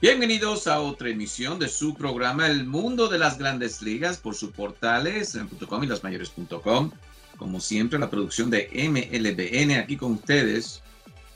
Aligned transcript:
Bienvenidos 0.00 0.68
a 0.68 0.80
otra 0.80 1.08
emisión 1.08 1.58
de 1.58 1.66
su 1.66 1.92
programa 1.92 2.46
El 2.46 2.64
Mundo 2.64 3.08
de 3.08 3.18
las 3.18 3.36
Grandes 3.36 3.82
Ligas 3.82 4.16
por 4.16 4.36
sus 4.36 4.52
portales 4.52 5.34
en.com 5.34 5.82
y 5.82 5.88
lasmayores.com. 5.88 6.92
Como 7.36 7.58
siempre, 7.58 7.98
la 7.98 8.08
producción 8.08 8.48
de 8.48 8.70
MLBN 8.72 9.72
aquí 9.72 9.96
con 9.96 10.12
ustedes, 10.12 10.84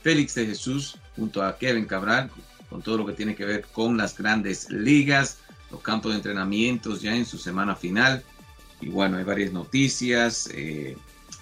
Félix 0.02 0.36
de 0.36 0.46
Jesús 0.46 0.96
junto 1.16 1.42
a 1.42 1.58
Kevin 1.58 1.86
Cabral, 1.86 2.30
con 2.70 2.82
todo 2.82 2.98
lo 2.98 3.06
que 3.06 3.14
tiene 3.14 3.34
que 3.34 3.44
ver 3.44 3.66
con 3.72 3.96
las 3.96 4.16
grandes 4.16 4.70
ligas, 4.70 5.38
los 5.72 5.80
campos 5.80 6.12
de 6.12 6.18
entrenamientos 6.18 7.02
ya 7.02 7.16
en 7.16 7.26
su 7.26 7.38
semana 7.38 7.74
final. 7.74 8.22
Y 8.80 8.90
bueno, 8.90 9.16
hay 9.16 9.24
varias 9.24 9.52
noticias. 9.52 10.48
Eh, 10.54 10.96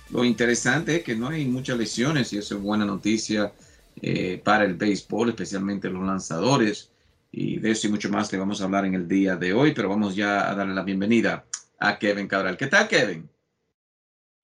lo 0.08 0.24
interesante 0.24 0.96
es 0.96 1.02
que 1.02 1.16
no 1.16 1.28
hay 1.28 1.44
muchas 1.44 1.76
lesiones 1.76 2.32
y 2.32 2.38
eso 2.38 2.56
es 2.56 2.62
buena 2.62 2.86
noticia 2.86 3.52
eh, 4.00 4.40
para 4.42 4.64
el 4.64 4.72
béisbol, 4.72 5.28
especialmente 5.28 5.90
los 5.90 6.02
lanzadores. 6.02 6.89
Y 7.32 7.58
de 7.58 7.70
eso 7.70 7.86
y 7.86 7.90
mucho 7.90 8.10
más 8.10 8.32
le 8.32 8.38
vamos 8.38 8.60
a 8.60 8.64
hablar 8.64 8.84
en 8.84 8.94
el 8.94 9.06
día 9.06 9.36
de 9.36 9.52
hoy, 9.52 9.72
pero 9.72 9.88
vamos 9.88 10.16
ya 10.16 10.50
a 10.50 10.54
darle 10.54 10.74
la 10.74 10.82
bienvenida 10.82 11.46
a 11.78 11.98
Kevin 11.98 12.26
Cabral. 12.26 12.56
¿Qué 12.56 12.66
tal, 12.66 12.88
Kevin? 12.88 13.30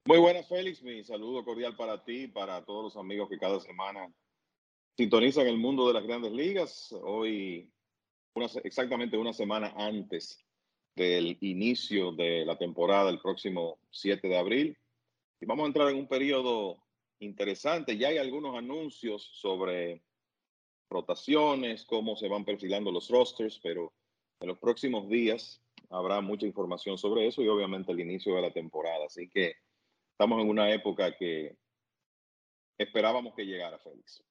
Muy 0.04 0.18
buenas, 0.18 0.46
Félix. 0.46 0.82
Mi 0.84 1.02
saludo 1.02 1.44
cordial 1.44 1.76
para 1.76 2.04
ti 2.04 2.22
y 2.22 2.28
para 2.28 2.64
todos 2.64 2.84
los 2.84 2.96
amigos 2.96 3.28
que 3.28 3.38
cada 3.38 3.58
semana 3.58 4.08
sintonizan 4.96 5.48
el 5.48 5.58
mundo 5.58 5.88
de 5.88 5.94
las 5.94 6.04
grandes 6.04 6.30
ligas. 6.30 6.94
Hoy, 7.02 7.68
exactamente 8.62 9.18
una 9.18 9.32
semana 9.32 9.74
antes 9.76 10.38
del 10.94 11.36
inicio 11.40 12.12
de 12.12 12.44
la 12.46 12.56
temporada, 12.56 13.10
el 13.10 13.20
próximo 13.20 13.80
7 13.90 14.28
de 14.28 14.38
abril. 14.38 14.78
Y 15.40 15.46
vamos 15.46 15.64
a 15.64 15.66
entrar 15.66 15.90
en 15.90 15.96
un 15.96 16.06
periodo 16.06 16.78
interesante. 17.18 17.98
Ya 17.98 18.08
hay 18.08 18.18
algunos 18.18 18.56
anuncios 18.56 19.28
sobre 19.40 20.02
rotaciones, 20.90 21.84
cómo 21.84 22.16
se 22.16 22.28
van 22.28 22.44
perfilando 22.44 22.90
los 22.90 23.08
rosters, 23.08 23.60
pero 23.62 23.92
en 24.40 24.48
los 24.48 24.58
próximos 24.58 25.08
días 25.08 25.60
habrá 25.90 26.20
mucha 26.20 26.46
información 26.46 26.98
sobre 26.98 27.26
eso 27.26 27.42
y 27.42 27.48
obviamente 27.48 27.92
el 27.92 28.00
inicio 28.00 28.34
de 28.34 28.42
la 28.42 28.52
temporada. 28.52 29.06
Así 29.06 29.28
que 29.28 29.56
estamos 30.12 30.40
en 30.42 30.48
una 30.48 30.70
época 30.72 31.16
que 31.16 31.56
esperábamos 32.78 33.34
que 33.34 33.46
llegara, 33.46 33.78
Félix. 33.78 34.22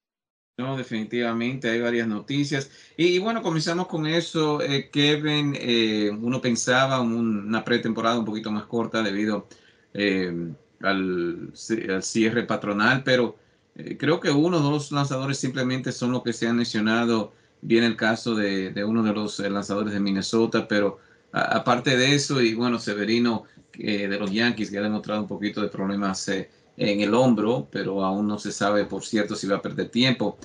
No, 0.58 0.78
definitivamente 0.78 1.70
hay 1.70 1.82
varias 1.82 2.08
noticias. 2.08 2.72
Y, 2.96 3.20
bueno, 3.20 3.42
comenzamos 3.42 3.88
con 3.88 4.08
eso, 4.08 4.62
eh, 4.62 4.90
Kevin. 4.90 5.54
Eh, 5.60 6.10
uno 6.10 6.40
pensaba 6.40 7.02
una 7.02 7.64
pretemporada 7.66 8.18
un 8.18 8.26
poquito 8.26 8.52
más 8.52 8.66
corta 8.66 9.04
debido 9.04 9.50
eh, 9.94 10.32
al, 10.80 11.52
al, 11.90 12.04
cierre 12.04 12.44
patronal, 12.44 13.04
pero 13.04 13.36
eh, 13.76 13.98
creo 13.98 14.20
que 14.20 14.32
uno 14.32 14.58
o 14.58 14.62
dos 14.62 14.92
lanzadores 14.92 15.38
simplemente 15.38 15.92
son 15.92 16.12
los 16.12 16.24
que 16.24 16.34
se 16.34 16.48
han 16.48 16.58
mencionado. 16.58 17.34
Viene 17.62 17.88
el 17.88 17.98
caso 17.98 18.36
de, 18.36 18.72
uno 18.86 19.04
de 19.04 19.14
los 19.14 19.40
eh, 19.40 19.50
lanzadores 19.50 19.94
de 19.94 20.00
Minnesota, 20.00 20.68
pero 20.68 21.00
aparte 21.32 21.98
de 21.98 22.16
eso, 22.16 22.42
y 22.42 22.54
bueno, 22.54 22.80
Severino 22.80 23.44
eh, 23.74 24.08
de 24.08 24.20
los 24.20 24.32
Yankees, 24.32 24.72
que 24.72 24.78
ha 24.78 24.82
demostrado 24.82 25.22
un 25.22 25.28
poquito 25.28 25.62
de 25.62 25.68
problemas 25.68 26.30
en 26.30 27.02
el 27.02 27.14
hombro, 27.14 27.68
pero 27.70 28.04
aún 28.04 28.28
no 28.28 28.40
se 28.40 28.52
sabe, 28.52 28.86
por 28.86 29.04
cierto, 29.04 29.36
si 29.36 29.48
va 29.48 29.58
a 29.58 29.62
perder 29.62 29.90
tiempo. 29.90 30.38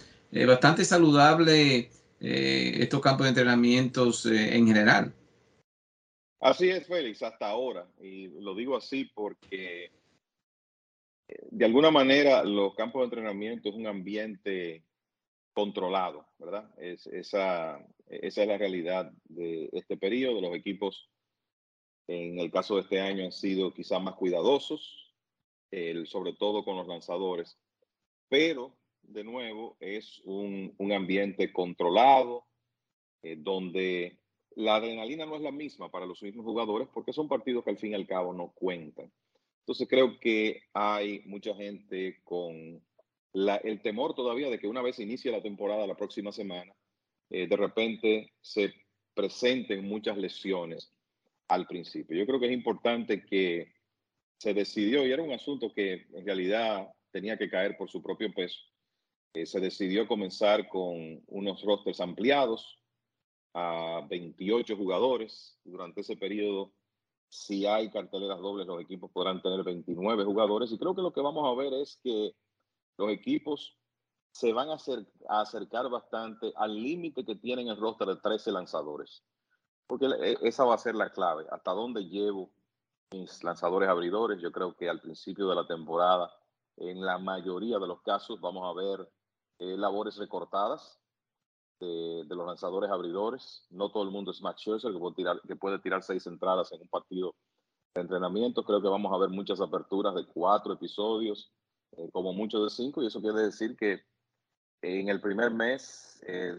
bastante 0.47 0.85
saludable 0.85 1.91
estos 2.21 3.01
campos 3.01 3.25
de 3.25 3.29
entrenamientos 3.31 4.27
en 4.27 4.67
general. 4.67 5.13
Así 6.41 6.71
es, 6.71 6.87
Félix, 6.87 7.23
hasta 7.23 7.49
ahora. 7.49 7.87
Y 8.01 8.29
lo 8.41 8.55
digo 8.55 8.77
así 8.77 9.11
porque 9.15 9.91
de 11.51 11.65
alguna 11.65 11.91
manera 11.91 12.45
los 12.45 12.75
campos 12.75 13.01
de 13.01 13.05
entrenamiento 13.05 13.69
es 13.69 13.75
un 13.75 13.87
ambiente 13.87 14.85
controlado, 15.53 16.27
¿verdad? 16.39 16.73
Es, 16.79 17.07
esa, 17.07 17.85
es 18.07 18.37
la 18.37 18.59
realidad 18.59 19.13
de 19.25 19.69
este 19.73 19.97
periodo. 19.97 20.41
Los 20.41 20.55
equipos, 20.55 21.11
en 22.07 22.39
el 22.39 22.51
caso 22.51 22.77
de 22.77 22.83
este 22.83 23.01
año, 23.01 23.25
han 23.25 23.33
sido 23.33 23.73
quizás 23.75 24.03
más 24.03 24.15
cuidadosos, 24.15 25.15
sobre 26.07 26.33
todo 26.35 26.65
con 26.65 26.77
los 26.77 26.89
lanzadores, 26.89 27.59
pero 28.29 28.77
de 29.03 29.25
nuevo 29.25 29.77
es 29.81 30.21
un, 30.25 30.75
un 30.79 30.93
ambiente 30.93 31.53
controlado, 31.53 32.45
eh, 33.23 33.37
donde 33.39 34.19
la 34.57 34.77
adrenalina 34.77 35.27
no 35.27 35.37
es 35.37 35.43
la 35.43 35.53
misma 35.53 35.91
para 35.91 36.07
los 36.07 36.23
mismos 36.23 36.45
jugadores 36.45 36.89
porque 36.93 37.13
son 37.13 37.29
partidos 37.29 37.65
que 37.65 37.71
al 37.71 37.79
fin 37.79 37.93
y 37.93 37.95
al 37.95 38.07
cabo 38.07 38.33
no 38.33 38.53
cuentan. 38.53 39.13
Entonces 39.71 39.87
creo 39.89 40.19
que 40.19 40.65
hay 40.75 41.23
mucha 41.27 41.55
gente 41.55 42.23
con 42.25 42.83
el 43.33 43.83
temor 43.83 44.17
todavía 44.17 44.51
de 44.51 44.59
que 44.59 44.67
una 44.67 44.83
vez 44.83 44.99
inicie 44.99 45.31
la 45.31 45.41
temporada 45.41 45.87
la 45.87 45.97
próxima 45.97 46.33
semana, 46.33 46.75
eh, 47.31 47.47
de 47.47 47.57
repente 47.57 48.33
se 48.41 48.75
presenten 49.15 49.85
muchas 49.85 50.19
lesiones 50.19 50.93
al 51.47 51.69
principio. 51.69 52.19
Yo 52.19 52.27
creo 52.27 52.41
que 52.41 52.47
es 52.47 52.53
importante 52.53 53.25
que 53.25 53.73
se 54.41 54.55
decidió, 54.55 55.07
y 55.07 55.13
era 55.13 55.23
un 55.23 55.31
asunto 55.31 55.73
que 55.73 56.05
en 56.15 56.27
realidad 56.27 56.89
tenía 57.13 57.39
que 57.39 57.49
caer 57.49 57.77
por 57.77 57.89
su 57.89 58.03
propio 58.03 58.35
peso, 58.35 58.59
eh, 59.35 59.47
se 59.47 59.61
decidió 59.61 60.09
comenzar 60.09 60.67
con 60.67 61.23
unos 61.29 61.63
rosters 61.63 62.01
ampliados 62.01 62.77
a 63.55 64.05
28 64.11 64.77
jugadores. 64.77 65.61
Durante 65.63 66.01
ese 66.01 66.17
periodo 66.17 66.73
si 67.31 67.65
hay 67.65 67.91
carteleras 67.91 68.41
dobles, 68.41 68.67
los 68.67 68.81
equipos 68.81 69.11
podrán 69.13 69.41
tener 69.41 69.63
29 69.63 70.25
jugadores. 70.25 70.73
Y 70.73 70.79
creo 70.79 70.95
que 70.95 71.01
lo 71.01 71.13
que 71.13 71.21
vamos 71.21 71.49
a 71.49 71.57
ver 71.57 71.73
es 71.75 71.99
que 72.03 72.35
los 72.99 73.09
equipos 73.11 73.79
se 74.33 74.53
van 74.53 74.69
a, 74.69 74.77
acercar 75.29 75.89
bastante 75.89 76.53
al 76.57 76.75
límite 76.75 77.25
que 77.25 77.37
tienen 77.37 77.69
el 77.69 77.77
roster 77.77 78.09
de 78.09 78.17
13 78.17 78.51
lanzadores. 78.51 79.25
Porque 79.87 80.07
e, 80.07 80.39
esa 80.43 80.65
va 80.65 80.75
a 80.75 80.79
ser 80.79 80.97
la 80.97 81.13
clave. 81.13 81.47
Hasta 81.51 81.71
dónde 81.71 82.05
llevo 82.05 82.51
mis 83.13 83.43
lanzadores 83.45 83.89
abridores. 83.89 84.41
Yo 84.41 84.51
creo 84.51 84.77
que 84.77 84.89
al 84.89 85.01
principio 85.01 85.49
de 85.49 85.55
la 85.55 85.67
temporada, 85.67 86.33
en 86.77 87.01
la 87.01 87.19
mayoría 87.19 87.79
de 87.79 87.87
los 87.87 88.03
casos, 88.03 88.41
vamos 88.41 88.69
a 88.69 88.79
ver 88.79 89.09
eh, 89.61 89.77
labores 89.77 90.17
recortadas 90.17 91.00
de, 91.81 92.25
los 92.29 92.47
lanzadores 92.47 92.91
abridores. 92.91 93.67
No 93.71 93.91
todo 93.91 94.03
el 94.03 94.11
mundo 94.11 94.31
es 94.31 94.43
Max 94.43 94.61
Scherzer, 94.61 94.93
que 94.93 94.99
puede, 94.99 95.15
tirar, 95.15 95.41
que 95.47 95.57
puede 95.57 95.79
tirar 95.79 96.03
seis 96.03 96.27
entradas 96.27 96.71
en 96.73 96.83
un 96.83 96.89
partido 96.89 97.35
de 97.95 98.03
entrenamiento. 98.03 98.65
Creo 98.65 98.81
que 98.81 98.89
vamos 98.89 99.13
a 99.13 99.19
ver 99.19 99.31
muchas 99.31 99.61
aperturas 99.61 100.15
de 100.15 100.27
cuatro 100.27 100.73
episodios, 100.75 101.53
eh, 101.93 102.09
como 102.13 102.33
mucho 102.33 102.63
de 102.63 102.71
cinco, 102.71 103.03
y 103.03 103.07
eso 103.07 103.21
quiere 103.21 103.41
decir 103.41 103.77
que 103.77 104.03
en 104.83 105.09
el 105.09 105.21
primer 105.21 105.51
mes 105.51 106.23
eh, 106.27 106.57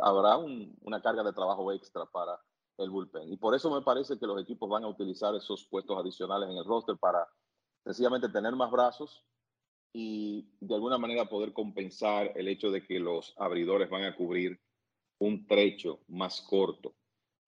habrá 0.00 0.36
una 0.36 1.00
carga 1.00 1.22
de 1.22 1.32
trabajo 1.32 1.70
extra 1.72 2.06
para 2.06 2.40
el 2.78 2.90
bullpen. 2.90 3.32
Y 3.32 3.36
por 3.36 3.54
eso 3.54 3.70
me 3.70 3.82
parece 3.82 4.18
que 4.18 4.26
los 4.26 4.40
equipos 4.40 4.68
van 4.68 4.84
a 4.84 4.88
utilizar 4.88 5.34
esos 5.34 5.64
puestos 5.64 5.98
adicionales 5.98 6.48
en 6.48 6.56
el 6.56 6.64
roster 6.64 6.96
para 6.96 7.26
sencillamente 7.84 8.28
tener 8.28 8.54
más 8.54 8.70
brazos 8.70 9.24
y 9.98 10.46
de 10.60 10.74
alguna 10.74 10.98
manera 10.98 11.24
poder 11.24 11.54
compensar 11.54 12.30
el 12.36 12.48
hecho 12.48 12.70
de 12.70 12.82
que 12.82 13.00
los 13.00 13.32
abridores 13.38 13.88
van 13.88 14.04
a 14.04 14.14
cubrir 14.14 14.60
un 15.18 15.46
trecho 15.46 16.02
más 16.08 16.42
corto. 16.42 16.94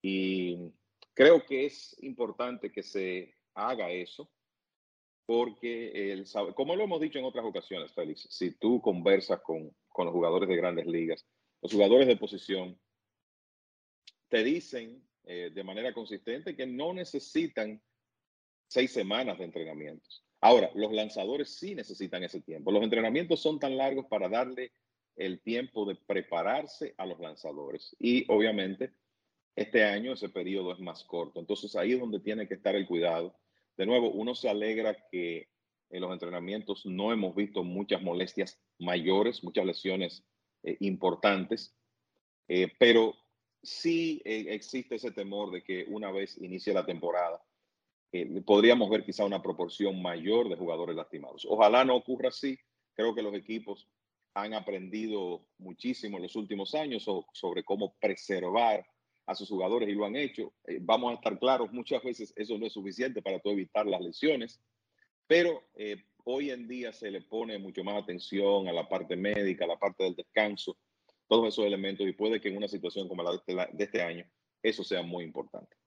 Y 0.01 0.73
creo 1.13 1.45
que 1.45 1.67
es 1.67 1.95
importante 2.03 2.73
que 2.73 2.83
se 2.83 3.35
haga 3.53 3.91
eso, 3.91 4.31
porque, 5.27 6.11
el, 6.11 6.25
como 6.55 6.75
lo 6.75 6.85
hemos 6.85 7.03
dicho 7.03 7.19
en 7.19 7.27
otras 7.27 7.45
ocasiones, 7.45 7.93
Félix, 7.93 8.27
si 8.31 8.53
tú 8.53 8.81
conversas 8.81 9.43
con, 9.43 9.71
con 9.87 10.07
los 10.07 10.15
jugadores 10.15 10.49
de 10.49 10.57
grandes 10.57 10.87
ligas, 10.87 11.27
los 11.61 11.71
jugadores 11.71 12.09
de 12.09 12.17
posición, 12.17 12.81
te 14.29 14.43
dicen 14.43 15.07
eh, 15.25 15.51
de 15.55 15.65
manera 15.65 15.93
consistente 15.93 16.57
que 16.57 16.67
no 16.67 16.95
necesitan 16.95 17.79
seis 18.69 18.91
semanas 18.91 19.37
de 19.37 19.45
entrenamientos. 19.45 20.25
Ahora, 20.41 20.71
los 20.75 20.93
lanzadores 20.93 21.59
sí 21.59 21.75
necesitan 21.75 22.23
ese 22.23 22.41
tiempo. 22.41 22.71
Los 22.71 22.83
entrenamientos 22.83 23.41
son 23.41 23.59
tan 23.59 23.77
largos 23.77 24.07
para 24.07 24.29
darle 24.29 24.73
el 25.17 25.41
tiempo 25.41 25.85
de 25.85 25.97
prepararse 25.97 26.95
a 26.97 27.07
los 27.07 27.19
lanzadores. 27.19 27.97
Y 27.99 28.25
obviamente, 28.31 28.93
este 29.57 29.85
año 29.85 30.13
ese 30.13 30.29
periodo 30.29 30.73
es 30.73 30.79
más 30.79 31.03
corto. 31.05 31.41
Entonces 31.41 31.75
ahí 31.75 31.93
es 31.93 32.01
donde 32.01 32.21
tiene 32.21 32.47
que 32.47 32.55
estar 32.55 32.77
el 32.77 32.87
cuidado. 32.87 33.37
De 33.77 33.87
nuevo, 33.87 34.11
uno 34.11 34.35
se 34.35 34.49
alegra 34.49 34.97
que 35.11 35.49
en 35.91 36.01
los 36.01 36.13
entrenamientos 36.13 36.87
no 36.87 37.13
hemos 37.13 37.35
visto 37.35 37.65
muchas 37.65 38.03
molestias 38.03 38.61
mayores, 38.79 39.43
muchas 39.43 39.67
lesiones 39.67 40.25
eh, 40.63 40.77
importantes, 40.81 41.75
eh, 42.47 42.73
pero 42.79 43.15
sí 43.63 44.23
eh, 44.25 44.47
existe 44.51 44.97
ese 44.97 45.11
temor 45.11 45.51
de 45.51 45.63
que 45.63 45.87
una 45.89 46.11
vez 46.11 46.39
inicie 46.39 46.73
la 46.73 46.87
temporada, 46.87 47.43
eh, 48.13 48.43
podríamos 48.45 48.89
ver 48.89 49.05
quizá 49.05 49.25
una 49.25 49.43
proporción 49.43 50.01
mayor 50.01 50.49
de 50.49 50.57
jugadores 50.57 50.97
lastimados. 50.97 51.47
Ojalá 51.49 51.85
no 51.85 51.97
ocurra 51.97 52.29
así. 52.29 52.59
Creo 52.95 53.15
que 53.15 53.23
los 53.23 53.35
equipos 53.35 53.89
han 54.35 54.55
aprendido 54.55 55.47
muchísimo 55.59 56.17
en 56.17 56.25
los 56.25 56.37
últimos 56.37 56.75
años 56.75 57.07
sobre 57.33 57.65
cómo 57.65 57.95
preservar 58.01 58.87
a 59.27 59.35
sus 59.35 59.49
jugadores 59.49 59.89
y 59.89 59.93
lo 59.93 60.07
han 60.07 60.17
hecho. 60.17 60.53
Eh, 60.65 60.79
vamos 60.81 61.11
a 61.11 61.15
estar 61.15 61.39
claros, 61.39 61.73
muchas 61.73 62.03
veces 62.03 62.33
eso 62.37 62.57
no 62.57 62.67
es 62.67 62.73
suficiente 62.73 63.21
para 63.21 63.41
evitar 63.45 63.87
las 63.87 64.01
lesiones, 64.01 64.61
pero 65.27 65.63
hoy 66.25 66.51
en 66.51 66.69
día 66.69 66.93
se 66.93 67.11
le 67.11 67.23
pone 67.23 67.59
mucho 67.59 67.83
más 67.85 68.03
atención 68.03 68.69
a 68.69 68.73
la 68.73 68.89
parte 68.89 69.17
médica, 69.17 69.65
a 69.65 69.69
la 69.69 69.79
parte 69.79 70.05
del 70.05 70.15
descanso, 70.15 70.77
todos 71.27 71.49
esos 71.49 71.67
elementos 71.67 72.07
y 72.07 72.13
puede 72.13 72.41
que 72.41 72.49
en 72.49 72.57
una 72.57 72.69
situación 72.69 73.09
como 73.09 73.23
la 73.23 73.31
de 73.33 73.37
este, 73.37 73.83
este 73.83 74.03
año 74.03 74.25
eso 74.63 74.85
sea 74.85 75.03
muy 75.03 75.25
importante. 75.25 75.78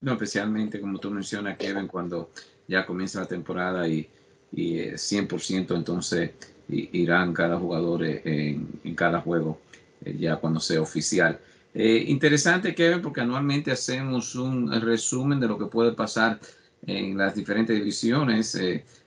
No, 0.00 0.12
especialmente 0.12 0.80
como 0.80 0.98
tú 0.98 1.10
mencionas, 1.10 1.56
Kevin, 1.56 1.86
cuando 1.86 2.30
ya 2.68 2.84
comienza 2.84 3.20
la 3.20 3.26
temporada 3.26 3.88
y, 3.88 4.08
y 4.52 4.78
100% 4.96 5.74
eh, 5.74 5.76
entonces 5.76 6.30
irán 6.68 7.32
cada 7.32 7.58
jugador 7.58 8.04
en, 8.04 8.68
en 8.84 8.94
cada 8.94 9.20
juego, 9.20 9.60
eh, 10.04 10.16
ya 10.18 10.36
cuando 10.36 10.60
sea 10.60 10.80
oficial. 10.82 11.38
Eh, 11.74 12.04
interesante, 12.08 12.74
Kevin, 12.74 13.02
porque 13.02 13.20
anualmente 13.20 13.70
hacemos 13.70 14.34
un 14.34 14.70
resumen 14.80 15.40
de 15.40 15.48
lo 15.48 15.58
que 15.58 15.66
puede 15.66 15.92
pasar 15.92 16.40
en 16.86 17.16
las 17.16 17.34
diferentes 17.34 17.76
divisiones 17.76 18.58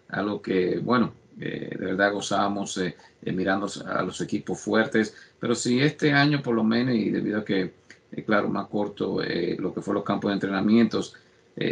a 0.09 0.21
lo 0.21 0.41
que, 0.41 0.79
bueno, 0.79 1.13
eh, 1.39 1.69
de 1.77 1.85
verdad 1.85 2.11
gozábamos 2.11 2.77
eh, 2.77 2.97
eh, 3.21 3.31
mirando 3.31 3.67
a 3.85 4.03
los 4.03 4.19
equipos 4.19 4.59
fuertes, 4.59 5.15
pero 5.39 5.55
si 5.55 5.79
este 5.79 6.11
año 6.11 6.41
por 6.41 6.53
lo 6.53 6.65
menos, 6.65 6.95
y 6.95 7.09
debido 7.09 7.39
a 7.39 7.45
que, 7.45 7.71
claro, 8.25 8.49
más 8.49 8.67
corto 8.67 9.21
lo 9.57 9.73
que 9.73 9.81
fue 9.81 9.93
los 9.93 10.03
campos 10.03 10.29
de 10.29 10.33
entrenamientos, 10.33 11.15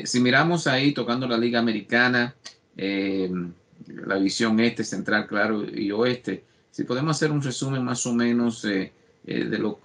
si 0.04 0.20
miramos 0.20 0.68
ahí 0.68 0.94
tocando 0.94 1.28
la 1.28 1.38
liga 1.38 1.60
americana, 1.60 2.36
la 2.76 4.16
división 4.16 4.60
este, 4.60 4.84
central, 4.84 5.28
claro, 5.28 5.64
y 5.64 5.92
oeste, 5.92 6.44
si 6.72 6.84
podemos 6.84 7.16
hacer 7.16 7.32
un 7.32 7.42
resumen 7.42 7.84
más 7.84 8.06
o 8.06 8.14
menos 8.14 8.62
de 8.62 8.92
los 9.24 9.76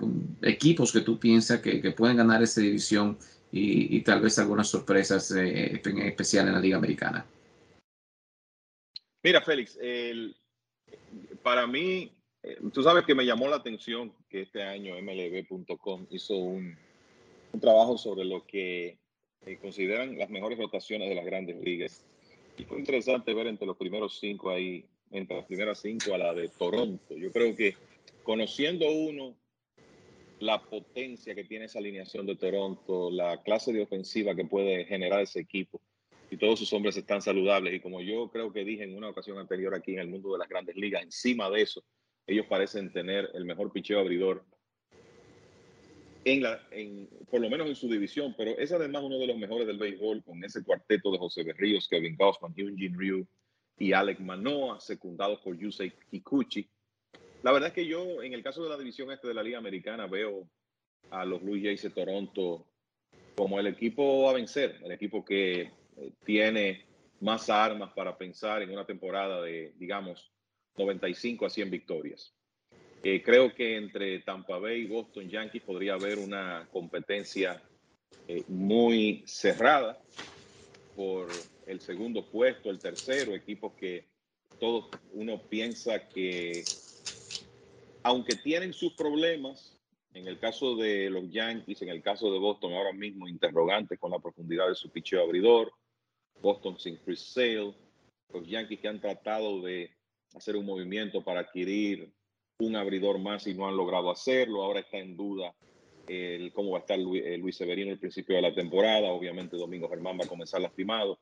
equipos 0.43 0.93
que 0.93 1.01
tú 1.01 1.19
piensas 1.19 1.61
que, 1.61 1.81
que 1.81 1.93
pueden 1.93 2.17
ganar 2.17 2.43
esa 2.43 2.61
división 2.61 3.17
y, 3.51 3.97
y, 3.97 4.01
tal 4.01 4.21
vez 4.21 4.39
algunas 4.39 4.69
sorpresas 4.69 5.31
en 5.33 5.99
especial 5.99 6.49
en 6.49 6.55
la 6.55 6.61
liga 6.61 6.79
americana. 6.79 7.25
Mira, 9.23 9.41
Félix, 9.41 9.79
para 11.43 11.67
mí, 11.67 12.11
eh, 12.43 12.59
tú 12.73 12.83
sabes 12.83 13.05
que 13.05 13.15
me 13.15 13.25
llamó 13.25 13.49
la 13.49 13.57
atención 13.57 14.13
que 14.29 14.43
este 14.43 14.63
año 14.63 14.95
MLB.com 15.01 16.07
hizo 16.11 16.35
un, 16.37 16.77
trabajo 17.61 17.99
sobre 17.99 18.25
lo 18.25 18.47
que 18.47 18.97
eh, 19.45 19.59
consideran 19.61 20.17
las 20.17 20.31
mejores 20.31 20.59
rotaciones 20.59 21.09
de 21.09 21.15
las 21.15 21.25
grandes 21.25 21.61
ligas. 21.63 22.05
Y 22.57 22.65
fue 22.65 22.79
interesante 22.79 23.35
ver 23.35 23.47
entre 23.47 23.67
los 23.67 23.77
primeros 23.77 24.19
cinco 24.19 24.51
ahí, 24.51 24.87
entre 25.11 25.37
las 25.37 25.47
primeras 25.47 25.81
cinco 25.81 26.15
a 26.15 26.19
la 26.19 26.33
de 26.33 26.49
Toronto. 26.49 27.15
Yo 27.15 27.31
creo 27.31 27.55
que 27.55 27.77
conociendo 28.23 28.91
uno 28.91 29.37
la 30.41 30.63
potencia 30.63 31.35
que 31.35 31.45
tiene 31.45 31.67
esa 31.67 31.79
alineación 31.79 32.27
de 32.27 32.37
Toronto, 32.37 33.11
la 33.11 33.43
clase 33.43 33.73
de 33.73 33.83
ofensiva 33.83 34.35
que 34.35 34.45
puede 34.45 34.85
generar 34.87 35.21
ese 35.21 35.41
equipo, 35.41 35.81
y 36.31 36.39
todos 36.39 36.59
sus 36.59 36.73
hombres 36.73 36.97
están 36.97 37.21
saludables. 37.21 37.75
Y 37.75 37.81
como 37.81 38.01
yo 38.01 38.31
creo 38.31 38.53
que 38.53 38.65
dije 38.65 38.85
en 38.85 38.97
una 38.97 39.11
ocasión 39.11 39.39
anterior 39.39 39.75
aquí 39.75 39.93
en 39.93 40.01
el 40.01 40.09
mundo 40.09 40.33
de 40.33 40.39
las 40.39 40.49
grandes 40.49 40.77
ligas, 40.77 41.03
encima 41.03 41.51
de 41.51 41.61
eso, 41.61 41.85
ellos 42.27 42.47
parecen 42.47 42.93
tener 42.93 43.31
el 43.35 43.45
mejor 43.45 43.73
picheo 43.73 44.01
abridor 44.01 44.45
en 46.25 46.43
la, 46.43 46.61
en, 46.71 47.09
por 47.31 47.41
lo 47.41 47.51
menos 47.51 47.67
en 47.69 47.75
su 47.75 47.89
división, 47.89 48.35
pero 48.37 48.57
es 48.57 48.73
además 48.73 49.03
uno 49.03 49.19
de 49.19 49.27
los 49.27 49.37
mejores 49.37 49.67
del 49.67 49.79
béisbol 49.79 50.23
con 50.23 50.43
ese 50.45 50.63
cuarteto 50.63 51.11
de 51.11 51.19
José 51.19 51.43
Berríos, 51.43 51.89
Kevin 51.89 52.17
Gausman, 52.17 52.55
Hyunjin 52.55 52.99
Ryu 52.99 53.27
y 53.79 53.93
Alec 53.93 54.21
Manoa, 54.21 54.81
secundados 54.81 55.41
por 55.41 55.57
Yusei 55.59 55.93
Kikuchi. 56.11 56.69
La 57.43 57.51
verdad 57.51 57.69
es 57.69 57.75
que 57.75 57.87
yo, 57.87 58.23
en 58.23 58.35
el 58.35 58.43
caso 58.43 58.63
de 58.63 58.71
la 58.71 58.79
división 58.79 59.11
este 59.11 59.27
de 59.27 59.35
la 59.35 59.43
Liga 59.43 59.59
Americana, 59.59 60.07
veo 60.07 60.49
a 61.11 61.25
los 61.25 61.43
Blue 61.43 61.61
Jays 61.61 61.83
de 61.83 61.91
Toronto 61.91 62.67
como 63.35 63.59
el 63.59 63.67
equipo 63.67 64.29
a 64.31 64.33
vencer, 64.33 64.79
el 64.85 64.93
equipo 64.93 65.25
que 65.25 65.63
eh, 65.63 66.13
tiene 66.25 66.87
más 67.21 67.51
armas 67.51 67.93
para 67.95 68.17
pensar 68.17 68.63
en 68.63 68.71
una 68.71 68.85
temporada 68.85 69.43
de, 69.43 69.73
digamos, 69.77 70.31
95 70.77 71.47
a 71.47 71.51
100 71.51 71.71
victorias. 71.71 72.35
Eh, 73.03 73.23
creo 73.23 73.53
que 73.53 73.77
entre 73.77 74.21
Tampa 74.21 74.59
Bay 74.59 74.83
y 74.83 74.87
Boston 74.87 75.29
Yankees 75.29 75.63
podría 75.63 75.95
haber 75.95 76.19
una 76.19 76.69
competencia 76.73 77.61
eh, 78.29 78.45
muy 78.47 79.25
cerrada 79.27 80.01
por 80.95 81.29
el 81.67 81.81
segundo 81.81 82.31
puesto, 82.31 82.71
el 82.71 82.79
tercero, 82.79 83.35
equipos 83.35 83.73
que 83.75 84.07
todos 84.61 84.89
uno 85.15 85.43
piensa 85.49 86.09
que, 86.09 86.63
aunque 88.05 88.37
tienen 88.37 88.73
sus 88.73 88.93
problemas, 88.95 89.77
en 90.15 90.29
el 90.29 90.39
caso 90.39 90.77
de 90.77 91.11
los 91.11 91.31
Yankees, 91.31 91.83
en 91.83 91.89
el 91.89 92.03
caso 92.03 92.33
de 92.33 92.39
Boston, 92.39 92.75
ahora 92.75 92.93
mismo 92.93 93.27
interrogantes 93.27 93.99
con 93.99 94.13
la 94.13 94.21
profundidad 94.21 94.69
de 94.69 94.75
su 94.75 94.91
picheo 94.91 95.23
abridor, 95.23 95.73
Boston 96.41 96.79
sin 96.79 96.97
Chris 96.99 97.33
Sale, 97.33 97.75
los 98.33 98.47
Yankees 98.47 98.81
que 98.81 98.89
han 98.89 99.01
tratado 99.01 99.61
de 99.63 99.91
hacer 100.35 100.57
un 100.57 100.67
movimiento 100.67 101.23
para 101.23 101.41
adquirir 101.41 102.13
un 102.59 102.77
abridor 102.77 103.19
más 103.19 103.47
y 103.47 103.55
no 103.55 103.67
han 103.69 103.77
logrado 103.77 104.11
hacerlo. 104.11 104.63
Ahora 104.63 104.81
está 104.81 104.99
en 104.99 105.17
duda 105.17 105.55
el, 106.07 106.53
cómo 106.53 106.73
va 106.73 106.79
a 106.79 106.81
estar 106.81 106.99
eh, 106.99 107.39
Luis, 107.39 107.57
Severino 107.57 107.91
al 107.91 107.99
principio 107.99 108.37
de 108.37 108.43
la 108.43 108.55
temporada. 108.55 109.11
Obviamente 109.11 109.57
Domingo 109.57 109.89
Germán 109.89 110.19
va 110.19 110.25
a 110.25 110.29
comenzar 110.29 110.61
lastimado. 110.61 111.19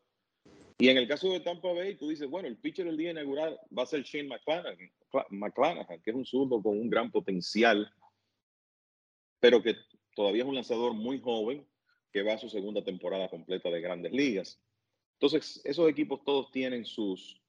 Y 0.79 0.89
en 0.89 0.97
el 0.97 1.07
caso 1.07 1.31
de 1.31 1.41
Tampa 1.41 1.73
Bay, 1.73 1.97
tú 1.97 2.09
dices, 2.09 2.29
bueno, 2.29 2.49
el 2.49 2.57
pitcher 2.57 2.87
del 2.87 2.97
día 2.97 3.11
inaugural 3.11 3.59
va 3.77 3.83
a 3.83 3.87
ser 3.87 4.03
Shane 4.03 4.29
McClanahan, 4.29 6.01
que 6.03 6.11
es 6.11 6.17
un 6.17 6.25
zurdo 6.25 6.62
con 6.62 6.79
un 6.79 6.89
gran 6.89 7.11
potencial, 7.11 7.93
pero 9.41 9.62
que 9.62 9.77
todavía 10.15 10.43
es 10.43 10.49
un 10.49 10.55
lanzador 10.55 10.95
muy 10.95 11.21
joven 11.21 11.67
que 12.12 12.23
va 12.23 12.35
a 12.35 12.39
su 12.39 12.49
segunda 12.49 12.83
temporada 12.83 13.29
completa 13.29 13.71
de 13.71 13.81
grandes 13.81 14.12
ligas. 14.12 14.59
Entonces, 15.15 15.61
esos 15.65 15.89
equipos 15.89 16.25
todos 16.25 16.51
tienen 16.51 16.87
sus 16.87 17.39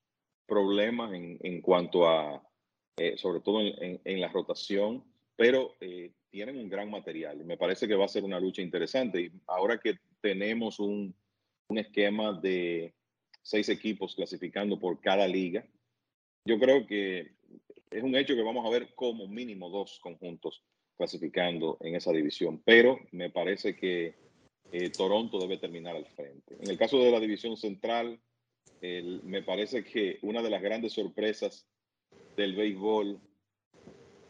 problemas 0.52 1.14
en, 1.14 1.40
en 1.44 1.62
cuanto 1.62 2.10
a, 2.10 2.44
eh, 2.98 3.16
sobre 3.16 3.40
todo 3.40 3.62
en, 3.62 4.02
en, 4.04 4.20
la 4.20 4.28
rotación, 4.28 5.02
pero 5.38 5.78
eh, 5.80 6.12
tienen 6.30 6.58
un 6.58 6.68
gran 6.68 6.92
material. 6.92 7.38
Me 7.46 7.56
parece 7.56 7.88
que 7.88 7.96
va 7.96 8.04
a 8.04 8.10
ser 8.10 8.26
una 8.26 8.38
lucha 8.38 8.62
interesante. 8.62 9.22
Y 9.22 9.32
ahora 9.48 9.78
que 9.78 10.00
tenemos 10.20 10.82
un, 10.82 11.16
un 11.70 11.78
esquema 11.78 12.34
de 12.34 12.94
seis 13.42 13.70
equipos 13.70 14.14
clasificando 14.14 14.78
por 14.78 15.00
cada 15.00 15.26
liga, 15.26 15.66
yo 16.44 16.60
creo 16.60 16.86
que 16.86 17.32
es 17.90 18.04
un 18.04 18.18
hecho 18.18 18.36
que 18.36 18.44
vamos 18.44 18.66
a 18.66 18.70
ver 18.72 18.94
como 18.94 19.30
mínimo 19.30 19.70
dos 19.70 20.02
conjuntos 20.02 20.66
clasificando 20.98 21.78
en 21.80 21.96
esa 21.96 22.12
división. 22.12 22.62
Pero 22.66 23.00
me 23.14 23.30
parece 23.30 23.78
que 23.78 24.16
eh, 24.74 24.90
Toronto 24.90 25.40
debe 25.40 25.60
terminar 25.60 25.96
al 25.96 26.08
frente. 26.08 26.58
En 26.60 26.70
el 26.70 26.78
caso 26.78 27.00
de 27.00 27.10
la 27.10 27.22
división 27.22 27.56
central, 27.56 28.20
me 28.82 29.44
parece 29.44 29.84
que 29.84 30.18
una 30.22 30.42
de 30.42 30.50
las 30.50 30.62
grandes 30.62 30.94
sorpresas 30.94 31.68
del 32.36 32.56
béisbol 32.56 33.20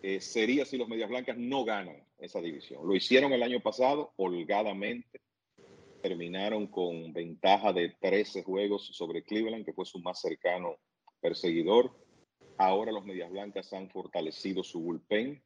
eh, 0.03 0.19
sería 0.19 0.65
si 0.65 0.77
los 0.77 0.87
Medias 0.87 1.09
Blancas 1.09 1.37
no 1.37 1.63
ganan 1.63 2.03
esa 2.17 2.41
división. 2.41 2.85
Lo 2.87 2.95
hicieron 2.95 3.33
el 3.33 3.43
año 3.43 3.61
pasado 3.61 4.13
holgadamente. 4.17 5.21
Terminaron 6.01 6.67
con 6.67 7.13
ventaja 7.13 7.71
de 7.71 7.95
13 7.99 8.43
juegos 8.43 8.87
sobre 8.93 9.23
Cleveland, 9.23 9.63
que 9.63 9.73
fue 9.73 9.85
su 9.85 9.99
más 9.99 10.19
cercano 10.19 10.77
perseguidor. 11.19 11.91
Ahora 12.57 12.91
los 12.91 13.05
Medias 13.05 13.29
Blancas 13.29 13.71
han 13.73 13.89
fortalecido 13.89 14.63
su 14.63 14.81
bullpen 14.81 15.41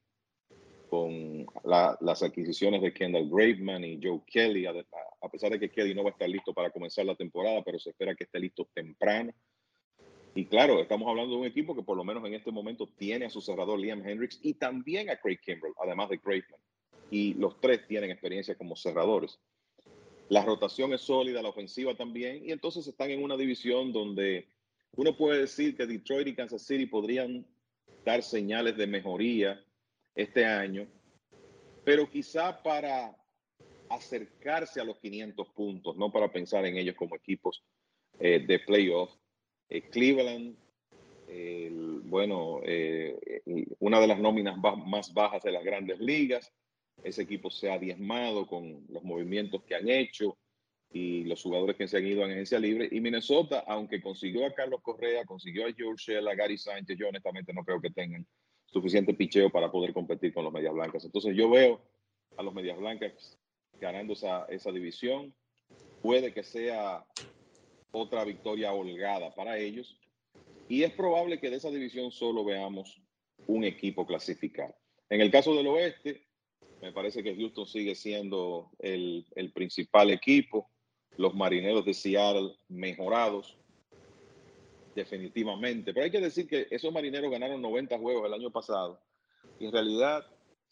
con 0.90 1.46
las 1.64 2.24
adquisiciones 2.24 2.82
de 2.82 2.94
Kendall 2.94 3.30
Graveman 3.30 3.84
y 3.84 4.00
Joe 4.02 4.22
Kelly, 4.26 4.66
a, 4.66 4.74
pesar 5.32 5.52
de 5.52 5.60
que 5.60 5.70
Kelly 5.70 5.94
no 5.94 6.04
va 6.04 6.10
a 6.10 6.14
estar 6.14 6.30
listo 6.30 6.54
para 6.54 6.70
comenzar 6.70 7.06
la 7.06 7.16
temporada, 7.16 7.62
pero 7.64 7.80
se 7.80 7.90
espera 7.90 8.16
que 8.16 8.26
esté 8.26 8.40
listo 8.40 8.68
temprano. 8.74 9.34
Y 10.34 10.46
claro, 10.46 10.82
estamos 10.82 11.08
hablando 11.08 11.36
de 11.36 11.42
un 11.42 11.48
equipo 11.48 11.76
que 11.76 11.84
por 11.84 11.96
lo 11.96 12.04
menos 12.04 12.26
en 12.26 12.34
este 12.34 12.52
momento 12.52 12.90
tiene 12.98 13.26
a 13.26 13.30
su 13.30 13.42
cerrador 13.42 13.80
Liam 13.80 14.06
Hendricks 14.06 14.40
y 14.42 14.54
también 14.56 15.10
a 15.10 15.16
Craig 15.16 15.40
Kimbrell, 15.40 15.74
además 15.82 16.10
de 16.10 16.18
Graveman. 16.18 16.60
Y 17.10 17.34
los 17.36 17.60
tres 17.62 17.88
tienen 17.88 18.12
experiencia 18.12 18.56
como 18.56 18.76
cerradores. 18.76 19.40
La 20.30 20.44
rotación 20.44 20.94
es 20.94 21.02
sólida, 21.02 21.42
la 21.42 21.50
ofensiva 21.50 21.96
también, 21.96 22.44
y 22.44 22.52
entonces 22.52 22.88
están 22.88 23.12
en 23.12 23.24
una 23.24 23.38
división 23.38 23.94
donde 23.94 24.48
uno 24.96 25.16
puede 25.16 25.42
decir 25.42 25.76
que 25.76 25.86
Detroit 25.86 26.28
y 26.28 26.36
Kansas 26.36 26.66
City 26.66 26.86
podrían 26.86 27.46
dar 28.06 28.24
señales 28.24 28.78
de 28.78 28.88
mejoría 28.88 29.65
este 30.16 30.46
año, 30.46 30.88
pero 31.84 32.10
quizá 32.10 32.64
para 32.64 33.16
acercarse 33.90 34.82
a 34.82 34.84
los 34.84 34.98
500 35.00 35.50
puntos, 35.50 35.98
no 35.98 36.12
para 36.12 36.32
pensar 36.32 36.66
en 36.66 36.78
ellos 36.78 36.96
como 36.96 37.16
equipos 37.16 37.64
eh, 38.20 38.44
de 38.46 38.60
playoff. 38.60 39.12
Eh, 39.70 39.90
Cleveland, 39.90 40.58
bueno, 42.04 42.62
eh, 42.64 43.42
una 43.80 44.00
de 44.00 44.08
las 44.08 44.20
nóminas 44.20 44.58
más 44.58 45.14
bajas 45.14 45.44
de 45.44 45.52
las 45.52 45.64
grandes 45.64 46.00
ligas, 46.00 46.52
ese 47.04 47.24
equipo 47.24 47.50
se 47.50 47.70
ha 47.72 47.78
diezmado 47.78 48.48
con 48.48 48.86
los 48.90 49.04
movimientos 49.04 49.64
que 49.64 49.76
han 49.76 49.90
hecho 49.90 50.38
y 50.92 51.26
los 51.26 51.42
jugadores 51.42 51.76
que 51.76 51.88
se 51.88 51.98
han 51.98 52.08
ido 52.08 52.24
a 52.24 52.28
agencia 52.28 52.58
libre. 52.58 52.88
Y 52.92 53.02
Minnesota, 53.02 53.64
aunque 53.68 54.02
consiguió 54.02 54.46
a 54.46 54.54
Carlos 54.54 54.82
Correa, 54.82 55.26
consiguió 55.26 55.68
a 55.68 55.74
George 55.74 56.18
a 56.18 56.36
Gary 56.36 56.58
Sánchez, 56.58 56.98
yo 56.98 57.10
honestamente 57.10 57.54
no 57.54 57.66
creo 57.66 57.82
que 57.82 57.90
tengan 57.90 58.26
suficiente 58.68 59.14
picheo 59.14 59.50
para 59.50 59.72
poder 59.72 59.94
competir 59.94 60.34
con 60.34 60.44
los 60.44 60.54
Medias 60.54 60.74
Blancas. 60.74 61.06
Entonces 61.06 61.36
yo 61.36 61.50
veo 61.50 61.82
a 62.38 62.44
los 62.44 62.54
Medias 62.54 62.78
Blancas 62.78 63.38
ganando 63.80 64.14
esa, 64.14 64.46
esa 64.46 64.72
división. 64.72 65.34
Puede 66.02 66.34
que 66.34 66.44
sea 66.44 67.06
otra 67.92 68.24
victoria 68.26 68.74
holgada 68.74 69.34
para 69.34 69.58
ellos. 69.58 69.98
Y 70.68 70.84
es 70.84 70.92
probable 70.94 71.40
que 71.40 71.50
de 71.50 71.58
esa 71.58 71.70
división 71.70 72.12
solo 72.12 72.44
veamos 72.44 73.02
un 73.48 73.64
equipo 73.64 74.06
clasificado. 74.06 74.76
En 75.10 75.22
el 75.22 75.32
caso 75.32 75.56
del 75.56 75.68
oeste, 75.68 76.26
me 76.82 76.92
parece 76.92 77.24
que 77.24 77.36
Houston 77.36 77.66
sigue 77.66 77.96
siendo 77.96 78.72
el, 78.80 79.26
el 79.36 79.52
principal 79.52 80.10
equipo. 80.10 80.70
Los 81.18 81.34
marineros 81.34 81.86
de 81.86 81.94
Seattle 81.94 82.58
mejorados, 82.68 83.58
definitivamente. 84.96 85.94
Pero 85.94 86.06
hay 86.06 86.12
que 86.12 86.22
decir 86.22 86.48
que 86.48 86.68
esos 86.72 86.92
marineros 86.92 87.30
ganaron 87.30 87.62
90 87.62 88.00
juegos 88.00 88.26
el 88.26 88.34
año 88.34 88.50
pasado. 88.52 89.00
Y 89.60 89.66
en 89.66 89.72
realidad 89.72 90.26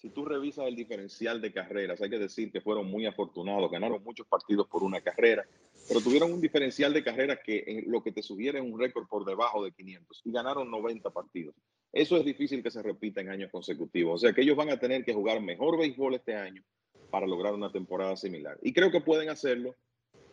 si 0.03 0.09
tú 0.09 0.25
revisas 0.25 0.67
el 0.67 0.75
diferencial 0.75 1.39
de 1.39 1.53
carreras, 1.53 2.01
hay 2.01 2.09
que 2.09 2.19
decir 2.19 2.51
que 2.51 2.59
fueron 2.59 2.87
muy 2.87 3.05
afortunados, 3.05 3.71
ganaron 3.71 4.03
muchos 4.03 4.27
partidos 4.27 4.67
por 4.67 4.83
una 4.83 4.99
carrera, 4.99 5.45
pero 5.87 6.01
tuvieron 6.01 6.33
un 6.33 6.41
diferencial 6.41 6.91
de 6.91 7.01
carreras 7.01 7.39
que 7.41 7.63
en 7.65 7.89
lo 7.89 8.03
que 8.03 8.11
te 8.11 8.21
sugiere 8.21 8.59
un 8.59 8.77
récord 8.77 9.07
por 9.07 9.23
debajo 9.23 9.63
de 9.63 9.71
500 9.71 10.21
y 10.25 10.31
ganaron 10.33 10.69
90 10.69 11.09
partidos. 11.11 11.55
Eso 11.93 12.17
es 12.17 12.25
difícil 12.25 12.61
que 12.61 12.69
se 12.69 12.83
repita 12.83 13.21
en 13.21 13.29
años 13.29 13.49
consecutivos. 13.49 14.15
O 14.15 14.17
sea 14.17 14.33
que 14.33 14.41
ellos 14.41 14.57
van 14.57 14.71
a 14.71 14.77
tener 14.77 15.05
que 15.05 15.13
jugar 15.13 15.41
mejor 15.41 15.79
béisbol 15.79 16.15
este 16.15 16.35
año 16.35 16.61
para 17.09 17.25
lograr 17.25 17.53
una 17.53 17.71
temporada 17.71 18.17
similar. 18.17 18.57
Y 18.61 18.73
creo 18.73 18.91
que 18.91 18.99
pueden 18.99 19.29
hacerlo 19.29 19.73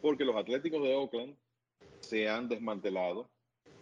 porque 0.03 0.25
los 0.25 0.35
Atléticos 0.35 0.83
de 0.83 0.97
Oakland 0.97 1.37
se 2.01 2.29
han 2.29 2.49
desmantelado, 2.49 3.31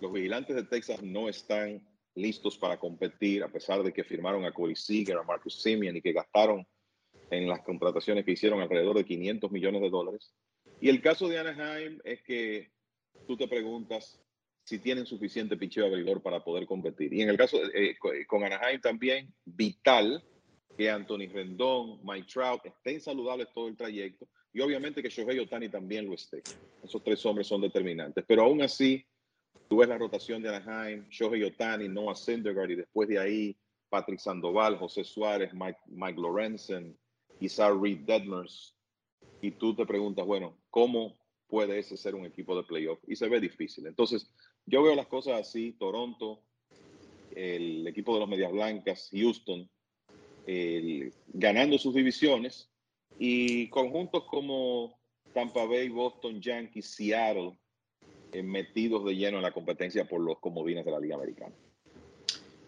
los 0.01 0.13
vigilantes 0.13 0.55
de 0.55 0.65
Texas 0.65 1.03
no 1.03 1.29
están 1.29 1.87
listos 2.15 2.59
para 2.59 2.79
competir, 2.79 3.43
a 3.43 3.49
pesar 3.49 3.83
de 3.83 3.93
que 3.93 4.05
firmaron 4.05 4.45
a 4.45 4.53
Corey 4.53 4.77
Seager, 4.77 5.17
a 5.17 5.23
Marcus 5.23 5.63
Simeon 5.63 5.97
y 5.97 6.03
que 6.03 6.13
gastaron 6.13 6.67
en 7.31 7.49
las 7.49 7.63
contrataciones 7.63 8.25
que 8.25 8.33
hicieron 8.33 8.61
alrededor 8.61 8.97
de 8.97 9.05
500 9.05 9.51
millones 9.51 9.83
de 9.83 9.91
dólares. 9.91 10.35
Y 10.81 10.89
el 10.89 11.01
caso 11.01 11.29
de 11.29 11.39
Anaheim 11.39 11.99
es 12.05 12.23
que 12.23 12.71
tú 13.27 13.37
te 13.37 13.49
preguntas 13.49 14.21
si 14.65 14.79
tienen 14.79 15.07
suficiente 15.07 15.57
picheo 15.57 15.87
abridor 15.87 16.23
para 16.23 16.45
poder 16.45 16.67
competir. 16.67 17.13
Y 17.13 17.23
en 17.23 17.31
el 17.31 17.37
caso 17.37 17.59
eh, 17.75 17.97
con 18.27 18.45
Anaheim 18.45 18.81
también, 18.81 19.33
vital 19.45 20.23
que 20.77 20.91
Anthony 20.91 21.29
Rendón, 21.33 22.01
Mike 22.05 22.29
Trout 22.33 22.65
estén 22.67 23.01
saludables 23.01 23.49
todo 23.53 23.69
el 23.69 23.77
trayecto 23.77 24.29
y 24.53 24.61
obviamente 24.61 25.03
que 25.03 25.09
Shohei 25.09 25.39
Otani 25.39 25.69
también 25.69 26.07
lo 26.07 26.15
esté. 26.15 26.43
Esos 26.83 27.03
tres 27.03 27.25
hombres 27.27 27.47
son 27.47 27.61
determinantes. 27.61 28.25
Pero 28.27 28.45
aún 28.45 28.63
así, 28.63 29.05
Tú 29.69 29.77
ves 29.77 29.89
la 29.89 29.99
rotación 29.99 30.43
de 30.43 30.49
Anaheim, 30.49 31.07
Shohei 31.11 31.45
Otani, 31.45 31.89
Noah 31.89 32.15
Syndergaard 32.15 32.71
y 32.71 32.77
después 32.77 33.09
de 33.09 33.19
ahí 33.19 33.57
Patrick 33.91 34.19
Sandoval, 34.19 34.79
José 34.79 35.05
Suárez, 35.05 35.53
Mike, 35.53 35.79
Mike 35.87 36.21
Lorenzen, 36.21 36.99
Isaac 37.41 37.75
Reed 37.81 38.01
Detmers. 38.01 38.75
Y 39.41 39.53
tú 39.53 39.75
te 39.75 39.87
preguntas, 39.87 40.27
bueno, 40.27 40.59
¿cómo 40.71 41.17
puede 41.47 41.79
ese 41.79 41.97
ser 41.97 42.15
un 42.15 42.27
equipo 42.27 42.57
de 42.57 42.65
playoff? 42.65 42.99
Y 43.07 43.15
se 43.15 43.29
ve 43.29 43.41
difícil. 43.41 43.87
Entonces, 43.87 44.31
yo 44.67 44.83
veo 44.83 44.95
las 44.95 45.07
cosas 45.07 45.41
así, 45.41 45.73
Toronto, 45.79 46.43
el 47.37 47.87
equipo 47.87 48.15
de 48.15 48.21
los 48.21 48.29
Medias 48.29 48.53
Blancas, 48.53 49.11
Houston, 49.13 49.71
ganando 51.29 51.79
sus 51.79 51.95
divisiones 51.95 52.71
y 53.19 53.69
conjuntos 53.69 54.25
como 54.25 54.99
Tampa 55.35 55.67
Bay, 55.67 55.89
Boston, 55.89 56.41
Yankees, 56.41 56.95
Seattle, 56.95 57.59
metidos 58.43 59.05
de 59.05 59.17
lleno 59.17 59.39
en 59.39 59.43
la 59.43 59.53
competencia 59.53 60.07
por 60.07 60.21
los 60.21 60.39
comodines 60.39 60.85
de 60.85 60.91
la 60.91 61.01
Liga 61.01 61.17
Americana. 61.17 61.55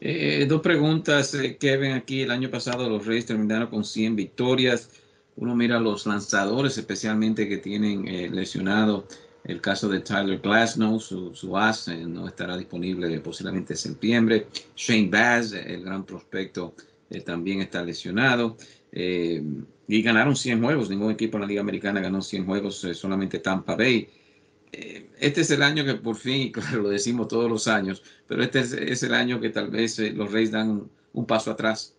Eh, 0.00 0.46
dos 0.48 0.62
preguntas, 0.62 1.34
eh, 1.34 1.58
Kevin. 1.58 1.92
Aquí 1.92 2.22
el 2.22 2.30
año 2.30 2.50
pasado 2.50 2.88
los 2.88 3.06
Reyes 3.06 3.26
terminaron 3.26 3.68
con 3.68 3.84
100 3.84 4.16
victorias. 4.16 4.90
Uno 5.36 5.54
mira 5.54 5.78
los 5.78 6.06
lanzadores, 6.06 6.78
especialmente 6.78 7.48
que 7.48 7.58
tienen 7.58 8.34
lesionado 8.34 9.06
el 9.44 9.60
caso 9.60 9.88
de 9.88 10.00
Tyler 10.00 10.38
Glasnow, 10.38 11.00
su, 11.00 11.34
su 11.34 11.56
as 11.56 11.88
no 11.88 12.26
estará 12.26 12.58
disponible 12.58 13.20
posiblemente 13.20 13.72
en 13.72 13.78
septiembre. 13.78 14.46
Shane 14.76 15.08
Baz, 15.08 15.52
el 15.52 15.82
gran 15.82 16.04
prospecto, 16.04 16.74
también 17.24 17.60
está 17.60 17.82
lesionado. 17.82 18.56
y 18.92 20.02
ganaron 20.02 20.36
100 20.36 20.62
juegos. 20.62 20.90
Ningún 20.90 21.12
equipo 21.12 21.38
en 21.38 21.42
la 21.42 21.46
Liga 21.46 21.60
Americana 21.62 22.00
ganó 22.00 22.20
100 22.20 22.44
juegos, 22.44 22.86
solamente 22.92 23.38
Tampa 23.38 23.76
Bay. 23.76 24.08
Eh, 24.72 25.10
este 25.18 25.40
es 25.40 25.50
el 25.50 25.62
año 25.62 25.84
que 25.84 25.94
por 25.94 26.16
fin, 26.16 26.52
claro, 26.52 26.82
lo 26.82 26.88
decimos 26.90 27.28
todos 27.28 27.50
los 27.50 27.66
años, 27.68 28.02
pero 28.26 28.42
este 28.42 28.60
es, 28.60 29.02
el 29.02 29.14
año 29.14 29.40
que 29.40 29.50
tal 29.50 29.70
vez 29.70 29.98
eh, 29.98 30.12
los 30.12 30.30
Reyes 30.30 30.52
dan 30.52 30.90
un, 31.12 31.26
paso 31.26 31.50
atrás. 31.50 31.96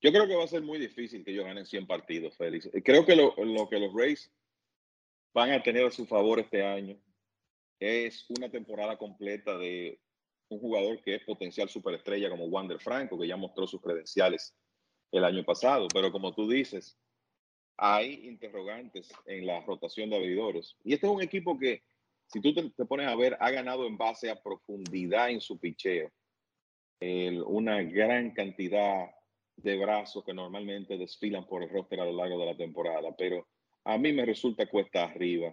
Yo 0.00 0.10
creo 0.10 0.26
que 0.26 0.34
va 0.34 0.44
a 0.44 0.48
ser 0.48 0.62
muy 0.62 0.78
difícil 0.78 1.24
que 1.24 1.30
ellos 1.30 1.44
ganen 1.44 1.64
100 1.64 1.86
partidos, 1.86 2.36
Félix. 2.36 2.68
Creo 2.84 3.06
que 3.06 3.14
lo, 3.14 3.34
que 3.68 3.78
los 3.78 3.94
Reyes 3.94 4.32
van 5.32 5.52
a 5.52 5.62
tener 5.62 5.86
a 5.86 5.92
su 5.92 6.06
favor 6.06 6.40
este 6.40 6.64
año 6.64 6.98
es 7.78 8.26
una 8.36 8.50
temporada 8.50 8.96
completa 8.96 9.56
de 9.56 10.00
un 10.48 10.58
jugador 10.58 11.00
que 11.02 11.14
es 11.14 11.24
potencial 11.24 11.68
superestrella 11.68 12.30
como 12.30 12.46
Wander 12.46 12.80
Franco, 12.80 13.18
que 13.18 13.28
ya 13.28 13.36
mostró 13.36 13.66
sus 13.66 13.80
credenciales 13.80 14.56
el 15.12 15.24
año 15.24 15.44
pasado. 15.44 15.86
Pero 15.94 16.10
como 16.10 16.34
tú 16.34 16.48
dices, 16.48 16.98
hay 17.84 18.28
interrogantes 18.28 19.12
en 19.26 19.44
la 19.44 19.60
rotación 19.62 20.08
de 20.08 20.14
abridores. 20.14 20.76
Y 20.84 20.94
este 20.94 21.08
es 21.08 21.12
un 21.12 21.20
equipo 21.20 21.58
que, 21.58 21.82
si 22.26 22.40
tú 22.40 22.54
te, 22.54 22.84
pones 22.84 23.08
a 23.08 23.16
ver, 23.16 23.36
ha 23.40 23.50
ganado 23.50 23.88
en 23.88 23.98
base 23.98 24.30
a 24.30 24.40
profundidad 24.40 25.30
en 25.30 25.40
su 25.40 25.58
picheo. 25.58 26.08
una 27.00 27.82
gran 27.82 28.30
cantidad 28.30 29.10
de 29.56 29.76
brazos 29.76 30.24
que 30.24 30.32
normalmente 30.32 30.96
desfilan 30.96 31.44
por 31.44 31.64
el 31.64 31.70
roster 31.70 31.98
a 31.98 32.04
lo 32.04 32.12
largo 32.12 32.38
de 32.38 32.46
la 32.46 32.56
temporada. 32.56 33.16
Pero 33.18 33.48
a 33.82 33.98
mí 33.98 34.12
me 34.12 34.24
resulta 34.24 34.66
cuesta 34.66 35.02
arriba 35.02 35.52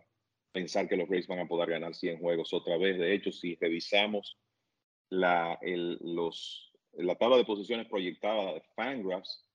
pensar 0.52 0.88
que 0.88 0.98
los 0.98 1.10
Rays 1.10 1.26
van 1.26 1.40
a 1.40 1.48
poder 1.48 1.72
ganar 1.72 1.96
100 1.96 2.20
juegos 2.20 2.54
otra 2.54 2.78
vez. 2.78 3.00
De 3.00 3.12
hecho, 3.12 3.32
si 3.32 3.56
revisamos 3.56 4.38
la, 5.10 5.58
los, 5.64 6.72
la 6.94 7.16
tabla 7.16 7.38
de 7.38 7.46
posiciones 7.46 7.88
proyectada 7.88 8.54
de 8.54 8.62
Fangraphs, 8.76 9.49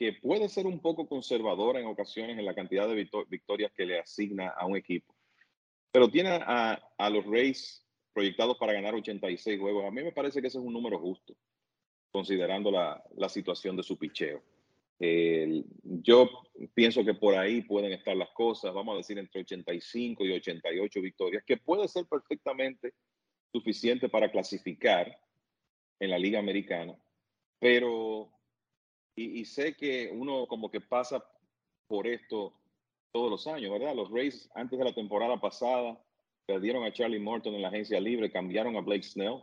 que 0.00 0.14
puede 0.14 0.48
ser 0.48 0.66
un 0.66 0.80
poco 0.80 1.06
conservadora 1.06 1.78
en 1.78 1.84
ocasiones 1.84 2.38
en 2.38 2.46
la 2.46 2.54
cantidad 2.54 2.88
de 2.88 3.06
victorias 3.28 3.70
que 3.76 3.84
le 3.84 3.98
asigna 3.98 4.48
a 4.48 4.64
un 4.64 4.74
equipo, 4.74 5.14
pero 5.92 6.08
tiene 6.08 6.30
a, 6.30 7.10
los 7.10 7.26
Rays 7.26 7.86
proyectados 8.14 8.56
para 8.56 8.72
ganar 8.72 8.94
86 8.94 9.60
juegos. 9.60 9.84
A 9.84 9.90
mí 9.90 10.02
me 10.02 10.12
parece 10.12 10.40
que 10.40 10.46
ese 10.46 10.56
es 10.56 10.64
un 10.64 10.72
número 10.72 10.98
justo, 10.98 11.36
considerando 12.10 12.70
la, 12.70 13.28
situación 13.28 13.76
de 13.76 13.82
su 13.82 13.98
picheo. 13.98 14.42
yo 15.82 16.30
pienso 16.72 17.04
que 17.04 17.12
por 17.12 17.36
ahí 17.36 17.60
pueden 17.60 17.92
estar 17.92 18.16
las 18.16 18.30
cosas, 18.30 18.72
vamos 18.72 18.94
a 18.94 18.96
decir 18.96 19.18
entre 19.18 19.42
85 19.42 20.24
y 20.24 20.32
88 20.32 21.00
victorias, 21.02 21.44
que 21.44 21.58
puede 21.58 21.86
ser 21.88 22.06
perfectamente 22.06 22.94
suficiente 23.52 24.08
para 24.08 24.30
clasificar 24.30 25.14
en 25.98 26.08
la 26.08 26.18
Liga 26.18 26.38
Americana, 26.38 26.96
pero 27.58 28.39
y, 29.16 29.44
sé 29.44 29.74
que 29.74 30.10
uno 30.12 30.46
como 30.46 30.70
que 30.70 30.80
pasa 30.80 31.24
por 31.86 32.06
esto 32.06 32.54
todos 33.12 33.30
los 33.30 33.46
años, 33.46 33.72
¿verdad? 33.72 33.94
Los 33.94 34.10
Rays 34.10 34.48
antes 34.54 34.78
de 34.78 34.84
la 34.84 34.94
temporada 34.94 35.40
pasada 35.40 36.00
perdieron 36.46 36.84
a 36.84 36.92
Charlie 36.92 37.18
Morton 37.18 37.54
en 37.54 37.62
la 37.62 37.68
agencia 37.68 38.00
libre, 38.00 38.30
cambiaron 38.30 38.76
a 38.76 38.80
Blake 38.80 39.02
Snell, 39.02 39.42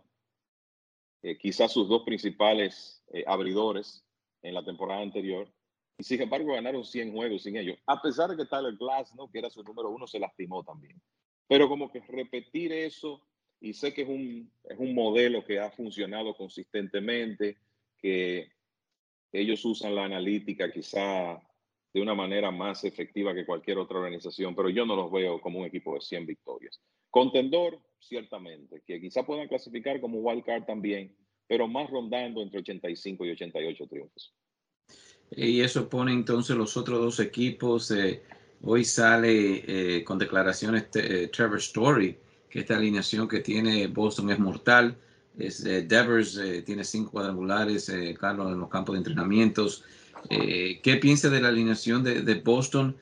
eh, 1.21 1.37
quizás 1.37 1.71
sus 1.71 1.87
dos 1.87 2.03
principales 2.03 3.03
eh, 3.13 3.23
abridores 3.27 4.05
en 4.41 4.53
la 4.53 4.63
temporada 4.63 5.01
anterior, 5.01 5.51
y 5.97 6.03
sin 6.03 6.21
embargo 6.21 6.53
ganaron 6.53 6.83
100 6.83 7.11
juegos 7.11 7.43
sin 7.43 7.57
ellos, 7.57 7.77
a 7.85 8.01
pesar 8.01 8.29
de 8.29 8.37
que 8.37 8.45
Tyler 8.45 8.75
Glass, 8.75 9.13
¿no? 9.15 9.29
que 9.29 9.39
era 9.39 9.49
su 9.49 9.63
número 9.63 9.89
uno, 9.89 10.07
se 10.07 10.19
lastimó 10.19 10.63
también. 10.63 11.01
Pero 11.47 11.69
como 11.69 11.91
que 11.91 12.01
repetir 12.01 12.73
eso, 12.73 13.21
y 13.59 13.73
sé 13.73 13.93
que 13.93 14.03
es 14.03 14.09
un, 14.09 14.51
es 14.63 14.77
un 14.77 14.93
modelo 14.93 15.43
que 15.43 15.59
ha 15.59 15.71
funcionado 15.71 16.35
consistentemente, 16.35 17.57
que 17.97 18.51
ellos 19.31 19.63
usan 19.65 19.95
la 19.95 20.05
analítica 20.05 20.71
quizá 20.71 21.41
de 21.93 22.01
una 22.01 22.13
manera 22.13 22.51
más 22.51 22.83
efectiva 22.83 23.33
que 23.33 23.45
cualquier 23.45 23.77
otra 23.77 23.97
organización, 23.97 24.55
pero 24.55 24.69
yo 24.69 24.85
no 24.85 24.95
los 24.95 25.11
veo 25.11 25.41
como 25.41 25.59
un 25.59 25.65
equipo 25.65 25.95
de 25.95 26.01
100 26.01 26.25
victorias. 26.25 26.79
Contendor, 27.09 27.79
ciertamente, 27.99 28.81
que 28.85 29.01
quizá 29.01 29.25
puedan 29.25 29.47
clasificar 29.47 29.99
como 29.99 30.19
wild 30.19 30.43
card 30.43 30.65
también, 30.65 31.15
pero 31.47 31.67
más 31.67 31.89
rondando 31.89 32.41
entre 32.41 32.59
85 32.59 33.25
y 33.25 33.31
88 33.31 33.87
triunfos. 33.87 34.33
Y 35.31 35.61
eso 35.61 35.89
pone 35.89 36.13
entonces 36.13 36.55
los 36.55 36.77
otros 36.77 36.99
dos 36.99 37.19
equipos. 37.19 37.91
Eh, 37.91 38.23
hoy 38.61 38.83
sale 38.85 39.63
eh, 39.97 40.03
con 40.03 40.17
declaraciones 40.17 40.87
eh, 40.95 41.29
Trevor 41.29 41.57
Story, 41.57 42.17
que 42.49 42.59
esta 42.59 42.77
alineación 42.77 43.27
que 43.27 43.39
tiene 43.39 43.87
Boston 43.87 44.29
es 44.31 44.39
mortal. 44.39 44.97
Es, 45.37 45.63
Devers 45.63 46.39
tiene 46.65 46.83
cinco 46.83 47.11
cuadrangulares, 47.11 47.91
Carlos, 48.19 48.51
en 48.51 48.59
los 48.59 48.69
campos 48.69 48.93
de 48.93 48.99
entrenamientos. 48.99 49.83
¿Qué 50.29 50.99
piensa 51.01 51.29
de 51.29 51.41
la 51.41 51.49
alineación 51.49 52.03
de, 52.03 52.41
Boston? 52.43 52.95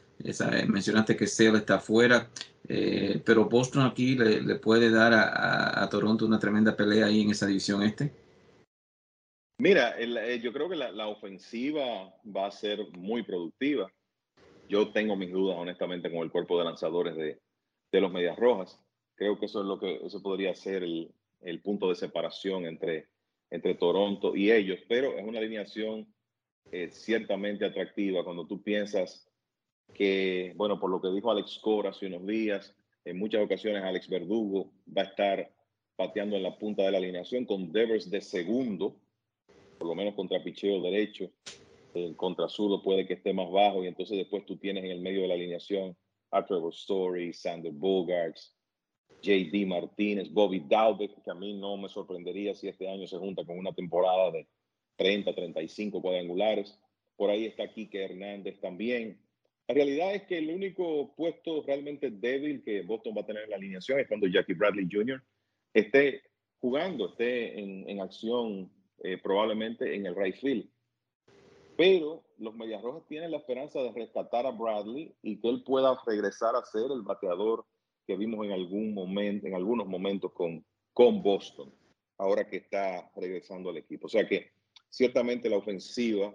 mencionaste 0.67 1.15
que 1.15 1.27
Sale 1.27 1.57
está 1.57 1.75
afuera, 1.75 2.29
pero 2.67 3.45
Boston 3.45 3.85
aquí 3.85 4.15
le, 4.15 4.55
puede 4.55 4.89
dar 4.89 5.13
a, 5.13 5.87
Toronto 5.89 6.25
una 6.25 6.39
tremenda 6.39 6.75
pelea 6.75 7.07
ahí 7.07 7.21
en 7.21 7.31
esa 7.31 7.47
división 7.47 7.83
este. 7.83 8.11
Mira, 9.57 9.97
yo 10.35 10.51
creo 10.51 10.69
que 10.69 10.75
la, 10.75 11.07
ofensiva 11.07 12.13
va 12.25 12.47
a 12.47 12.51
ser 12.51 12.79
muy 12.97 13.23
productiva. 13.23 13.91
Yo 14.67 14.89
tengo 14.89 15.15
mis 15.15 15.31
dudas, 15.31 15.57
honestamente, 15.57 16.11
con 16.11 16.23
el 16.23 16.31
cuerpo 16.31 16.57
de 16.57 16.65
lanzadores 16.65 17.15
de, 17.15 17.39
de 17.91 18.01
los 18.01 18.11
Medias 18.11 18.37
Rojas. 18.37 18.79
Creo 19.15 19.39
que 19.39 19.45
eso 19.45 19.61
es 19.61 19.65
lo 19.65 19.79
que 19.79 20.05
eso 20.05 20.21
podría 20.21 20.53
ser 20.55 20.83
el, 20.83 21.09
el, 21.45 21.61
punto 21.61 21.89
de 21.89 21.95
separación 21.95 22.65
entre, 22.65 23.07
entre 23.49 23.75
Toronto 23.75 24.35
y 24.35 24.51
ellos, 24.51 24.79
pero 24.87 25.17
es 25.17 25.25
una 25.25 25.39
alineación 25.39 26.13
eh, 26.71 26.89
ciertamente 26.91 27.65
atractiva. 27.65 28.23
Cuando 28.23 28.45
tú 28.45 28.61
piensas 28.61 29.29
que, 29.93 30.53
bueno, 30.55 30.79
por 30.79 30.89
lo 30.89 31.01
que 31.01 31.09
dijo 31.09 31.31
Alex 31.31 31.59
Cora 31.59 31.91
hace 31.91 32.07
unos 32.07 32.25
días, 32.25 32.75
en 33.05 33.19
muchas 33.19 33.43
ocasiones 33.43 33.83
Alex 33.83 34.09
Verdugo 34.09 34.71
va 34.95 35.03
a 35.03 35.05
estar 35.05 35.51
pateando 35.95 36.35
en 36.35 36.43
la 36.43 36.57
punta 36.57 36.83
de 36.83 36.91
la 36.91 36.97
alineación 36.97 37.45
con 37.45 37.71
Devers 37.71 38.09
de 38.09 38.21
segundo, 38.21 38.99
por 39.77 39.87
lo 39.87 39.95
menos 39.95 40.15
contra 40.15 40.43
picheo 40.43 40.81
derecho, 40.81 41.31
el 41.93 42.15
contra 42.15 42.49
zurdo 42.49 42.81
puede 42.81 43.05
que 43.07 43.13
esté 43.13 43.33
más 43.33 43.49
bajo 43.49 43.83
y 43.83 43.87
entonces 43.87 44.17
después 44.17 44.45
tú 44.45 44.57
tienes 44.57 44.83
en 44.83 44.91
el 44.91 45.01
medio 45.01 45.21
de 45.21 45.27
la 45.29 45.35
alineación 45.35 45.95
a 46.31 46.45
Trevor 46.45 46.73
Story, 46.73 47.33
Sander 47.33 47.71
Bogarts, 47.71 48.54
JD 49.21 49.65
Martínez, 49.65 50.31
Bobby 50.31 50.59
Dalbeck, 50.67 51.23
que 51.23 51.31
a 51.31 51.35
mí 51.35 51.53
no 51.53 51.77
me 51.77 51.89
sorprendería 51.89 52.53
si 52.53 52.67
este 52.67 52.89
año 52.89 53.07
se 53.07 53.17
junta 53.17 53.43
con 53.45 53.57
una 53.57 53.73
temporada 53.73 54.31
de 54.31 54.47
30, 54.97 55.33
35 55.33 56.01
cuadrangulares. 56.01 56.79
Por 57.15 57.29
ahí 57.29 57.45
está 57.45 57.67
Kike 57.67 58.03
Hernández 58.03 58.59
también. 58.59 59.19
La 59.67 59.75
realidad 59.75 60.13
es 60.13 60.23
que 60.23 60.37
el 60.37 60.51
único 60.51 61.15
puesto 61.15 61.63
realmente 61.63 62.11
débil 62.11 62.63
que 62.63 62.83
Boston 62.83 63.15
va 63.17 63.21
a 63.21 63.25
tener 63.25 63.43
en 63.43 63.49
la 63.49 63.55
alineación 63.55 63.99
es 63.99 64.07
cuando 64.07 64.27
Jackie 64.27 64.53
Bradley 64.53 64.87
Jr. 64.91 65.23
esté 65.73 66.21
jugando, 66.59 67.09
esté 67.09 67.59
en, 67.59 67.99
acción 67.99 68.71
eh, 69.03 69.17
probablemente 69.17 69.95
en 69.95 70.05
el 70.05 70.15
right 70.15 70.35
field. 70.35 70.69
Pero 71.77 72.23
los 72.37 72.55
Medias 72.55 72.81
Rojas 72.81 73.03
tienen 73.07 73.31
la 73.31 73.37
esperanza 73.37 73.81
de 73.81 73.91
rescatar 73.91 74.45
a 74.45 74.51
Bradley 74.51 75.15
y 75.21 75.39
que 75.41 75.49
él 75.49 75.63
pueda 75.63 75.99
regresar 76.05 76.55
a 76.55 76.63
ser 76.63 76.91
el 76.91 77.01
bateador 77.01 77.65
que 78.05 78.15
vimos 78.15 78.45
en 78.45 78.51
algún 78.51 78.93
momento, 78.93 79.47
en 79.47 79.55
algunos 79.55 79.87
momentos 79.87 80.31
con, 80.33 80.63
con 80.93 81.21
Boston, 81.21 81.73
ahora 82.17 82.47
que 82.47 82.57
está 82.57 83.09
regresando 83.15 83.69
al 83.69 83.77
equipo. 83.77 84.07
O 84.07 84.09
sea 84.09 84.27
que 84.27 84.51
ciertamente 84.89 85.49
la 85.49 85.57
ofensiva 85.57 86.33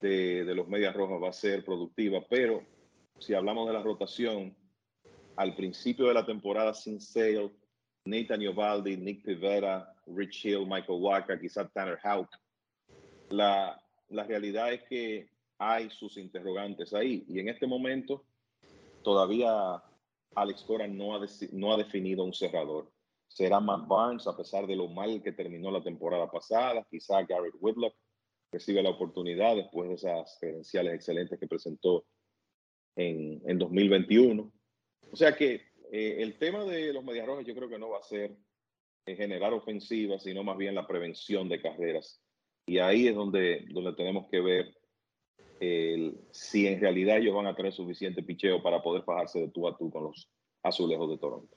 de, 0.00 0.44
de 0.44 0.54
los 0.54 0.68
Medias 0.68 0.94
Rojas 0.94 1.22
va 1.22 1.28
a 1.28 1.32
ser 1.32 1.64
productiva, 1.64 2.24
pero 2.28 2.64
si 3.18 3.34
hablamos 3.34 3.66
de 3.66 3.74
la 3.74 3.82
rotación, 3.82 4.54
al 5.36 5.54
principio 5.54 6.06
de 6.06 6.14
la 6.14 6.26
temporada 6.26 6.72
sin 6.74 7.00
Sale, 7.00 7.50
Nathan 8.04 8.40
Iovaldi, 8.40 8.96
Nick 8.96 9.24
Pivetta, 9.24 9.94
Rich 10.06 10.44
Hill, 10.44 10.66
Michael 10.66 11.00
Walker, 11.00 11.40
quizás 11.40 11.72
Tanner 11.72 11.98
Houck, 12.02 12.28
la, 13.30 13.80
la 14.08 14.24
realidad 14.24 14.72
es 14.72 14.82
que 14.84 15.28
hay 15.58 15.90
sus 15.90 16.16
interrogantes 16.16 16.94
ahí. 16.94 17.24
Y 17.28 17.40
en 17.40 17.48
este 17.48 17.66
momento 17.66 18.24
todavía 19.02 19.82
Alex 20.36 20.62
Cora 20.62 20.86
no 20.86 21.16
ha, 21.16 21.26
no 21.52 21.72
ha 21.72 21.76
definido 21.76 22.24
un 22.24 22.32
cerrador. 22.32 22.92
Será 23.26 23.58
Matt 23.58 23.88
Barnes, 23.88 24.26
a 24.26 24.36
pesar 24.36 24.66
de 24.66 24.76
lo 24.76 24.88
mal 24.88 25.22
que 25.22 25.32
terminó 25.32 25.70
la 25.70 25.82
temporada 25.82 26.30
pasada. 26.30 26.86
Quizá 26.88 27.22
Garrett 27.22 27.56
Whitlock 27.60 27.94
recibe 28.52 28.82
la 28.82 28.90
oportunidad 28.90 29.56
después 29.56 29.88
de 29.88 29.94
esas 29.96 30.38
credenciales 30.40 30.94
excelentes 30.94 31.38
que 31.38 31.48
presentó 31.48 32.06
en, 32.96 33.42
en 33.46 33.58
2021. 33.58 34.52
O 35.10 35.16
sea 35.16 35.34
que 35.34 35.62
eh, 35.90 36.16
el 36.18 36.38
tema 36.38 36.64
de 36.64 36.92
los 36.92 37.04
Medias 37.04 37.26
yo 37.44 37.54
creo 37.54 37.68
que 37.68 37.78
no 37.78 37.90
va 37.90 37.98
a 37.98 38.02
ser 38.02 38.36
generar 39.06 39.52
ofensivas, 39.52 40.22
sino 40.22 40.42
más 40.42 40.56
bien 40.56 40.74
la 40.74 40.86
prevención 40.86 41.48
de 41.48 41.60
carreras. 41.60 42.20
Y 42.66 42.78
ahí 42.78 43.06
es 43.06 43.14
donde 43.14 43.64
tenemos 43.96 44.28
que 44.28 44.40
ver 44.40 44.74
si 45.58 46.66
en 46.66 46.80
realidad 46.80 47.18
ellos 47.18 47.34
van 47.34 47.46
a 47.46 47.54
tener 47.54 47.72
suficiente 47.72 48.22
picheo 48.22 48.62
para 48.62 48.82
poder 48.82 49.04
bajarse 49.06 49.40
de 49.40 49.48
tú 49.48 49.66
a 49.66 49.76
tú 49.76 49.90
con 49.90 50.04
los 50.04 50.28
azulejos 50.62 51.10
de 51.10 51.18
Toronto. 51.18 51.56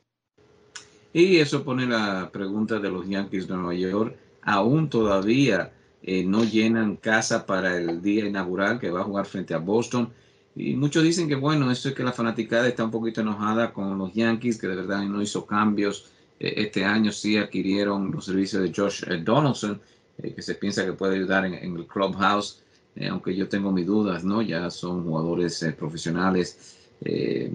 Y 1.11 1.37
eso 1.37 1.63
pone 1.63 1.87
la 1.87 2.29
pregunta 2.31 2.79
de 2.79 2.89
los 2.89 3.07
Yankees 3.07 3.47
de 3.47 3.55
Nueva 3.55 3.73
York. 3.73 4.15
Aún 4.43 4.89
todavía 4.89 5.71
eh, 6.03 6.23
no 6.23 6.43
llenan 6.43 6.97
casa 6.97 7.45
para 7.45 7.77
el 7.77 8.01
día 8.01 8.25
inaugural 8.25 8.79
que 8.79 8.91
va 8.91 9.01
a 9.01 9.05
jugar 9.05 9.25
frente 9.25 9.53
a 9.53 9.57
Boston. 9.57 10.09
Y 10.55 10.75
muchos 10.75 11.03
dicen 11.03 11.27
que 11.27 11.35
bueno, 11.35 11.71
esto 11.71 11.89
es 11.89 11.95
que 11.95 12.03
la 12.03 12.11
fanaticada 12.11 12.67
está 12.67 12.83
un 12.83 12.91
poquito 12.91 13.21
enojada 13.21 13.73
con 13.73 13.97
los 13.97 14.13
Yankees, 14.13 14.59
que 14.59 14.67
de 14.67 14.75
verdad 14.75 15.03
no 15.03 15.21
hizo 15.21 15.45
cambios. 15.45 16.11
Eh, 16.39 16.53
este 16.57 16.85
año 16.85 17.11
sí 17.11 17.37
adquirieron 17.37 18.11
los 18.11 18.25
servicios 18.25 18.61
de 18.61 18.71
Josh 18.73 19.03
eh, 19.09 19.17
Donaldson, 19.17 19.81
que 20.21 20.41
se 20.41 20.55
piensa 20.55 20.85
que 20.85 20.93
puede 20.93 21.15
ayudar 21.15 21.45
en, 21.45 21.53
el 21.53 21.87
clubhouse, 21.87 22.61
eh, 22.99 23.07
aunque 23.07 23.35
yo 23.35 23.47
tengo 23.47 23.71
mis 23.71 23.85
dudas, 23.85 24.23
¿no? 24.23 24.41
Ya 24.41 24.69
son 24.69 25.03
jugadores 25.03 25.63
eh, 25.63 25.71
profesionales, 25.71 26.75
que 27.01 27.49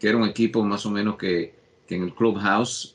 era 0.00 0.16
un 0.16 0.28
equipo 0.28 0.62
más 0.62 0.86
o 0.86 0.90
menos 0.90 1.16
que, 1.16 1.54
en 1.88 2.02
el 2.02 2.14
clubhouse 2.14 2.94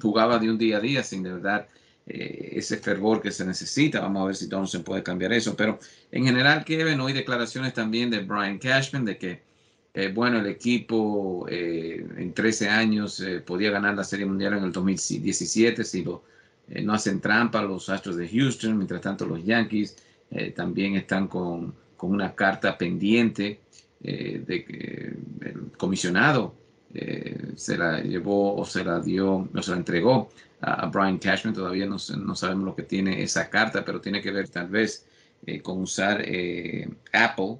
jugaba 0.00 0.38
de 0.38 0.50
un 0.50 0.58
día 0.58 0.78
a 0.78 0.80
día 0.80 1.02
sin 1.02 1.22
de 1.22 1.32
verdad 1.32 1.66
ese 2.06 2.76
fervor 2.78 3.20
que 3.20 3.30
se 3.30 3.44
necesita. 3.44 4.00
Vamos 4.00 4.22
a 4.22 4.26
ver 4.26 4.36
si 4.36 4.48
se 4.66 4.80
puede 4.80 5.02
cambiar 5.02 5.32
eso. 5.32 5.54
Pero 5.54 5.78
en 6.12 6.24
general, 6.24 6.64
Kevin, 6.64 7.00
hoy 7.00 7.12
declaraciones 7.12 7.74
también 7.74 8.10
de 8.10 8.20
Brian 8.20 8.58
Cashman 8.58 9.04
de 9.04 9.18
que, 9.18 9.42
bueno, 10.14 10.40
el 10.40 10.46
equipo 10.46 11.46
en 11.48 12.32
13 12.32 12.68
años 12.70 13.22
podía 13.44 13.70
ganar 13.70 13.96
la 13.96 14.04
Serie 14.04 14.24
Mundial 14.24 14.54
en 14.54 14.64
el 14.64 14.72
2017 14.72 15.84
si 15.84 16.04
lo 16.04 16.22
eh, 16.68 16.82
no 16.82 16.94
hacen 16.94 17.20
trampa 17.20 17.62
los 17.62 17.88
Astros 17.88 18.16
de 18.16 18.28
Houston, 18.28 18.76
mientras 18.76 19.00
tanto 19.00 19.26
los 19.26 19.44
Yankees 19.44 19.96
eh, 20.30 20.50
también 20.50 20.96
están 20.96 21.28
con, 21.28 21.74
con, 21.96 22.12
una 22.12 22.34
carta 22.34 22.76
pendiente 22.76 23.60
eh, 24.02 24.42
de 24.46 24.64
que 24.64 25.16
el 25.42 25.72
comisionado 25.76 26.54
se 27.56 27.76
la 27.76 28.00
llevó 28.00 28.56
o 28.56 28.64
se 28.64 28.82
la 28.82 29.00
dio 29.00 29.46
o 29.54 29.62
se 29.62 29.72
la 29.72 29.76
entregó 29.76 30.30
a, 30.62 30.86
Brian 30.86 31.18
Cashman. 31.18 31.52
Todavía 31.52 31.84
no, 31.84 31.96
no, 32.16 32.34
sabemos 32.34 32.64
lo 32.64 32.74
que 32.74 32.84
tiene 32.84 33.22
esa 33.22 33.50
carta, 33.50 33.84
pero 33.84 34.00
tiene 34.00 34.22
que 34.22 34.30
ver 34.30 34.48
tal 34.48 34.68
vez 34.68 35.06
con 35.62 35.82
usar 35.82 36.24
Apple, 37.12 37.58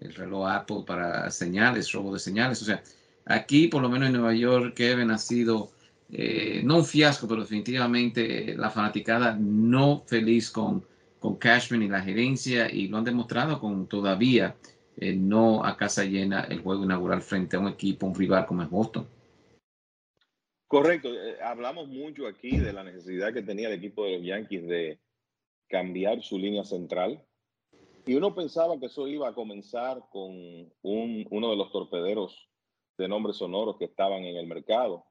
el 0.00 0.14
reloj 0.14 0.48
Apple 0.48 0.84
para 0.86 1.30
señales, 1.30 1.92
robo 1.92 2.14
de 2.14 2.18
señales. 2.18 2.62
O 2.62 2.64
sea, 2.64 2.82
aquí 3.26 3.68
por 3.68 3.82
lo 3.82 3.90
menos 3.90 4.06
en 4.06 4.14
Nueva 4.14 4.32
York, 4.32 4.72
Kevin 4.74 5.10
ha 5.10 5.18
sido 5.18 5.70
eh, 6.10 6.62
no 6.64 6.78
un 6.78 6.84
fiasco, 6.84 7.28
pero 7.28 7.42
definitivamente 7.42 8.54
la 8.56 8.70
fanaticada 8.70 9.36
no 9.38 10.04
feliz 10.06 10.50
con, 10.50 10.84
con 11.18 11.36
Cashman 11.36 11.82
y 11.82 11.88
la 11.88 12.00
gerencia 12.00 12.70
y 12.70 12.88
lo 12.88 12.98
han 12.98 13.04
demostrado 13.04 13.60
con 13.60 13.86
todavía 13.86 14.56
eh, 14.96 15.14
no 15.14 15.64
a 15.64 15.76
casa 15.76 16.04
llena 16.04 16.44
el 16.44 16.60
juego 16.60 16.84
inaugural 16.84 17.22
frente 17.22 17.56
a 17.56 17.60
un 17.60 17.68
equipo, 17.68 18.06
un 18.06 18.14
rival 18.14 18.46
como 18.46 18.62
es 18.62 18.70
Boston. 18.70 19.06
Correcto, 20.66 21.08
eh, 21.08 21.36
hablamos 21.42 21.88
mucho 21.88 22.26
aquí 22.26 22.58
de 22.58 22.72
la 22.72 22.84
necesidad 22.84 23.32
que 23.32 23.42
tenía 23.42 23.68
el 23.68 23.74
equipo 23.74 24.04
de 24.04 24.18
los 24.18 24.26
Yankees 24.26 24.66
de 24.66 25.00
cambiar 25.68 26.22
su 26.22 26.38
línea 26.38 26.64
central 26.64 27.24
y 28.06 28.14
uno 28.14 28.34
pensaba 28.34 28.78
que 28.78 28.86
eso 28.86 29.06
iba 29.06 29.28
a 29.28 29.34
comenzar 29.34 30.02
con 30.10 30.32
un, 30.82 31.26
uno 31.30 31.50
de 31.50 31.56
los 31.56 31.70
torpederos 31.70 32.48
de 32.96 33.06
nombres 33.06 33.36
sonoros 33.36 33.76
que 33.78 33.84
estaban 33.84 34.24
en 34.24 34.36
el 34.36 34.46
mercado, 34.46 35.04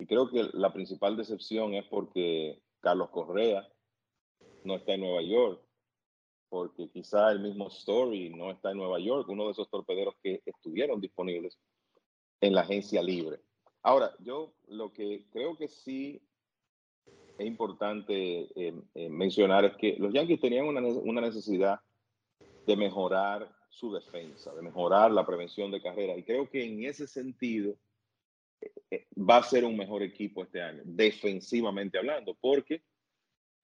y 0.00 0.06
creo 0.06 0.30
que 0.30 0.48
la 0.54 0.72
principal 0.72 1.16
decepción 1.16 1.74
es 1.74 1.84
porque 1.84 2.62
Carlos 2.80 3.10
Correa 3.10 3.68
no 4.64 4.76
está 4.76 4.94
en 4.94 5.00
Nueva 5.00 5.22
York, 5.22 5.60
porque 6.48 6.88
quizá 6.90 7.30
el 7.30 7.40
mismo 7.40 7.68
Story 7.68 8.30
no 8.30 8.50
está 8.50 8.70
en 8.72 8.78
Nueva 8.78 8.98
York, 8.98 9.28
uno 9.28 9.46
de 9.46 9.52
esos 9.52 9.70
torpederos 9.70 10.14
que 10.22 10.42
estuvieron 10.44 11.00
disponibles 11.00 11.58
en 12.40 12.54
la 12.54 12.62
agencia 12.62 13.02
libre. 13.02 13.40
Ahora, 13.82 14.14
yo 14.20 14.54
lo 14.68 14.92
que 14.92 15.26
creo 15.30 15.56
que 15.56 15.68
sí 15.68 16.20
es 17.38 17.46
importante 17.46 18.48
eh, 18.54 18.74
eh, 18.94 19.08
mencionar 19.08 19.64
es 19.64 19.76
que 19.76 19.96
los 19.98 20.12
Yankees 20.12 20.40
tenían 20.40 20.66
una, 20.66 20.80
una 20.80 21.20
necesidad 21.20 21.80
de 22.66 22.76
mejorar 22.76 23.50
su 23.70 23.92
defensa, 23.92 24.54
de 24.54 24.62
mejorar 24.62 25.10
la 25.10 25.24
prevención 25.24 25.70
de 25.70 25.80
carreras. 25.80 26.18
Y 26.18 26.24
creo 26.24 26.50
que 26.50 26.64
en 26.64 26.84
ese 26.84 27.06
sentido, 27.06 27.76
eh, 28.90 29.06
va 29.16 29.38
a 29.38 29.42
ser 29.42 29.64
un 29.64 29.76
mejor 29.76 30.02
equipo 30.02 30.42
este 30.42 30.60
año, 30.60 30.82
defensivamente 30.84 31.96
hablando, 31.96 32.34
porque 32.34 32.82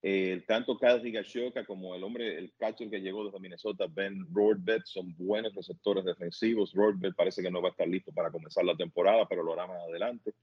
eh, 0.03 0.43
tanto 0.47 0.77
Kyle 0.77 1.05
Higashoka 1.05 1.65
como 1.65 1.95
el 1.95 2.03
hombre, 2.03 2.37
el 2.37 2.53
catcher 2.57 2.89
que 2.89 3.01
llegó 3.01 3.25
desde 3.25 3.39
Minnesota, 3.39 3.85
Ben 3.89 4.27
Rothbeth, 4.31 4.85
son 4.85 5.15
buenos 5.17 5.53
receptores 5.55 6.05
defensivos. 6.05 6.73
Rothbeth 6.73 7.15
parece 7.15 7.41
que 7.41 7.49
no 7.49 7.61
va 7.61 7.69
a 7.69 7.71
estar 7.71 7.87
listo 7.87 8.11
para 8.11 8.31
comenzar 8.31 8.63
la 8.63 8.75
temporada, 8.75 9.27
pero 9.27 9.43
lo 9.43 9.53
hará 9.53 9.67
más 9.67 9.81
adelante. 9.89 10.33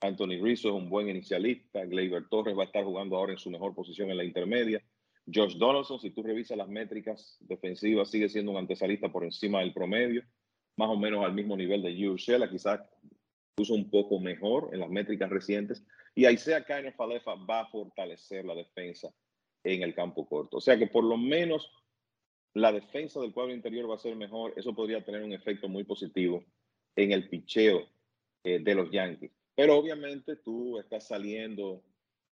Anthony 0.00 0.42
Rizzo 0.42 0.68
es 0.68 0.74
un 0.74 0.88
buen 0.88 1.08
inicialista. 1.08 1.84
Gleyber 1.84 2.28
Torres 2.28 2.56
va 2.56 2.62
a 2.62 2.66
estar 2.66 2.84
jugando 2.84 3.16
ahora 3.16 3.32
en 3.32 3.38
su 3.38 3.50
mejor 3.50 3.74
posición 3.74 4.10
en 4.10 4.16
la 4.16 4.24
intermedia. 4.24 4.82
Josh 5.32 5.56
Donaldson, 5.56 6.00
si 6.00 6.10
tú 6.10 6.22
revisas 6.22 6.56
las 6.56 6.68
métricas 6.68 7.36
defensivas, 7.40 8.10
sigue 8.10 8.28
siendo 8.28 8.50
un 8.50 8.56
antesalista 8.56 9.10
por 9.10 9.24
encima 9.24 9.60
del 9.60 9.72
promedio, 9.72 10.24
más 10.76 10.88
o 10.88 10.96
menos 10.96 11.24
al 11.24 11.34
mismo 11.34 11.56
nivel 11.56 11.82
de 11.82 12.08
Urshela, 12.08 12.50
quizás 12.50 12.80
incluso 13.52 13.74
un 13.74 13.90
poco 13.90 14.18
mejor 14.18 14.70
en 14.72 14.80
las 14.80 14.90
métricas 14.90 15.30
recientes. 15.30 15.84
Y 16.14 16.26
Isaiah 16.26 16.64
Kainer 16.64 16.92
Falefa 16.92 17.34
va 17.34 17.60
a 17.60 17.66
fortalecer 17.66 18.44
la 18.44 18.54
defensa 18.54 19.12
en 19.64 19.82
el 19.82 19.94
campo 19.94 20.26
corto. 20.26 20.58
O 20.58 20.60
sea 20.60 20.76
que 20.76 20.86
por 20.86 21.04
lo 21.04 21.16
menos 21.16 21.70
la 22.54 22.72
defensa 22.72 23.20
del 23.20 23.32
cuadro 23.32 23.54
interior 23.54 23.90
va 23.90 23.94
a 23.94 23.98
ser 23.98 24.14
mejor. 24.16 24.52
Eso 24.56 24.74
podría 24.74 25.04
tener 25.04 25.22
un 25.22 25.32
efecto 25.32 25.68
muy 25.68 25.84
positivo 25.84 26.44
en 26.96 27.12
el 27.12 27.28
picheo 27.28 27.88
eh, 28.44 28.58
de 28.58 28.74
los 28.74 28.90
Yankees. 28.90 29.30
Pero 29.54 29.76
obviamente 29.76 30.36
tú 30.36 30.78
estás 30.78 31.06
saliendo 31.06 31.82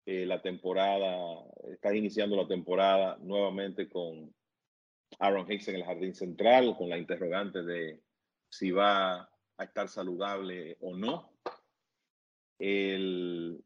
eh, 0.06 0.26
la 0.26 0.42
temporada, 0.42 1.44
estás 1.72 1.96
iniciando 1.96 2.36
la 2.36 2.48
temporada 2.48 3.18
nuevamente 3.22 3.90
con 3.90 4.34
Aaron 5.20 5.52
Hicks 5.52 5.68
en 5.70 5.76
el 5.76 5.86
jardín 5.86 6.14
central, 6.14 6.76
con 6.78 6.90
la 6.90 6.98
interrogante 6.98 7.64
de 7.64 8.02
si 8.50 8.72
va 8.72 9.30
a 9.58 9.64
estar 9.64 9.90
saludable 9.90 10.78
o 10.82 10.96
no. 10.96 11.35
El, 12.60 13.64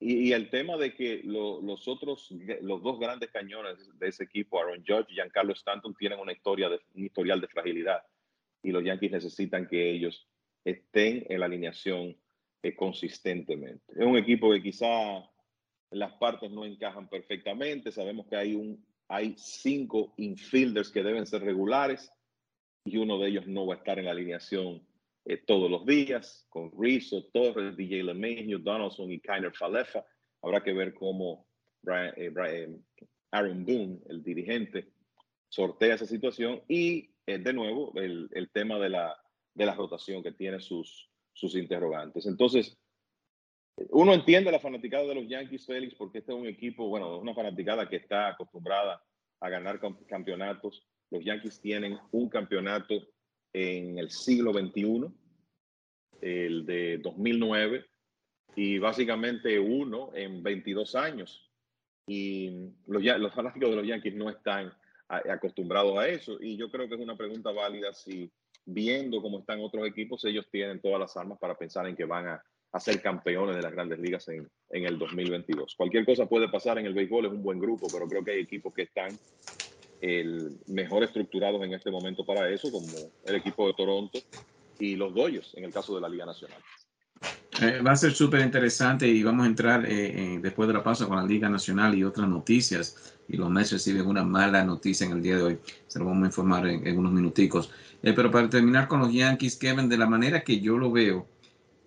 y, 0.00 0.32
el 0.32 0.50
tema 0.50 0.76
de 0.76 0.94
que 0.94 1.22
los 1.24 1.88
otros, 1.88 2.30
los 2.60 2.82
dos 2.82 2.98
grandes 2.98 3.30
cañones 3.30 3.78
de 3.98 4.08
ese 4.08 4.24
equipo, 4.24 4.60
Aaron 4.60 4.84
Judge 4.86 5.06
y 5.10 5.14
Giancarlo 5.14 5.52
Stanton, 5.52 5.94
tienen 5.94 6.18
una 6.18 6.32
historia 6.32 6.68
de, 6.68 6.80
un 6.94 7.04
historial 7.04 7.40
de 7.40 7.48
fragilidad. 7.48 8.02
Y 8.62 8.70
los 8.70 8.84
Yankees 8.84 9.12
necesitan 9.12 9.68
que 9.68 9.90
ellos 9.90 10.28
estén 10.64 11.26
en 11.28 11.40
la 11.40 11.46
alineación 11.46 12.16
eh, 12.62 12.74
consistentemente. 12.74 13.92
Es 13.92 14.06
un 14.06 14.16
equipo 14.16 14.50
que 14.52 14.62
quizá 14.62 15.22
las 15.90 16.12
partes 16.14 16.50
no 16.50 16.64
encajan 16.64 17.08
perfectamente. 17.08 17.92
Sabemos 17.92 18.26
que 18.26 18.36
hay, 18.36 18.54
un, 18.54 18.84
hay 19.08 19.34
cinco 19.36 20.14
infielders 20.16 20.90
que 20.90 21.02
deben 21.02 21.26
ser 21.26 21.42
regulares 21.42 22.12
y 22.84 22.96
uno 22.96 23.18
de 23.18 23.28
ellos 23.28 23.46
no 23.46 23.66
va 23.66 23.74
a 23.74 23.78
estar 23.78 23.98
en 23.98 24.06
la 24.06 24.10
alineación 24.10 24.86
eh, 25.26 25.38
todos 25.38 25.70
los 25.70 25.86
días, 25.86 26.46
con 26.50 26.70
Rizzo, 26.78 27.24
Torres, 27.32 27.76
DJ 27.76 28.02
LeMahieu, 28.02 28.58
Donaldson 28.58 29.10
y 29.10 29.20
Kyner 29.20 29.54
Falefa. 29.54 30.04
Habrá 30.42 30.62
que 30.62 30.72
ver 30.74 30.92
cómo 30.92 31.46
eh, 31.90 32.32
eh, 32.36 32.78
Aaron 33.30 33.64
Boone, 33.64 34.00
el 34.08 34.22
dirigente, 34.22 34.92
sortea 35.48 35.94
esa 35.94 36.06
situación 36.06 36.62
y 36.68 37.10
de 37.26 37.52
nuevo 37.54 37.92
el, 37.94 38.50
tema 38.52 38.78
de 38.78 38.90
la, 38.90 39.16
de 39.54 39.64
la 39.64 39.74
rotación 39.74 40.22
que 40.22 40.32
tiene 40.32 40.60
sus, 40.60 41.08
sus 41.32 41.54
interrogantes. 41.56 42.26
Entonces, 42.26 42.76
uno 43.90 44.12
entiende 44.12 44.52
la 44.52 44.60
fanaticada 44.60 45.04
de 45.04 45.14
los 45.14 45.26
Yankees, 45.26 45.66
Félix, 45.66 45.94
porque 45.94 46.18
este 46.18 46.32
es 46.32 46.38
un 46.38 46.46
equipo, 46.46 46.88
bueno, 46.88 47.18
una 47.18 47.34
fanaticada 47.34 47.88
que 47.88 47.96
está 47.96 48.28
acostumbrada 48.28 49.02
a 49.40 49.48
ganar 49.48 49.80
campeonatos. 50.06 50.86
Los 51.10 51.24
Yankees 51.24 51.60
tienen 51.60 51.98
un 52.12 52.28
campeonato 52.28 52.94
en 53.54 53.98
el 53.98 54.10
siglo 54.10 54.52
XXI, 54.52 55.06
el 56.20 56.66
de 56.66 56.98
2009, 56.98 57.86
y 58.56 58.78
básicamente 58.78 59.58
uno 59.58 60.10
en 60.14 60.42
22 60.42 60.94
años. 60.96 61.50
Y 62.06 62.50
los, 62.86 63.02
los 63.02 63.32
fanáticos 63.32 63.70
de 63.70 63.76
los 63.76 63.86
Yankees 63.86 64.14
no 64.14 64.28
están 64.28 64.72
acostumbrados 65.08 65.96
a 65.98 66.08
eso. 66.08 66.36
Y 66.40 66.56
yo 66.56 66.70
creo 66.70 66.88
que 66.88 66.96
es 66.96 67.00
una 67.00 67.16
pregunta 67.16 67.50
válida 67.52 67.94
si 67.94 68.30
viendo 68.66 69.22
cómo 69.22 69.40
están 69.40 69.60
otros 69.60 69.86
equipos, 69.86 70.24
ellos 70.24 70.46
tienen 70.50 70.80
todas 70.80 71.00
las 71.00 71.16
armas 71.16 71.38
para 71.38 71.56
pensar 71.56 71.86
en 71.86 71.96
que 71.96 72.04
van 72.04 72.28
a, 72.28 72.44
ser 72.80 73.00
campeones 73.00 73.54
de 73.54 73.62
las 73.62 73.70
grandes 73.70 74.00
ligas 74.00 74.26
en, 74.26 74.50
en, 74.70 74.84
el 74.84 74.98
2022. 74.98 75.76
Cualquier 75.76 76.04
cosa 76.04 76.26
puede 76.26 76.48
pasar 76.48 76.76
en 76.76 76.86
el 76.86 76.92
béisbol, 76.92 77.26
es 77.26 77.30
un 77.30 77.42
buen 77.42 77.60
grupo, 77.60 77.86
pero 77.92 78.08
creo 78.08 78.24
que 78.24 78.32
hay 78.32 78.40
equipos 78.40 78.74
que 78.74 78.82
están 78.82 79.16
el 80.04 80.58
mejor 80.66 81.02
estructurados 81.02 81.62
en 81.62 81.72
este 81.72 81.90
momento 81.90 82.26
para 82.26 82.50
eso, 82.50 82.70
como 82.70 82.86
el 83.24 83.34
equipo 83.34 83.66
de 83.66 83.74
Toronto 83.74 84.18
y 84.78 84.96
los 84.96 85.14
Dodgers 85.14 85.52
en 85.54 85.64
el 85.64 85.72
caso 85.72 85.94
de 85.94 86.02
la 86.02 86.10
Liga 86.10 86.26
Nacional. 86.26 86.58
Eh, 87.62 87.80
va 87.80 87.92
a 87.92 87.96
ser 87.96 88.12
súper 88.12 88.40
interesante 88.40 89.08
y 89.08 89.22
vamos 89.22 89.44
a 89.44 89.48
entrar 89.48 89.86
eh, 89.88 90.38
después 90.42 90.68
de 90.68 90.74
la 90.74 90.82
pausa 90.82 91.06
con 91.06 91.16
la 91.16 91.24
Liga 91.24 91.48
Nacional 91.48 91.94
y 91.94 92.04
otras 92.04 92.28
noticias. 92.28 93.14
Y 93.28 93.38
los 93.38 93.48
Mets 93.48 93.72
reciben 93.72 94.06
una 94.06 94.22
mala 94.22 94.62
noticia 94.62 95.06
en 95.06 95.12
el 95.12 95.22
día 95.22 95.36
de 95.36 95.42
hoy. 95.42 95.58
Se 95.86 95.98
lo 95.98 96.04
vamos 96.04 96.24
a 96.24 96.26
informar 96.26 96.66
en, 96.66 96.98
unos 96.98 97.12
minuticos. 97.12 97.70
Eh, 98.02 98.12
pero 98.12 98.30
para 98.30 98.50
terminar 98.50 98.88
con 98.88 99.00
los 99.00 99.10
Yankees, 99.10 99.56
Kevin, 99.56 99.88
de 99.88 99.96
la 99.96 100.06
manera 100.06 100.44
que 100.44 100.60
yo 100.60 100.76
lo 100.76 100.92
veo, 100.92 101.26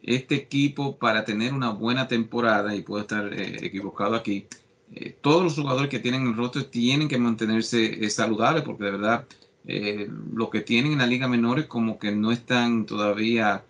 este 0.02 0.34
equipo 0.34 0.98
para 0.98 1.24
tener 1.24 1.54
una 1.54 1.70
buena 1.70 2.08
temporada, 2.08 2.76
y 2.76 2.82
puedo 2.82 3.02
estar 3.02 3.32
equivocado 3.34 4.16
aquí, 4.16 4.48
eh, 4.94 5.16
todos 5.22 5.44
los 5.44 5.56
jugadores 5.56 5.90
que 5.90 6.00
tienen 6.00 6.28
el 6.28 6.36
roster 6.36 6.64
tienen 6.64 7.10
que 7.10 7.18
mantenerse 7.18 8.06
eh, 8.06 8.10
saludables 8.10 8.64
porque 8.64 8.86
de 8.86 8.92
verdad 8.92 9.26
eh, 9.66 10.08
lo 10.34 10.50
que 10.50 10.62
tienen 10.62 10.94
en 10.94 11.00
la 11.00 11.08
liga 11.08 11.28
menor 11.28 11.60
es 11.60 11.66
como 11.66 12.00
que 12.00 12.12
no 12.12 12.32
están 12.32 12.86
todavía 12.86 13.64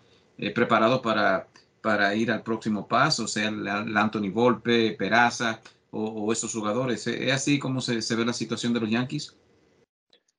preparados 0.53 0.99
para, 0.99 1.47
para 1.81 2.13
ir 2.13 2.29
al 2.29 2.43
próximo 2.43 2.87
paso, 2.87 3.27
sea 3.27 3.49
el, 3.49 3.67
Anthony 3.67 4.29
Volpe, 4.31 4.91
Peraza 4.91 5.59
o, 5.89 6.31
esos 6.31 6.53
jugadores. 6.53 7.07
¿Es 7.07 7.33
así 7.33 7.57
como 7.57 7.81
se, 7.81 8.15
ve 8.15 8.23
la 8.23 8.33
situación 8.33 8.71
de 8.71 8.81
los 8.81 8.89
Yankees? 8.91 9.35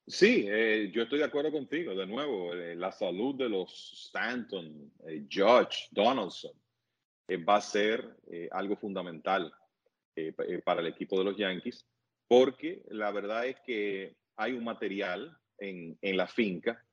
Sí, 0.07 0.47
yo 0.93 1.03
estoy 1.03 1.19
de 1.19 1.25
acuerdo 1.25 1.51
contigo. 1.51 1.97
De 1.97 2.07
nuevo, 2.07 2.55
la 2.55 2.93
salud 2.93 3.35
de 3.35 3.49
los 3.49 4.05
Stanton, 4.07 4.93
Judge, 5.29 5.89
Donaldson, 5.91 6.53
va 7.29 7.57
a 7.57 7.61
ser 7.61 8.09
algo 8.53 8.77
fundamental 8.77 9.53
eh, 10.19 10.35
eh, 10.49 10.61
para 10.65 10.81
el 10.81 10.89
equipo 10.89 11.17
de 11.17 11.25
los 11.25 11.37
Yankees, 11.37 11.87
porque 12.27 12.83
la 12.89 13.13
verdad 13.13 13.47
es 13.47 13.61
que 13.61 14.17
hay 14.37 14.53
un 14.53 14.65
material 14.65 15.37
en, 15.59 15.97
en 16.03 16.17
la 16.17 16.27
finca, 16.27 16.85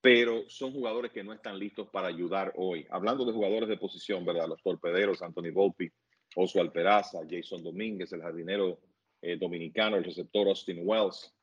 pero 0.00 0.48
son 0.48 0.72
jugadores 0.72 1.10
que 1.10 1.24
no 1.24 1.32
están 1.32 1.58
listos 1.58 1.88
para 1.88 2.06
ayudar 2.06 2.52
hoy. 2.56 2.86
Hablando 2.90 3.24
de 3.24 3.32
jugadores 3.32 3.68
de 3.68 3.78
posición, 3.78 4.24
¿verdad? 4.24 4.46
Los 4.46 4.62
torpederos, 4.62 5.22
Anthony 5.22 5.50
Volpi, 5.52 5.90
Oswald 6.36 6.70
Peraza, 6.70 7.20
Jason 7.28 7.64
Domínguez, 7.64 8.12
el 8.12 8.22
jardinero 8.22 8.78
eh, 9.22 9.36
dominicano, 9.36 9.96
el 9.96 10.04
receptor 10.04 10.46
Austin 10.46 10.82
Wells, 10.84 11.34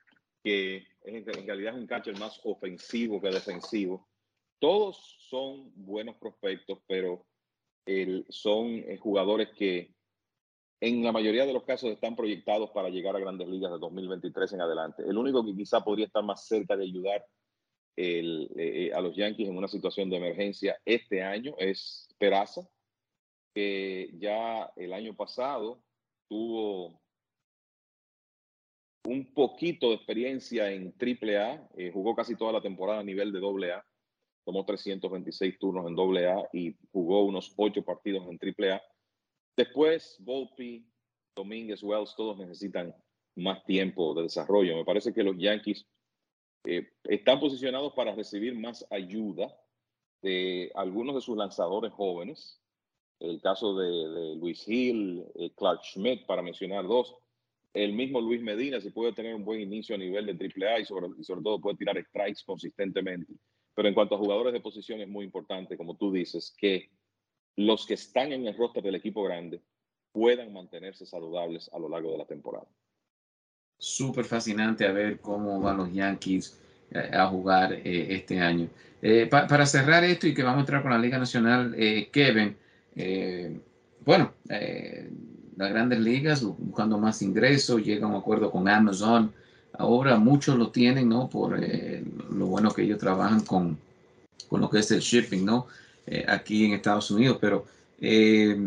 que 0.42 0.88
en, 1.04 1.26
realidad 1.26 1.74
es 1.74 1.82
un 1.82 1.88
catcher 1.88 2.18
más 2.18 2.40
ofensivo 2.46 3.20
que 3.20 3.30
defensivo. 3.30 4.08
Todos 4.60 5.18
son 5.20 5.72
buenos 5.76 6.16
prospectos, 6.16 6.80
pero 6.88 7.26
el, 7.86 8.26
son 8.30 8.84
jugadores 9.00 9.50
que 9.58 9.94
en 10.82 11.04
la 11.04 11.12
mayoría 11.12 11.46
de 11.46 11.54
los 11.54 11.64
casos 11.64 11.92
están 11.92 12.16
proyectados 12.16 12.72
para 12.72 12.90
llegar 12.90 13.16
a 13.16 13.20
grandes 13.20 13.48
ligas 13.48 13.72
de 13.72 13.78
2023 13.78 14.54
en 14.54 14.62
adelante. 14.62 15.04
El 15.08 15.16
único 15.16 15.46
que 15.46 15.56
quizá 15.56 15.82
podría 15.82 16.08
estar 16.08 16.24
más 16.24 16.48
cerca 16.48 16.76
de 16.76 16.86
ayudar 16.86 17.24
eh, 17.96 18.48
eh, 18.56 18.92
a 18.92 19.00
los 19.00 19.16
Yankees 19.16 19.48
en 19.48 19.58
una 19.58 19.68
situación 19.68 20.10
de 20.10 20.18
emergencia 20.18 20.76
este 20.84 21.22
año 21.22 21.54
es 21.60 22.10
Peraza, 22.18 22.68
que 23.54 24.10
ya 24.18 24.72
el 24.76 24.94
año 24.94 25.16
pasado 25.16 25.84
tuvo 26.28 27.00
un 29.06 29.34
poquito 29.36 29.90
de 29.90 29.96
experiencia 29.96 30.72
en 30.72 30.96
AAA, 31.00 31.70
eh, 31.78 31.92
jugó 31.94 32.16
casi 32.16 32.36
toda 32.36 32.54
la 32.54 32.62
temporada 32.62 33.02
a 33.02 33.04
nivel 33.04 33.32
de 33.32 33.40
AA, 33.40 33.86
tomó 34.46 34.66
326 34.66 35.60
turnos 35.60 35.86
en 35.88 36.00
AA 36.00 36.50
y 36.54 36.76
jugó 36.92 37.24
unos 37.24 37.54
8 37.56 37.84
partidos 37.84 38.26
en 38.28 38.40
AAA 38.40 38.82
Después, 39.56 40.18
Volpi, 40.20 40.86
Domínguez, 41.36 41.84
Wells, 41.84 42.16
todos 42.16 42.38
necesitan 42.38 42.96
más 43.36 43.64
tiempo 43.66 44.14
de 44.14 44.24
desarrollo. 44.24 44.76
Me 44.76 44.86
parece 44.86 45.14
que 45.14 45.24
los 45.24 45.38
Yankees 45.38 45.86
eh, 46.66 46.90
están 47.04 47.40
posicionados 47.40 47.94
para 47.94 48.16
recibir 48.16 48.56
más 48.56 48.86
ayuda 48.90 49.56
de 50.22 50.72
algunos 50.76 51.16
de 51.16 51.22
sus 51.22 51.38
lanzadores 51.38 51.92
jóvenes. 51.94 52.62
El 53.20 53.42
caso 53.42 53.76
de, 53.76 54.36
Luis 54.36 54.68
Hill, 54.68 55.26
eh, 55.36 55.52
Clark 55.56 55.82
Schmidt, 55.84 56.26
para 56.26 56.42
mencionar 56.42 56.88
dos. 56.88 57.16
El 57.74 57.94
mismo 57.94 58.20
Luis 58.20 58.42
Medina, 58.42 58.82
si 58.82 58.90
puede 58.90 59.14
tener 59.14 59.34
un 59.34 59.46
buen 59.46 59.62
inicio 59.62 59.96
a 59.96 59.98
nivel 59.98 60.26
de 60.26 60.34
AAA 60.34 60.82
y 60.82 60.86
sobre, 60.86 61.08
y 61.18 61.24
sobre 61.24 61.42
todo 61.42 61.62
puede 61.62 61.78
tirar 61.78 62.04
strikes 62.04 62.42
consistentemente. 62.46 63.34
Pero 63.74 63.88
en 63.88 63.94
cuanto 63.94 64.16
a 64.16 64.18
jugadores 64.18 64.54
de 64.54 64.60
posición 64.60 65.00
es 65.02 65.08
muy 65.08 65.24
importante, 65.24 65.78
como 65.78 65.96
tú 65.96 66.12
dices, 66.12 66.54
que 66.58 66.90
los 67.56 67.86
que 67.86 67.96
están 67.96 68.32
en 68.32 68.48
el 68.48 68.58
roster 68.58 68.84
del 68.84 68.96
equipo 68.96 69.24
grande 69.24 69.62
puedan 70.12 70.54
mantenerse 70.54 71.06
saludables 71.06 71.70
a 71.74 71.80
lo 71.80 71.90
largo 71.90 72.12
de 72.12 72.18
la 72.18 72.26
temporada. 72.26 72.68
Súper 73.78 74.26
fascinante 74.26 74.86
a 74.86 74.92
ver 74.92 75.20
cómo 75.20 75.60
van 75.60 75.78
los 75.78 75.92
Yankees 75.92 76.60
eh, 76.92 77.10
a 77.14 77.28
jugar 77.28 77.74
eh, 77.74 78.08
este 78.10 78.40
año. 78.40 78.68
Eh, 79.02 79.28
para 79.28 79.66
cerrar 79.66 80.04
esto 80.04 80.28
y 80.28 80.34
que 80.34 80.44
vamos 80.44 80.58
a 80.58 80.62
entrar 80.62 80.82
con 80.84 80.92
la 80.92 81.00
Liga 81.00 81.18
Nacional, 81.18 81.76
Kevin, 82.12 82.56
bueno, 84.06 84.34
las 84.48 85.70
grandes 85.72 86.00
ligas 86.00 86.44
buscando 86.44 87.00
más 87.00 87.24
ingresos, 87.24 87.82
llega 87.82 88.06
un 88.06 88.16
acuerdo 88.16 88.52
con 88.52 88.68
Amazon. 88.70 89.34
Ahora 89.74 90.18
muchos 90.18 90.56
lo 90.56 90.70
tienen, 90.70 91.10
¿no? 91.10 91.28
Por 91.28 91.60
lo 91.60 92.46
bueno 92.46 92.72
que 92.72 92.84
ellos 92.84 93.00
trabajan 93.00 93.40
con, 93.40 93.80
con 94.48 94.62
lo 94.62 94.70
que 94.70 94.80
es 94.80 94.92
el 94.92 95.00
shipping, 95.00 95.44
¿no? 95.44 95.66
Eh, 96.12 96.26
aquí 96.28 96.66
en 96.66 96.74
Estados 96.74 97.10
Unidos, 97.12 97.38
pero 97.40 97.66
Eh, 98.04 98.58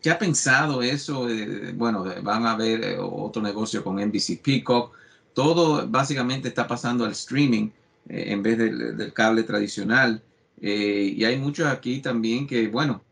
¿Qué 0.00 0.10
ha 0.10 0.18
pensado 0.18 0.82
eso? 0.82 1.26
bueno, 1.74 2.04
van 2.22 2.46
a 2.46 2.56
ver 2.56 2.98
otro 3.00 3.42
negocio 3.42 3.82
con 3.82 3.98
NBC 3.98 4.40
Peacock. 4.42 4.94
Todo 5.32 5.88
básicamente 5.88 6.48
está 6.48 6.66
pasando 6.66 7.04
al 7.04 7.12
streaming 7.12 7.70
en 8.08 8.42
vez 8.42 8.58
del, 8.58 9.12
cable 9.12 9.42
tradicional. 9.44 10.22
y 10.60 11.24
hay 11.24 11.38
muchos 11.38 11.66
aquí 11.66 12.00
también 12.00 12.46
que, 12.46 12.68
bueno, 12.68 13.02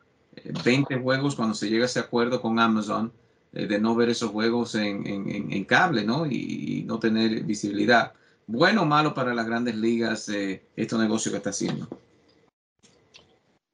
20 0.65 0.97
juegos 0.99 1.35
cuando 1.35 1.55
se 1.55 1.69
llega 1.69 1.85
a 1.85 1.87
ese 1.87 2.01
acuerdo 2.01 2.41
con 2.41 2.59
Amazon 2.59 3.13
de 3.53 3.79
no 3.79 3.95
ver 3.95 4.11
esos 4.11 4.31
juegos 4.31 4.75
en, 4.75 5.65
cable, 5.65 6.05
¿no? 6.05 6.27
Y, 6.27 6.85
no 6.87 6.99
tener 6.99 7.43
visibilidad. 7.45 8.13
¿Bueno 8.47 8.83
o 8.83 8.87
malo 8.87 9.15
para 9.15 9.35
las 9.35 9.47
grandes 9.47 9.77
ligas 9.77 10.29
eh, 10.29 10.63
este 10.77 10.97
negocio 10.97 11.31
que 11.31 11.39
está 11.39 11.51
haciendo? 11.51 11.89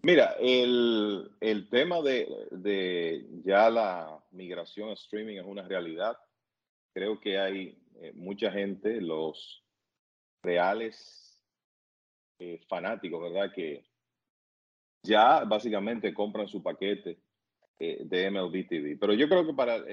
Mira, 0.02 0.36
el, 0.38 1.68
tema 1.70 2.00
de, 2.02 3.26
ya 3.44 3.68
la 3.68 4.24
migración 4.30 4.90
a 4.90 4.92
streaming 4.92 5.38
es 5.38 5.44
una 5.44 5.66
realidad. 5.66 6.16
Creo 6.94 7.20
que 7.20 7.38
hay 7.38 7.76
eh, 7.96 8.12
mucha 8.14 8.52
gente, 8.52 9.00
los 9.00 9.64
reales 10.42 11.42
eh, 12.38 12.60
fanáticos, 12.68 13.20
¿verdad? 13.20 13.52
Que 13.52 13.84
ya 15.02 15.42
básicamente 15.44 16.14
compran 16.14 16.46
su 16.46 16.62
paquete 16.62 17.20
eh, 17.80 18.02
de 18.04 18.30
MLB 18.30 18.68
TV. 18.68 18.96
Pero 19.00 19.14
yo 19.14 19.28
creo 19.28 19.44
que 19.44 19.54
para 19.54 19.84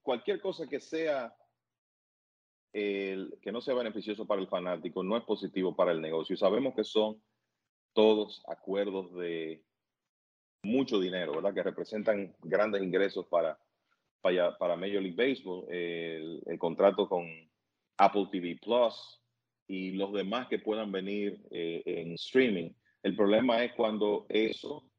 cualquier 0.00 0.40
cosa 0.40 0.68
que 0.68 0.78
sea 0.78 1.34
el, 2.72 3.36
que 3.42 3.50
no 3.50 3.60
sea 3.60 3.74
beneficioso 3.74 4.28
para 4.28 4.40
el 4.40 4.46
fanático 4.46 5.02
no 5.02 5.16
es 5.16 5.24
positivo 5.24 5.74
para 5.74 5.90
el 5.90 6.00
negocio. 6.00 6.36
Sabemos 6.36 6.72
que 6.74 6.84
son 6.84 7.20
todos 7.92 8.42
acuerdos 8.48 9.14
de 9.14 9.64
mucho 10.62 11.00
dinero, 11.00 11.32
¿verdad? 11.32 11.54
Que 11.54 11.62
representan 11.62 12.34
grandes 12.42 12.82
ingresos 12.82 13.26
para, 13.26 13.58
para, 14.20 14.76
Major 14.76 15.02
League 15.02 15.16
Baseball, 15.16 15.66
el, 15.70 16.58
contrato 16.58 17.08
con 17.08 17.26
Apple 17.98 18.28
TV 18.30 18.58
Plus 18.62 19.22
y 19.66 19.92
los 19.92 20.12
demás 20.12 20.48
que 20.48 20.58
puedan 20.58 20.92
venir 20.92 21.40
eh, 21.50 21.82
en 21.86 22.12
streaming. 22.12 22.70
El 23.02 23.16
problema 23.16 23.64
es 23.64 23.72
cuando 23.72 24.26
eso 24.28 24.90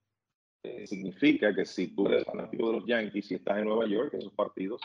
eh, 0.64 0.88
significa 0.88 1.54
que 1.54 1.66
si 1.66 1.96
tú 1.96 2.08
eres 2.08 2.26
fanático 2.26 2.68
de 2.68 2.78
los 2.78 2.86
Yankees 2.86 3.32
y 3.32 3.36
estás 3.36 3.58
en 3.58 3.66
Nueva 3.66 3.88
York, 3.88 4.14
esos 4.14 4.34
partidos 4.34 4.82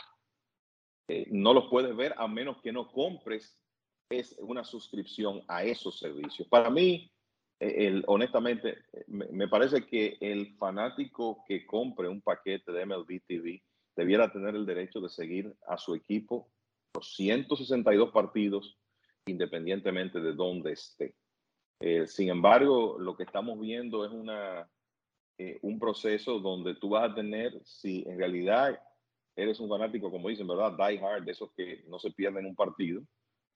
eh, 1.07 1.27
no 1.31 1.53
los 1.53 1.69
puedes 1.69 1.95
ver 1.95 2.13
a 2.17 2.27
menos 2.27 2.61
que 2.61 2.71
no 2.71 2.91
compres 2.91 3.57
es 4.09 4.35
una 4.39 4.63
suscripción 4.63 5.43
a 5.47 5.63
esos 5.63 5.99
servicios. 5.99 6.47
Para 6.47 6.69
mí, 6.69 7.11
honestamente, 8.05 8.77
me, 9.07 9.47
parece 9.47 9.85
que 9.85 10.17
el 10.21 10.55
fanático 10.57 11.43
que 11.47 11.65
compre 11.65 12.07
un 12.07 12.21
paquete 12.21 12.71
de 12.71 12.85
MLB 12.85 13.21
TV 13.25 13.63
debiera 13.95 14.31
tener 14.31 14.55
el 14.55 14.65
derecho 14.65 15.01
de 15.01 15.09
seguir 15.09 15.55
a 15.67 15.77
su 15.77 15.95
equipo 15.95 16.51
los 16.93 17.15
162 17.15 18.11
partidos 18.11 18.77
independientemente 19.25 20.19
de 20.19 20.33
dónde 20.33 20.73
esté. 20.73 21.15
Eh, 21.79 22.07
sin 22.07 22.29
embargo, 22.29 22.97
lo 22.99 23.15
que 23.15 23.23
estamos 23.23 23.59
viendo 23.59 24.05
es 24.05 24.11
una, 24.11 24.69
un 25.61 25.79
proceso 25.79 26.39
donde 26.39 26.75
tú 26.75 26.89
vas 26.89 27.11
a 27.11 27.15
tener, 27.15 27.59
si 27.63 28.03
en 28.07 28.17
realidad 28.17 28.79
eres 29.35 29.59
un 29.59 29.69
fanático, 29.69 30.09
como 30.09 30.29
dicen, 30.29 30.47
¿verdad? 30.47 30.75
Die 30.77 30.99
hard, 30.99 31.23
de 31.23 31.31
esos 31.31 31.51
que 31.53 31.83
no 31.87 31.99
se 31.99 32.11
pierden 32.11 32.45
un 32.45 32.55
partido, 32.55 33.03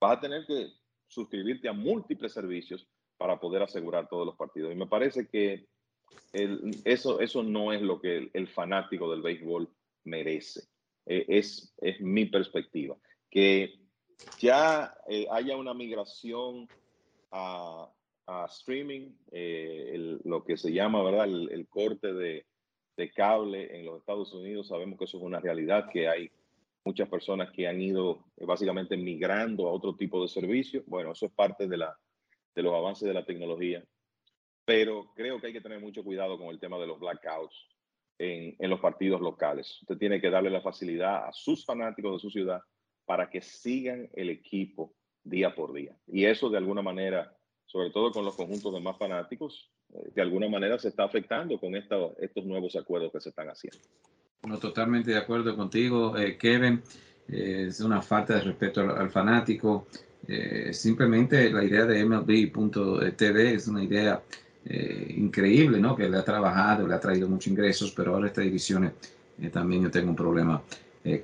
vas 0.00 0.16
a 0.16 0.20
tener 0.20 0.46
que 0.46 0.68
suscribirte 1.08 1.68
a 1.68 1.72
múltiples 1.72 2.32
servicios 2.32 2.88
para 3.22 3.38
poder 3.38 3.62
asegurar 3.62 4.08
todos 4.08 4.26
los 4.26 4.34
partidos. 4.34 4.72
Y 4.72 4.74
me 4.74 4.88
parece 4.88 5.28
que 5.28 5.68
eso, 6.32 7.20
eso 7.20 7.44
no 7.44 7.72
es 7.72 7.80
lo 7.80 8.00
que 8.00 8.30
el, 8.32 8.48
fanático 8.48 9.08
del 9.08 9.22
béisbol 9.22 9.68
merece. 10.02 10.62
E, 11.06 11.24
es, 11.28 11.72
es 11.80 12.00
mi 12.00 12.24
perspectiva. 12.24 12.96
Que 13.30 13.78
ya 14.40 14.92
eh, 15.08 15.28
haya 15.30 15.56
una 15.56 15.72
migración 15.72 16.66
a, 17.30 17.88
streaming, 18.48 19.12
eh, 19.30 20.18
lo 20.24 20.42
que 20.42 20.56
se 20.56 20.72
llama, 20.72 21.00
¿verdad? 21.04 21.26
el 21.26 21.68
corte 21.68 22.12
de, 22.12 22.44
de 22.96 23.10
cable 23.12 23.78
en 23.78 23.86
los 23.86 24.00
Estados 24.00 24.32
Unidos. 24.32 24.66
Sabemos 24.66 24.98
que 24.98 25.04
eso 25.04 25.18
es 25.18 25.22
una 25.22 25.38
realidad, 25.38 25.88
que 25.92 26.08
hay 26.08 26.28
muchas 26.84 27.08
personas 27.08 27.52
que 27.52 27.68
han 27.68 27.80
ido 27.80 28.24
eh, 28.36 28.46
básicamente 28.46 28.96
migrando 28.96 29.68
a 29.68 29.72
otro 29.72 29.94
tipo 29.94 30.20
de 30.22 30.28
servicio. 30.28 30.82
Bueno, 30.86 31.12
eso 31.12 31.26
es 31.26 31.32
parte 31.32 31.68
de, 31.68 31.76
la, 31.76 31.96
de 32.54 32.62
los 32.62 32.74
avances 32.74 33.06
de 33.06 33.14
la 33.14 33.24
tecnología. 33.24 33.84
Pero 34.64 35.12
creo 35.14 35.40
que 35.40 35.48
hay 35.48 35.52
que 35.52 35.60
tener 35.60 35.80
mucho 35.80 36.04
cuidado 36.04 36.38
con 36.38 36.48
el 36.48 36.60
tema 36.60 36.78
de 36.78 36.86
los 36.86 37.00
blackouts 37.00 37.68
en, 38.18 38.54
en 38.58 38.70
los 38.70 38.80
partidos 38.80 39.20
locales. 39.20 39.78
Usted 39.82 39.98
tiene 39.98 40.20
que 40.20 40.30
darle 40.30 40.50
la 40.50 40.60
facilidad 40.60 41.28
a 41.28 41.32
sus 41.32 41.64
fanáticos 41.64 42.12
de 42.12 42.18
su 42.18 42.30
ciudad 42.30 42.60
para 43.04 43.28
que 43.28 43.42
sigan 43.42 44.08
el 44.12 44.30
equipo 44.30 44.94
día 45.24 45.54
por 45.54 45.72
día. 45.72 45.96
Y 46.06 46.24
eso 46.24 46.48
de 46.48 46.58
alguna 46.58 46.82
manera, 46.82 47.36
sobre 47.66 47.90
todo 47.90 48.12
con 48.12 48.24
los 48.24 48.36
conjuntos 48.36 48.72
de 48.72 48.80
más 48.80 48.96
fanáticos, 48.98 49.72
de 49.88 50.22
alguna 50.22 50.48
manera 50.48 50.78
se 50.78 50.88
está 50.88 51.04
afectando 51.04 51.58
con 51.58 51.74
estos 51.76 52.44
nuevos 52.44 52.76
acuerdos 52.76 53.12
que 53.12 53.20
se 53.20 53.28
están 53.28 53.48
haciendo. 53.48 53.78
No, 54.42 54.58
totalmente 54.58 55.12
de 55.12 55.18
acuerdo 55.18 55.56
contigo, 55.56 56.16
eh, 56.16 56.36
Kevin. 56.36 56.82
Eh, 57.28 57.66
es 57.68 57.80
una 57.80 58.02
falta 58.02 58.34
de 58.34 58.40
respeto 58.40 58.80
al, 58.80 59.10
fanático. 59.10 59.86
Eh, 60.28 60.70
simplemente 60.72 61.50
la 61.50 61.64
idea 61.64 61.84
de 61.84 62.04
MLB.tv 62.04 63.54
es 63.54 63.66
una 63.68 63.82
idea 63.82 64.22
increíble, 65.16 65.80
¿no? 65.80 65.96
Que 65.96 66.08
le 66.08 66.16
ha 66.18 66.24
trabajado, 66.24 66.86
le 66.86 66.94
ha 66.94 67.00
traído 67.00 67.28
muchos 67.28 67.48
ingresos, 67.48 67.90
pero 67.96 68.14
ahora 68.14 68.28
estas 68.28 68.44
divisiones 68.44 68.92
también 69.52 69.82
yo 69.82 69.90
tengo 69.90 70.10
un 70.10 70.16
problema 70.16 70.62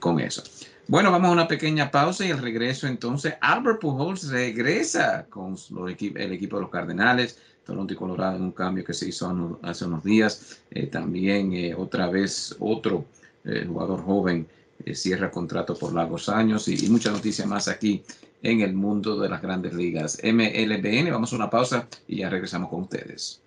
con 0.01 0.19
eso. 0.19 0.43
Bueno, 0.89 1.13
vamos 1.13 1.29
a 1.29 1.33
una 1.35 1.47
pequeña 1.47 1.89
pausa 1.89 2.27
y 2.27 2.33
al 2.33 2.43
regreso 2.43 2.89
entonces 2.89 3.35
Albert 3.41 3.81
Pujols 3.81 4.29
regresa 4.29 5.27
con 5.31 5.55
el 5.77 6.33
equipo 6.33 6.57
de 6.57 6.63
los 6.63 6.71
Cardenales 6.71 7.39
Toronto 7.69 7.93
y 7.93 7.97
Colorado 7.97 8.37
en 8.37 8.45
un 8.45 8.53
cambio 8.53 8.83
que 8.83 8.95
se 8.95 9.11
hizo 9.11 9.59
hace 9.63 9.85
unos 9.85 10.03
días. 10.03 10.61
Eh, 10.71 10.87
también 10.87 11.53
eh, 11.53 11.75
otra 11.75 12.09
vez 12.09 12.57
otro 12.59 13.05
eh, 13.45 13.67
jugador 13.69 14.03
joven 14.03 14.49
cierra 14.95 15.31
contrato 15.31 15.77
por 15.77 15.93
largos 15.93 16.31
años 16.31 16.69
y, 16.69 16.89
mucha 16.89 17.11
noticia 17.11 17.45
más 17.45 17.69
aquí 17.69 18.03
en 18.42 18.61
el 18.61 18.74
mundo 18.74 19.18
de 19.18 19.29
las 19.29 19.42
grandes 19.42 19.74
ligas. 19.74 20.18
MLBN, 20.22 21.11
vamos 21.11 21.33
a 21.33 21.37
una 21.37 21.51
pausa 21.51 21.88
y 22.07 22.18
ya 22.18 22.31
regresamos 22.31 22.70
con 22.70 22.83
ustedes. 22.83 23.42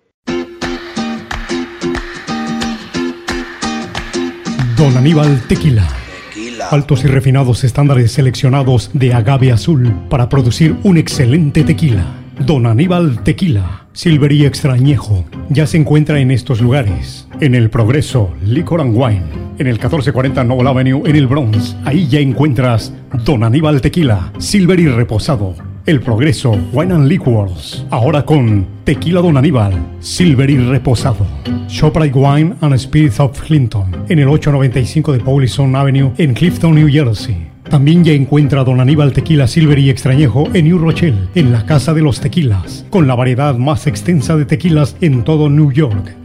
Don 4.76 4.96
Aníbal 4.96 5.46
Tequila. 5.46 5.88
Tequila. 6.28 6.68
Altos 6.68 7.04
y 7.04 7.06
refinados 7.06 7.62
estándares 7.64 8.12
seleccionados 8.12 8.90
de 8.92 9.14
agave 9.14 9.52
azul 9.52 9.92
para 10.08 10.28
producir 10.28 10.76
un 10.82 10.98
excelente 10.98 11.62
tequila. 11.62 12.04
Don 12.40 12.66
Aníbal 12.66 13.22
Tequila 13.22 13.81
Silvery 13.94 14.46
Extrañejo 14.46 15.24
ya 15.50 15.66
se 15.66 15.76
encuentra 15.76 16.18
en 16.18 16.30
estos 16.30 16.62
lugares. 16.62 17.28
En 17.40 17.54
el 17.54 17.68
Progreso, 17.68 18.30
Liquor 18.42 18.80
and 18.80 18.96
Wine. 18.96 19.22
En 19.58 19.66
el 19.66 19.74
1440 19.74 20.44
Noble 20.44 20.68
Avenue 20.70 21.02
en 21.04 21.16
el 21.16 21.26
Bronx. 21.26 21.76
Ahí 21.84 22.08
ya 22.08 22.18
encuentras 22.20 22.92
Don 23.24 23.44
Aníbal 23.44 23.82
Tequila, 23.82 24.32
Silvery 24.38 24.88
Reposado. 24.88 25.54
El 25.84 26.00
Progreso, 26.00 26.52
Wine 26.72 26.94
and 26.94 27.08
Liquors. 27.08 27.84
Ahora 27.90 28.24
con 28.24 28.66
Tequila 28.84 29.20
Don 29.20 29.36
Aníbal, 29.36 29.74
Silvery 30.00 30.56
Reposado. 30.56 31.26
Shoprite 31.68 32.18
Wine 32.18 32.54
and 32.60 32.78
Spirits 32.78 33.20
of 33.20 33.38
Clinton. 33.40 34.04
En 34.08 34.18
el 34.20 34.28
895 34.28 35.12
de 35.12 35.20
Paulison 35.20 35.76
Avenue 35.76 36.12
en 36.16 36.32
Clifton, 36.32 36.74
New 36.74 36.88
Jersey. 36.88 37.51
También 37.72 38.04
ya 38.04 38.12
encuentra 38.12 38.64
Don 38.64 38.80
Aníbal 38.80 39.14
Tequila 39.14 39.46
Silver 39.46 39.78
y 39.78 39.88
Extrañejo 39.88 40.46
en 40.52 40.66
New 40.66 40.76
Rochelle, 40.76 41.30
en 41.34 41.52
la 41.52 41.64
Casa 41.64 41.94
de 41.94 42.02
los 42.02 42.20
Tequilas, 42.20 42.84
con 42.90 43.06
la 43.06 43.14
variedad 43.14 43.56
más 43.56 43.86
extensa 43.86 44.36
de 44.36 44.44
tequilas 44.44 44.94
en 45.00 45.24
todo 45.24 45.48
New 45.48 45.72
York 45.72 46.21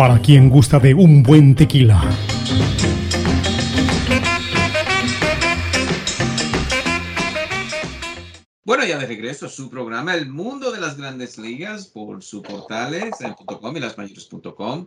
para 0.00 0.18
quien 0.18 0.48
gusta 0.48 0.78
de 0.78 0.94
un 0.94 1.22
buen 1.22 1.54
tequila. 1.54 2.02
Bueno, 8.64 8.86
ya 8.86 8.96
de 8.96 9.04
regreso 9.06 9.44
a 9.44 9.50
su 9.50 9.68
programa 9.68 10.14
El 10.14 10.30
Mundo 10.30 10.72
de 10.72 10.80
las 10.80 10.96
Grandes 10.96 11.36
Ligas 11.36 11.86
por 11.86 12.22
su 12.22 12.40
portales 12.40 13.10
en 13.20 13.34
.com 13.34 13.76
y 13.76 13.80
lasmayores.com. 13.80 14.86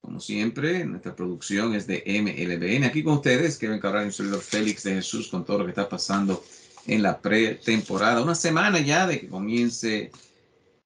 Como 0.00 0.20
siempre, 0.20 0.86
nuestra 0.86 1.14
producción 1.14 1.74
es 1.74 1.86
de 1.86 2.02
MLBN. 2.06 2.84
Aquí 2.84 3.02
con 3.02 3.16
ustedes, 3.16 3.58
Kevin 3.58 3.78
Cabral 3.78 4.08
y 4.08 4.12
servidor 4.12 4.40
Félix 4.40 4.84
de 4.84 4.94
Jesús 4.94 5.28
con 5.28 5.44
todo 5.44 5.58
lo 5.58 5.64
que 5.66 5.72
está 5.72 5.86
pasando 5.86 6.42
en 6.86 7.02
la 7.02 7.20
pretemporada. 7.20 8.22
Una 8.22 8.34
semana 8.34 8.80
ya 8.80 9.06
de 9.06 9.20
que 9.20 9.28
comience 9.28 10.10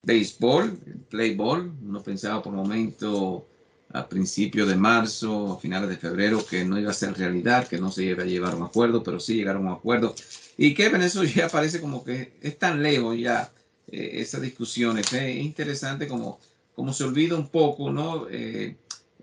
béisbol, 0.03 0.77
playball. 1.09 1.73
Uno 1.85 2.03
pensaba 2.03 2.43
por 2.43 2.53
un 2.53 2.59
momento 2.59 3.47
a 3.93 4.09
principios 4.09 4.69
de 4.69 4.77
marzo, 4.77 5.55
a 5.55 5.61
finales 5.61 5.89
de 5.89 5.97
febrero, 5.97 6.45
que 6.47 6.65
no 6.65 6.79
iba 6.79 6.91
a 6.91 6.95
ser 6.95 7.17
realidad, 7.17 7.67
que 7.67 7.79
no 7.79 7.91
se 7.91 8.05
iba 8.05 8.23
a 8.23 8.27
llevar 8.27 8.55
un 8.55 8.63
acuerdo, 8.63 9.03
pero 9.03 9.19
sí 9.19 9.35
llegaron 9.35 9.67
a 9.67 9.73
un 9.73 9.77
acuerdo. 9.77 10.15
Y 10.57 10.75
Kevin, 10.75 11.03
eso 11.03 11.25
ya 11.25 11.49
parece 11.49 11.81
como 11.81 12.05
que 12.05 12.35
es 12.41 12.59
tan 12.59 12.83
lejos 12.83 13.19
ya 13.19 13.53
eh, 13.91 14.11
esas 14.15 14.43
discusiones. 14.43 15.13
Es 15.13 15.37
interesante 15.37 16.07
como, 16.07 16.39
como 16.75 16.93
se 16.93 17.05
olvida 17.05 17.35
un 17.35 17.49
poco, 17.49 17.91
¿no? 17.91 18.29
Eh, 18.31 18.77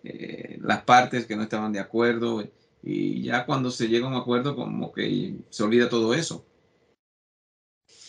eh, 0.03 0.57
las 0.61 0.83
partes 0.83 1.25
que 1.25 1.35
no 1.35 1.43
estaban 1.43 1.71
de 1.71 1.79
acuerdo 1.79 2.47
y 2.83 3.21
ya 3.23 3.45
cuando 3.45 3.71
se 3.71 3.87
llega 3.87 4.05
a 4.05 4.09
un 4.09 4.15
acuerdo 4.15 4.55
como 4.55 4.91
que 4.91 5.33
se 5.49 5.63
olvida 5.63 5.89
todo 5.89 6.13
eso. 6.13 6.45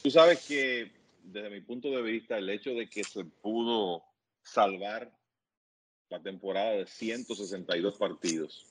Tú 0.02 0.10
sabes 0.10 0.44
que 0.46 0.92
desde 1.22 1.50
mi 1.50 1.60
punto 1.60 1.90
de 1.90 2.02
vista 2.02 2.38
el 2.38 2.48
hecho 2.50 2.70
de 2.70 2.88
que 2.88 3.04
se 3.04 3.24
pudo 3.24 4.04
salvar 4.42 5.17
la 6.10 6.22
temporada 6.22 6.72
de 6.72 6.86
162 6.86 7.96
partidos, 7.96 8.66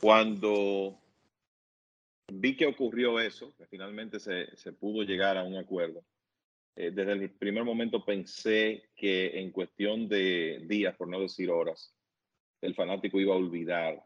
cuando 0.00 0.98
vi 2.30 2.56
que 2.56 2.66
ocurrió 2.66 3.18
eso, 3.20 3.54
que 3.56 3.66
finalmente 3.66 4.20
se, 4.20 4.56
se 4.56 4.72
pudo 4.72 5.02
llegar 5.02 5.36
a 5.36 5.44
un 5.44 5.56
acuerdo, 5.56 6.04
eh, 6.76 6.90
desde 6.92 7.12
el 7.12 7.30
primer 7.30 7.64
momento 7.64 8.04
pensé 8.04 8.90
que 8.94 9.40
en 9.40 9.50
cuestión 9.50 10.08
de 10.08 10.64
días, 10.66 10.96
por 10.96 11.08
no 11.08 11.20
decir 11.20 11.50
horas, 11.50 11.92
el 12.60 12.74
fanático 12.74 13.20
iba 13.20 13.34
a 13.34 13.38
olvidar. 13.38 14.04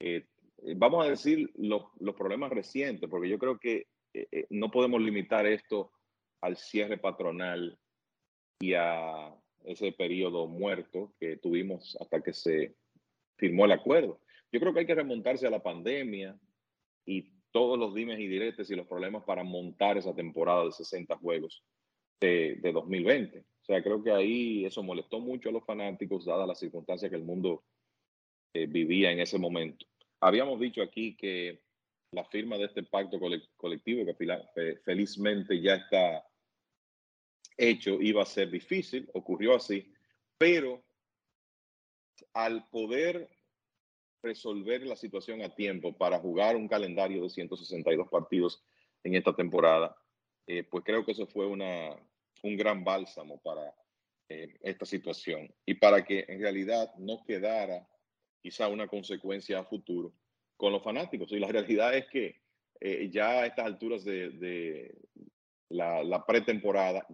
Eh, 0.00 0.26
eh, 0.58 0.74
vamos 0.76 1.04
a 1.04 1.10
decir 1.10 1.50
los, 1.56 1.82
los, 2.00 2.14
problemas 2.14 2.50
recientes, 2.50 3.08
porque 3.08 3.28
yo 3.28 3.38
creo 3.38 3.58
que 3.58 3.86
eh, 4.12 4.46
no 4.50 4.70
podemos 4.70 5.00
limitar 5.00 5.46
esto 5.46 5.92
al 6.40 6.56
cierre 6.56 6.98
patronal 6.98 7.78
y 8.60 8.74
a 8.74 9.34
ese 9.64 9.92
periodo 9.92 10.46
muerto 10.46 11.14
que 11.18 11.36
tuvimos 11.36 11.96
hasta 12.00 12.22
que 12.22 12.32
se 12.32 12.76
firmó 13.36 13.64
el 13.64 13.72
acuerdo. 13.72 14.20
Yo 14.52 14.60
creo 14.60 14.72
que 14.72 14.80
hay 14.80 14.86
que 14.86 14.94
remontarse 14.94 15.46
a 15.46 15.50
la 15.50 15.62
pandemia 15.62 16.38
y 17.04 17.32
todos 17.50 17.78
los 17.78 17.94
dimes 17.94 18.18
y 18.18 18.26
diretes 18.26 18.70
y 18.70 18.76
los 18.76 18.86
problemas 18.86 19.24
para 19.24 19.44
montar 19.44 19.96
esa 19.96 20.14
temporada 20.14 20.64
de 20.64 20.72
60 20.72 21.16
juegos 21.16 21.64
de, 22.20 22.56
de 22.60 22.72
2020. 22.72 23.40
O 23.40 23.64
sea, 23.64 23.82
creo 23.82 24.02
que 24.02 24.10
ahí 24.10 24.64
eso 24.64 24.82
molestó 24.82 25.20
mucho 25.20 25.48
a 25.48 25.52
los 25.52 25.64
fanáticos, 25.64 26.26
dadas 26.26 26.46
las 26.46 26.58
circunstancias 26.58 27.10
que 27.10 27.16
el 27.16 27.24
mundo 27.24 27.64
eh, 28.52 28.66
vivía 28.66 29.10
en 29.10 29.20
ese 29.20 29.38
momento. 29.38 29.86
Habíamos 30.20 30.60
dicho 30.60 30.82
aquí 30.82 31.16
que 31.16 31.62
la 32.12 32.24
firma 32.24 32.56
de 32.56 32.66
este 32.66 32.82
pacto 32.84 33.18
colectivo, 33.56 34.04
que 34.06 34.80
felizmente 34.84 35.60
ya 35.60 35.74
está 35.74 36.24
hecho, 37.56 38.00
iba 38.00 38.22
a 38.22 38.26
ser 38.26 38.50
difícil, 38.50 39.08
ocurrió 39.14 39.54
así, 39.54 39.92
pero 40.38 40.84
al 42.32 42.68
poder 42.68 43.28
resolver 44.22 44.86
la 44.86 44.96
situación 44.96 45.42
a 45.42 45.54
tiempo 45.54 45.96
para 45.96 46.18
jugar 46.18 46.56
un 46.56 46.68
calendario 46.68 47.22
de 47.22 47.30
162 47.30 48.08
partidos 48.08 48.64
en 49.02 49.14
esta 49.14 49.34
temporada, 49.34 49.96
eh, 50.46 50.64
pues 50.64 50.84
creo 50.84 51.04
que 51.04 51.12
eso 51.12 51.26
fue 51.26 51.46
una, 51.46 51.96
un 52.42 52.56
gran 52.56 52.84
bálsamo 52.84 53.40
para 53.42 53.74
eh, 54.28 54.56
esta 54.62 54.86
situación 54.86 55.54
y 55.66 55.74
para 55.74 56.04
que 56.04 56.24
en 56.28 56.40
realidad 56.40 56.94
no 56.96 57.22
quedara 57.26 57.86
quizá 58.40 58.68
una 58.68 58.88
consecuencia 58.88 59.58
a 59.58 59.64
futuro 59.64 60.14
con 60.56 60.72
los 60.72 60.82
fanáticos. 60.82 61.30
Y 61.32 61.38
la 61.38 61.48
realidad 61.52 61.94
es 61.94 62.06
que 62.08 62.40
eh, 62.80 63.08
ya 63.10 63.40
a 63.40 63.46
estas 63.46 63.66
alturas 63.66 64.04
de, 64.04 64.94
la, 65.68 66.24
pretemporada, 66.26 67.06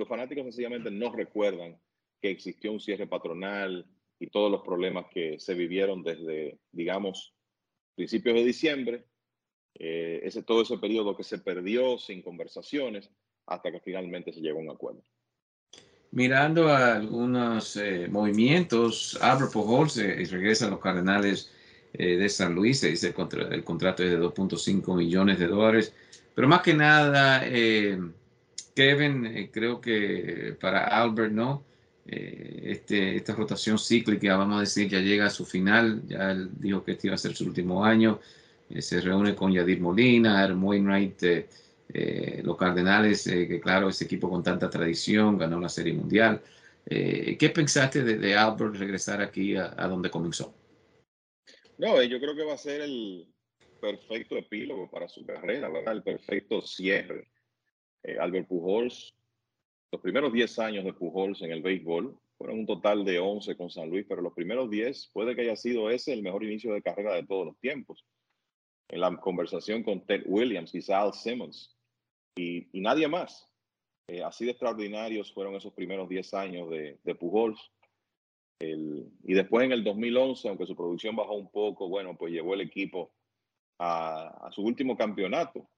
los 0.00 0.08
fanáticos 0.08 0.44
sencillamente 0.44 0.90
no 0.90 1.12
recuerdan 1.12 1.78
que 2.20 2.30
existió 2.30 2.72
un 2.72 2.80
cierre 2.80 3.06
patronal 3.06 3.86
y 4.18 4.26
todos 4.26 4.50
los 4.50 4.62
problemas 4.62 5.06
que 5.12 5.38
se 5.38 5.54
vivieron 5.54 6.02
desde, 6.02 6.58
digamos, 6.72 7.34
principios 7.94 8.34
de 8.34 8.44
diciembre, 8.44 9.04
eh, 9.74 10.20
ese, 10.24 10.42
todo 10.42 10.62
ese 10.62 10.78
periodo 10.78 11.16
que 11.16 11.22
se 11.22 11.38
perdió 11.38 11.98
sin 11.98 12.22
conversaciones 12.22 13.10
hasta 13.46 13.70
que 13.70 13.80
finalmente 13.80 14.32
se 14.32 14.40
llegó 14.40 14.58
a 14.58 14.62
un 14.62 14.70
acuerdo. 14.70 15.04
Mirando 16.12 16.68
a 16.68 16.96
algunos 16.96 17.76
eh, 17.76 18.08
movimientos, 18.10 19.16
Albert 19.20 19.52
Pujols 19.52 19.96
eh, 19.96 20.26
regresa 20.28 20.66
a 20.66 20.70
los 20.70 20.80
Cardenales 20.80 21.52
eh, 21.92 22.16
de 22.16 22.28
San 22.28 22.54
Luis, 22.54 22.80
se 22.80 22.90
dice 22.90 23.14
el, 23.16 23.52
el 23.52 23.64
contrato 23.64 24.02
es 24.02 24.10
de 24.10 24.18
2.5 24.18 24.96
millones 24.96 25.38
de 25.38 25.46
dólares, 25.46 25.94
pero 26.34 26.48
más 26.48 26.62
que 26.62 26.74
nada, 26.74 27.44
Kevin, 28.80 29.50
creo 29.52 29.78
que 29.78 30.56
para 30.58 30.86
Albert, 30.86 31.32
¿no? 31.32 31.64
Este, 32.06 33.16
esta 33.16 33.34
rotación 33.34 33.78
cíclica, 33.78 34.38
vamos 34.38 34.56
a 34.56 34.60
decir, 34.60 34.88
ya 34.88 35.00
llega 35.00 35.26
a 35.26 35.30
su 35.30 35.44
final, 35.44 36.02
ya 36.08 36.30
él 36.30 36.48
dijo 36.58 36.82
que 36.82 36.92
este 36.92 37.08
iba 37.08 37.14
a 37.14 37.18
ser 37.18 37.36
su 37.36 37.44
último 37.44 37.84
año, 37.84 38.20
se 38.78 39.02
reúne 39.02 39.34
con 39.34 39.52
Yadir 39.52 39.82
Molina, 39.82 40.40
Aaron 40.40 40.62
Wainwright, 40.62 41.22
eh, 41.92 42.40
los 42.42 42.56
Cardenales, 42.56 43.26
eh, 43.26 43.46
que 43.46 43.60
claro, 43.60 43.90
ese 43.90 44.04
equipo 44.04 44.30
con 44.30 44.42
tanta 44.42 44.70
tradición, 44.70 45.36
ganó 45.36 45.60
la 45.60 45.68
Serie 45.68 45.92
Mundial. 45.92 46.40
Eh, 46.86 47.36
¿Qué 47.38 47.50
pensaste 47.50 48.02
de, 48.02 48.34
Albert 48.34 48.76
regresar 48.76 49.20
aquí 49.20 49.56
a, 49.56 49.68
donde 49.88 50.08
comenzó? 50.08 50.54
No, 51.76 52.02
yo 52.02 52.18
creo 52.18 52.34
que 52.34 52.44
va 52.44 52.54
a 52.54 52.58
ser 52.58 52.80
el 52.80 53.26
perfecto 53.78 54.38
epílogo 54.38 54.90
para 54.90 55.06
su 55.06 55.26
carrera, 55.26 55.68
¿verdad? 55.68 55.94
El 55.94 56.02
perfecto 56.02 56.62
cierre. 56.62 57.28
Albert 58.18 58.48
Pujols, 58.48 59.14
los 59.92 60.00
primeros 60.00 60.32
10 60.32 60.58
años 60.60 60.84
de 60.84 60.92
Pujols 60.92 61.42
en 61.42 61.52
el 61.52 61.62
béisbol 61.62 62.16
fueron 62.38 62.60
un 62.60 62.66
total 62.66 63.04
de 63.04 63.18
11 63.18 63.56
con 63.56 63.70
San 63.70 63.90
Luis, 63.90 64.06
pero 64.08 64.22
los 64.22 64.32
primeros 64.32 64.70
10 64.70 65.10
puede 65.12 65.34
que 65.34 65.42
haya 65.42 65.56
sido 65.56 65.90
ese 65.90 66.12
el 66.12 66.22
mejor 66.22 66.44
inicio 66.44 66.72
de 66.72 66.80
carrera 66.80 67.14
de 67.14 67.26
todos 67.26 67.46
los 67.46 67.58
tiempos. 67.58 68.06
En 68.88 69.00
la 69.00 69.14
conversación 69.16 69.82
con 69.82 70.06
Ted 70.06 70.22
Williams, 70.26 70.72
quizá 70.72 71.02
Al 71.02 71.12
Simmons, 71.12 71.76
y, 72.36 72.68
nadie 72.80 73.08
más. 73.08 73.48
Eh, 74.08 74.22
así 74.22 74.44
de 74.44 74.52
extraordinarios 74.52 75.32
fueron 75.32 75.54
esos 75.54 75.72
primeros 75.74 76.08
10 76.08 76.34
años 76.34 76.70
de, 76.70 76.98
de 77.02 77.14
Pujols. 77.14 77.70
y 78.60 79.34
después 79.34 79.64
en 79.64 79.72
el 79.72 79.84
2011, 79.84 80.48
aunque 80.48 80.66
su 80.66 80.76
producción 80.76 81.16
bajó 81.16 81.34
un 81.34 81.50
poco, 81.50 81.88
bueno, 81.88 82.16
pues 82.16 82.32
llevó 82.32 82.54
el 82.54 82.60
equipo 82.62 83.12
a, 83.78 84.50
su 84.52 84.62
último 84.62 84.96
campeonato 84.96 85.68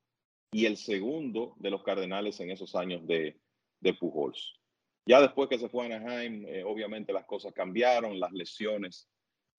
y 0.52 0.66
el 0.66 0.76
segundo 0.76 1.54
de 1.58 1.70
los 1.70 1.82
Cardenales 1.82 2.38
en 2.40 2.50
esos 2.50 2.74
años 2.76 3.06
de, 3.06 3.40
de 3.80 3.94
Pujols. 3.94 4.60
Ya 5.06 5.20
después 5.20 5.48
que 5.48 5.58
se 5.58 5.68
fue 5.68 5.84
a 5.84 5.96
Anaheim, 5.96 6.46
eh, 6.46 6.62
obviamente 6.62 7.12
las 7.12 7.24
cosas 7.24 7.52
cambiaron, 7.52 8.20
las 8.20 8.32
lesiones 8.32 9.08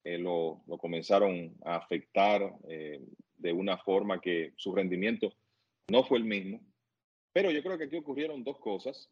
eh, 0.06 0.18
lo, 0.18 0.64
lo, 0.68 0.78
comenzaron 0.78 1.56
a 1.66 1.76
afectar 1.76 2.54
de 2.60 3.54
una 3.54 3.78
forma 3.78 4.22
que 4.22 4.54
su 4.56 4.74
rendimiento 4.74 5.34
no 5.90 6.04
fue 6.04 6.20
el 6.20 6.24
mismo. 6.24 6.62
Pero 7.34 7.52
yo 7.52 7.64
creo 7.64 7.78
que 7.78 7.86
aquí 7.86 7.98
ocurrieron 7.98 8.44
dos 8.44 8.60
cosas. 8.60 9.10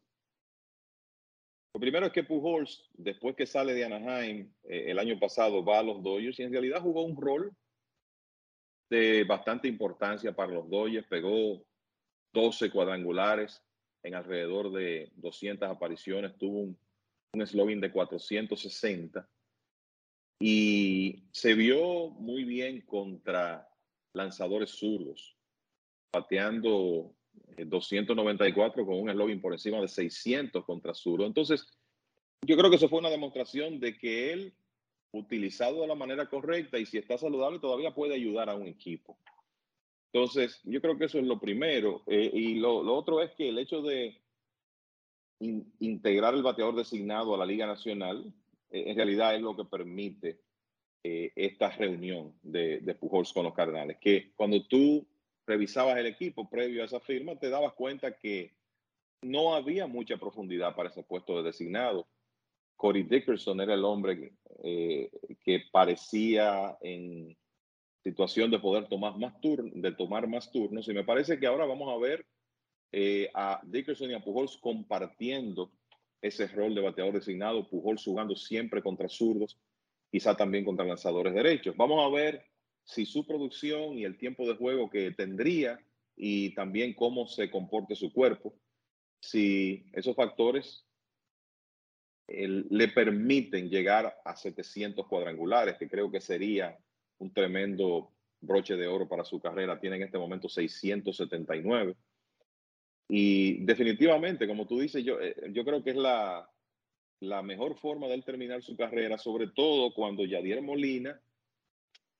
Lo 1.74 1.80
primero 1.80 2.06
es 2.06 2.12
que 2.12 2.22
Pujols, 2.22 2.88
después 2.92 3.34
que 3.34 3.46
sale 3.46 3.74
de 3.74 3.84
Anaheim 3.84 4.52
eh, 4.64 4.84
el 4.88 4.98
año 4.98 5.18
pasado, 5.18 5.64
va 5.64 5.78
a 5.78 5.82
los 5.82 6.02
Dodgers 6.02 6.38
y 6.38 6.42
en 6.42 6.52
realidad 6.52 6.82
jugó 6.82 7.02
un 7.02 7.16
rol 7.16 7.54
de 8.90 9.24
bastante 9.24 9.68
importancia 9.68 10.34
para 10.34 10.52
los 10.52 10.68
Dodgers. 10.68 11.06
Pegó 11.08 11.64
12 12.32 12.70
cuadrangulares 12.70 13.62
en 14.02 14.14
alrededor 14.14 14.72
de 14.72 15.12
200 15.16 15.68
apariciones. 15.68 16.36
Tuvo 16.36 16.60
un, 16.60 16.78
un 17.34 17.46
slogan 17.46 17.80
de 17.80 17.92
460 17.92 19.28
y 20.40 21.24
se 21.30 21.54
vio 21.54 22.10
muy 22.10 22.44
bien 22.44 22.80
contra 22.80 23.68
lanzadores 24.12 24.70
zurdos, 24.70 25.36
pateando 26.10 27.14
294 27.56 28.84
con 28.86 28.98
un 28.98 29.10
eslogan 29.10 29.40
por 29.40 29.52
encima 29.52 29.80
de 29.80 29.88
600 29.88 30.64
contra 30.64 30.94
Zuro. 30.94 31.26
Entonces, 31.26 31.66
yo 32.44 32.56
creo 32.56 32.70
que 32.70 32.76
eso 32.76 32.88
fue 32.88 32.98
una 32.98 33.10
demostración 33.10 33.78
de 33.80 33.96
que 33.96 34.32
él, 34.32 34.54
utilizado 35.12 35.82
de 35.82 35.86
la 35.86 35.94
manera 35.94 36.28
correcta 36.28 36.78
y 36.78 36.86
si 36.86 36.98
está 36.98 37.18
saludable, 37.18 37.58
todavía 37.58 37.94
puede 37.94 38.14
ayudar 38.14 38.48
a 38.48 38.54
un 38.54 38.66
equipo. 38.66 39.18
Entonces, 40.12 40.60
yo 40.64 40.80
creo 40.82 40.98
que 40.98 41.06
eso 41.06 41.18
es 41.18 41.24
lo 41.24 41.40
primero. 41.40 42.02
Eh, 42.06 42.30
y 42.32 42.54
lo, 42.56 42.80
otro 42.94 43.22
es 43.22 43.30
que 43.32 43.48
el 43.48 43.58
hecho 43.58 43.80
de 43.80 44.20
integrar 45.40 46.34
el 46.34 46.42
bateador 46.42 46.76
designado 46.76 47.34
a 47.34 47.38
la 47.38 47.46
Liga 47.46 47.66
Nacional, 47.66 48.32
eh, 48.70 48.84
en 48.88 48.96
realidad 48.96 49.34
es 49.34 49.40
lo 49.40 49.56
que 49.56 49.64
permite 49.64 50.38
eh, 51.02 51.32
esta 51.34 51.70
reunión 51.70 52.34
de, 52.42 52.96
Pujols 53.00 53.32
con 53.32 53.44
los 53.44 53.54
Cardenales. 53.54 53.96
Que 53.98 54.32
cuando 54.36 54.62
tú 54.66 55.06
revisabas 55.46 55.96
el 55.96 56.06
equipo 56.06 56.48
previo 56.48 56.82
a 56.82 56.86
esa 56.86 57.00
firma, 57.00 57.36
te 57.36 57.48
dabas 57.48 57.72
cuenta 57.72 58.16
que 58.16 58.52
no 59.22 59.54
había 59.54 59.86
mucha 59.86 60.18
profundidad 60.18 60.76
para 60.76 60.90
ese 60.90 61.02
puesto 61.02 61.38
de 61.38 61.44
designado. 61.44 62.06
Corey 62.76 63.04
Dickerson 63.04 63.60
era 63.62 63.74
el 63.74 63.84
hombre 63.84 64.32
que 64.62 65.62
parecía 65.70 66.76
en 66.80 67.36
situación 68.02 68.50
de 68.50 68.58
poder 68.58 68.88
tomar 68.88 69.16
más, 69.18 69.40
turnos, 69.40 69.72
de 69.74 69.92
tomar 69.92 70.26
más 70.26 70.50
turnos. 70.50 70.88
Y 70.88 70.94
me 70.94 71.04
parece 71.04 71.38
que 71.38 71.46
ahora 71.46 71.66
vamos 71.66 71.92
a 71.92 71.98
ver 71.98 72.26
eh, 72.90 73.30
a 73.34 73.60
Dickerson 73.64 74.10
y 74.10 74.14
a 74.14 74.24
Pujols 74.24 74.58
compartiendo 74.58 75.72
ese 76.20 76.46
rol 76.48 76.74
de 76.74 76.80
bateador 76.80 77.14
designado, 77.14 77.68
Pujols 77.68 78.04
jugando 78.04 78.36
siempre 78.36 78.82
contra 78.82 79.08
zurdos, 79.08 79.58
quizá 80.10 80.36
también 80.36 80.64
contra 80.64 80.84
lanzadores 80.84 81.34
derechos. 81.34 81.76
Vamos 81.76 82.04
a 82.04 82.14
ver 82.14 82.44
si 82.84 83.06
su 83.06 83.26
producción 83.26 83.98
y 83.98 84.04
el 84.04 84.18
tiempo 84.18 84.46
de 84.46 84.56
juego 84.56 84.90
que 84.90 85.12
tendría 85.12 85.80
y 86.16 86.54
también 86.54 86.94
cómo 86.94 87.26
se 87.26 87.50
comporte 87.50 87.94
su 87.94 88.12
cuerpo, 88.12 88.54
si 89.20 89.86
esos 89.92 90.14
factores 90.14 90.84
le 92.28 92.88
permiten 92.88 93.68
llegar 93.68 94.20
a 94.24 94.36
700 94.36 95.06
cuadrangulares, 95.06 95.76
que 95.76 95.88
creo 95.88 96.10
que 96.10 96.20
sería 96.20 96.78
un 97.22 97.32
tremendo 97.32 98.10
broche 98.40 98.76
de 98.76 98.88
oro 98.88 99.08
para 99.08 99.24
su 99.24 99.40
carrera. 99.40 99.80
Tiene 99.80 99.96
en 99.96 100.02
este 100.02 100.18
momento 100.18 100.48
679. 100.48 101.96
Y 103.08 103.64
definitivamente, 103.64 104.46
como 104.46 104.66
tú 104.66 104.80
dices, 104.80 105.04
yo, 105.04 105.20
eh, 105.20 105.34
yo 105.50 105.64
creo 105.64 105.82
que 105.82 105.90
es 105.90 105.96
la, 105.96 106.48
la 107.20 107.42
mejor 107.42 107.76
forma 107.76 108.08
de 108.08 108.20
terminar 108.22 108.62
su 108.62 108.76
carrera, 108.76 109.18
sobre 109.18 109.48
todo 109.48 109.94
cuando 109.94 110.24
Yadier 110.24 110.62
Molina, 110.62 111.20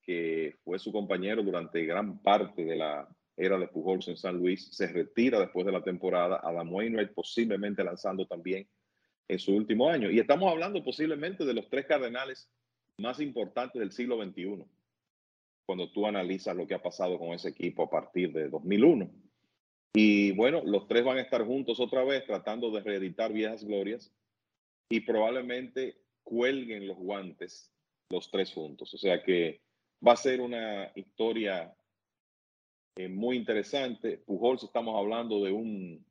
que 0.01 0.55
fue 0.63 0.79
su 0.79 0.91
compañero 0.91 1.43
durante 1.43 1.85
gran 1.85 2.21
parte 2.21 2.63
de 2.63 2.75
la 2.75 3.07
era 3.35 3.57
de 3.57 3.67
Pujols 3.67 4.07
en 4.07 4.17
San 4.17 4.37
Luis, 4.37 4.69
se 4.71 4.87
retira 4.87 5.39
después 5.39 5.65
de 5.65 5.71
la 5.71 5.83
temporada. 5.83 6.39
Adam 6.43 6.71
Wainwright 6.71 7.13
posiblemente 7.13 7.83
lanzando 7.83 8.25
también 8.27 8.67
en 9.27 9.39
su 9.39 9.55
último 9.55 9.89
año. 9.89 10.11
Y 10.11 10.19
estamos 10.19 10.51
hablando 10.51 10.83
posiblemente 10.83 11.43
de 11.43 11.53
los 11.53 11.67
tres 11.69 11.85
cardenales 11.87 12.49
más 12.97 13.19
importantes 13.19 13.79
del 13.79 13.91
siglo 13.91 14.23
XXI, 14.23 14.63
cuando 15.65 15.91
tú 15.91 16.05
analizas 16.05 16.55
lo 16.55 16.67
que 16.67 16.73
ha 16.73 16.81
pasado 16.81 17.17
con 17.17 17.29
ese 17.29 17.49
equipo 17.49 17.83
a 17.83 17.89
partir 17.89 18.31
de 18.33 18.49
2001. 18.49 19.09
Y 19.95 20.31
bueno, 20.31 20.61
los 20.65 20.87
tres 20.87 21.03
van 21.03 21.17
a 21.17 21.21
estar 21.21 21.45
juntos 21.45 21.79
otra 21.79 22.03
vez 22.03 22.25
tratando 22.25 22.71
de 22.71 22.81
reeditar 22.81 23.31
viejas 23.31 23.63
glorias 23.63 24.11
y 24.89 25.01
probablemente 25.01 25.97
cuelguen 26.23 26.87
los 26.87 26.97
guantes 26.97 27.71
los 28.09 28.29
tres 28.29 28.53
juntos. 28.53 28.93
O 28.93 28.97
sea 28.97 29.21
que 29.23 29.61
va 30.05 30.13
a 30.13 30.17
ser 30.17 30.41
una 30.41 30.91
historia 30.95 31.75
eh, 32.95 33.07
muy 33.07 33.37
interesante. 33.37 34.17
Pujols 34.19 34.63
estamos 34.63 34.97
hablando 34.97 35.43
de 35.43 35.51
un 35.51 36.05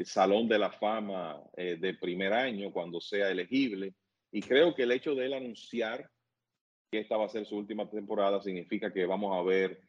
Salón 0.00 0.48
de 0.48 0.58
la 0.58 0.70
Fama 0.70 1.42
eh, 1.56 1.76
de 1.80 1.94
primer 1.94 2.32
año 2.32 2.72
cuando 2.72 3.00
sea 3.00 3.30
elegible. 3.30 3.94
Y 4.30 4.42
creo 4.42 4.74
que 4.74 4.82
el 4.82 4.92
hecho 4.92 5.14
de 5.14 5.26
él 5.26 5.34
anunciar 5.34 6.10
que 6.94 7.00
esta 7.00 7.16
va 7.16 7.24
a 7.24 7.28
ser 7.28 7.44
su 7.44 7.56
última 7.56 7.90
temporada 7.90 8.40
significa 8.40 8.92
que 8.92 9.04
vamos 9.04 9.36
a 9.36 9.42
ver 9.42 9.82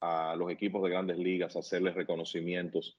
a 0.00 0.34
los 0.36 0.50
equipos 0.50 0.82
de 0.82 0.88
grandes 0.88 1.18
ligas 1.18 1.54
hacerles 1.54 1.94
reconocimientos 1.94 2.98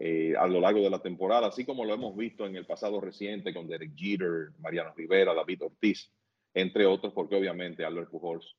eh, 0.00 0.34
a 0.36 0.48
lo 0.48 0.58
largo 0.60 0.80
de 0.80 0.90
la 0.90 1.00
temporada, 1.00 1.46
así 1.46 1.64
como 1.64 1.84
lo 1.84 1.94
hemos 1.94 2.16
visto 2.16 2.44
en 2.44 2.56
el 2.56 2.66
pasado 2.66 3.00
reciente 3.00 3.54
con 3.54 3.68
Derek 3.68 3.92
Jeter, 3.94 4.50
Mariano 4.58 4.92
Rivera, 4.96 5.32
David 5.32 5.62
Ortiz, 5.62 6.10
entre 6.54 6.84
otros, 6.84 7.12
porque 7.12 7.36
obviamente 7.36 7.84
Albert 7.84 8.10
Pujols 8.10 8.56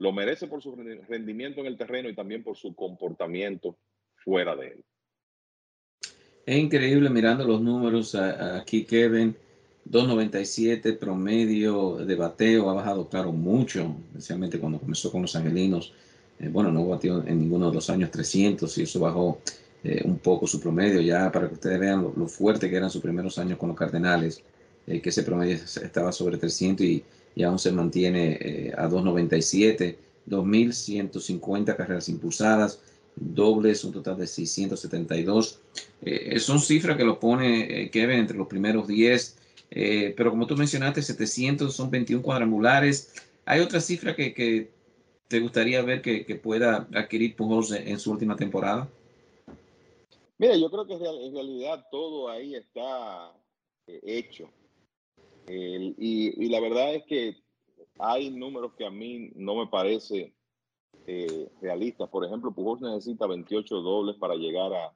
lo 0.00 0.10
merece 0.10 0.48
por 0.48 0.60
su 0.60 0.74
rendimiento 0.74 1.60
en 1.60 1.66
el 1.66 1.78
terreno 1.78 2.08
y 2.08 2.16
también 2.16 2.42
por 2.42 2.56
su 2.56 2.74
comportamiento 2.74 3.78
fuera 4.16 4.56
de 4.56 4.66
él. 4.66 4.84
Es 6.44 6.58
increíble 6.58 7.08
mirando 7.08 7.44
los 7.44 7.60
números 7.60 8.16
aquí, 8.16 8.84
Kevin. 8.84 9.36
2.97 9.88 10.98
promedio 10.98 11.96
de 11.96 12.14
bateo 12.14 12.70
ha 12.70 12.74
bajado, 12.74 13.08
claro, 13.08 13.32
mucho, 13.32 13.96
especialmente 14.10 14.58
cuando 14.58 14.78
comenzó 14.78 15.10
con 15.10 15.22
los 15.22 15.34
angelinos. 15.34 15.92
Eh, 16.38 16.48
bueno, 16.48 16.70
no 16.70 16.86
batió 16.86 17.24
en 17.26 17.38
ninguno 17.38 17.68
de 17.68 17.74
los 17.74 17.90
años 17.90 18.10
300 18.10 18.78
y 18.78 18.82
eso 18.82 19.00
bajó 19.00 19.40
eh, 19.82 20.02
un 20.04 20.18
poco 20.18 20.46
su 20.46 20.60
promedio, 20.60 21.00
ya 21.00 21.30
para 21.32 21.48
que 21.48 21.54
ustedes 21.54 21.80
vean 21.80 22.02
lo, 22.02 22.28
fuerte 22.28 22.70
que 22.70 22.76
eran 22.76 22.90
sus 22.90 23.02
primeros 23.02 23.38
años 23.38 23.58
con 23.58 23.68
los 23.70 23.78
Cardenales, 23.78 24.42
eh, 24.86 25.00
que 25.00 25.08
ese 25.08 25.22
promedio 25.22 25.56
estaba 25.56 26.12
sobre 26.12 26.36
300 26.38 26.86
y, 26.86 27.04
y 27.34 27.42
aún 27.42 27.58
se 27.58 27.72
mantiene 27.72 28.72
a 28.76 28.88
2.97, 28.88 29.96
2.150 30.28 31.76
carreras 31.76 32.08
impulsadas, 32.08 32.80
dobles, 33.16 33.84
un 33.84 33.92
total 33.92 34.18
de 34.18 34.26
672. 34.26 35.60
Eh, 36.02 36.38
son 36.38 36.60
cifras 36.60 36.96
que 36.96 37.04
lo 37.04 37.18
pone 37.18 37.90
Kevin 37.90 38.20
entre 38.20 38.36
los 38.36 38.46
primeros 38.46 38.86
10, 38.86 39.36
eh, 39.70 40.14
pero 40.16 40.30
como 40.30 40.46
tú 40.46 40.56
mencionaste, 40.56 41.02
700 41.02 41.74
son 41.74 41.90
21 41.90 42.22
cuadrangulares. 42.22 43.14
¿Hay 43.44 43.60
otra 43.60 43.80
cifra 43.80 44.14
que, 44.14 44.70
te 45.28 45.40
gustaría 45.40 45.82
ver 45.82 46.02
que, 46.02 46.40
pueda 46.42 46.88
adquirir 46.94 47.36
Pujols 47.36 47.72
en, 47.72 47.98
su 47.98 48.10
última 48.12 48.36
temporada? 48.36 48.88
Mira, 50.38 50.56
yo 50.56 50.70
creo 50.70 50.86
que 50.86 50.94
en 50.94 51.34
realidad 51.34 51.86
todo 51.90 52.28
ahí 52.28 52.54
está 52.54 53.32
hecho. 53.86 54.50
y, 55.48 56.44
y 56.44 56.48
la 56.48 56.60
verdad 56.60 56.94
es 56.94 57.04
que 57.04 57.36
hay 57.98 58.30
números 58.30 58.72
que 58.76 58.86
a 58.86 58.90
mí 58.90 59.30
no 59.34 59.54
me 59.56 59.66
parece 59.66 60.32
eh, 61.06 61.48
realistas. 61.60 62.08
Por 62.08 62.24
ejemplo, 62.24 62.52
Pujols 62.52 62.80
necesita 62.80 63.26
28 63.26 63.80
dobles 63.80 64.16
para 64.16 64.34
llegar 64.34 64.72
a, 64.72 64.94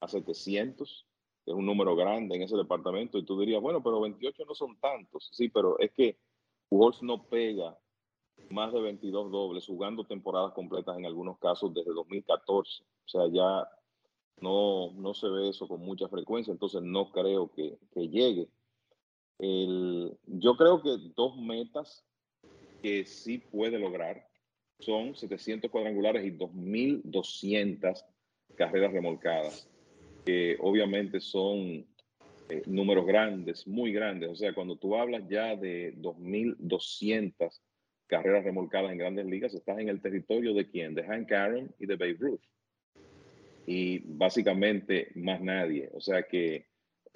a 0.00 0.08
700, 0.08 1.06
que 1.46 1.52
es 1.52 1.56
un 1.56 1.64
número 1.64 1.94
grande 1.94 2.34
en 2.34 2.42
ese 2.42 2.56
departamento. 2.56 3.18
Y 3.18 3.24
tú 3.24 3.38
dirías, 3.38 3.62
bueno, 3.62 3.80
pero 3.82 4.00
28 4.00 4.44
no 4.44 4.54
son 4.54 4.76
tantos. 4.80 5.30
Sí, 5.32 5.48
pero 5.48 5.78
es 5.78 5.92
que 5.92 6.18
Pujols 6.68 7.02
no 7.02 7.22
pega 7.22 7.78
más 8.50 8.72
de 8.72 8.80
22 8.80 9.30
dobles 9.30 9.64
jugando 9.64 10.04
temporadas 10.04 10.52
completas 10.52 10.98
en 10.98 11.06
algunos 11.06 11.38
casos 11.38 11.72
desde 11.72 11.92
2014. 11.92 12.82
O 12.82 13.08
sea, 13.08 13.28
ya 13.28 13.68
no, 14.40 14.90
no 14.94 15.14
se 15.14 15.28
ve 15.28 15.48
eso 15.48 15.68
con 15.68 15.80
mucha 15.80 16.08
frecuencia, 16.08 16.50
entonces 16.50 16.82
no 16.82 17.12
creo 17.12 17.52
que, 17.52 17.78
que 17.92 18.08
llegue. 18.08 18.48
El, 19.38 20.18
yo 20.26 20.56
creo 20.56 20.82
que 20.82 20.96
dos 21.14 21.36
metas 21.36 22.04
que 22.82 23.04
sí 23.04 23.38
puede 23.38 23.78
lograr 23.78 24.26
son 24.80 25.14
700 25.14 25.70
cuadrangulares 25.70 26.24
y 26.24 26.32
2.200 26.32 28.04
carreras 28.56 28.92
remolcadas, 28.92 29.70
que 30.26 30.56
obviamente 30.58 31.20
son 31.20 31.86
eh, 32.48 32.62
números 32.66 33.06
grandes, 33.06 33.66
muy 33.66 33.92
grandes. 33.92 34.28
O 34.28 34.34
sea, 34.34 34.52
cuando 34.52 34.76
tú 34.76 34.96
hablas 34.96 35.22
ya 35.28 35.54
de 35.54 35.94
2.200 35.98 37.60
carreras 38.08 38.44
remolcadas 38.44 38.90
en 38.90 38.98
grandes 38.98 39.26
ligas, 39.26 39.54
estás 39.54 39.78
en 39.78 39.88
el 39.88 40.02
territorio 40.02 40.52
de 40.52 40.68
quién? 40.68 40.94
De 40.94 41.04
Hank 41.04 41.30
Aaron 41.30 41.72
y 41.78 41.86
de 41.86 41.94
Babe 41.94 42.16
Ruth. 42.18 42.42
Y 43.66 44.00
básicamente 44.00 45.12
más 45.14 45.40
nadie. 45.40 45.90
O 45.92 46.00
sea 46.00 46.24
que 46.24 46.66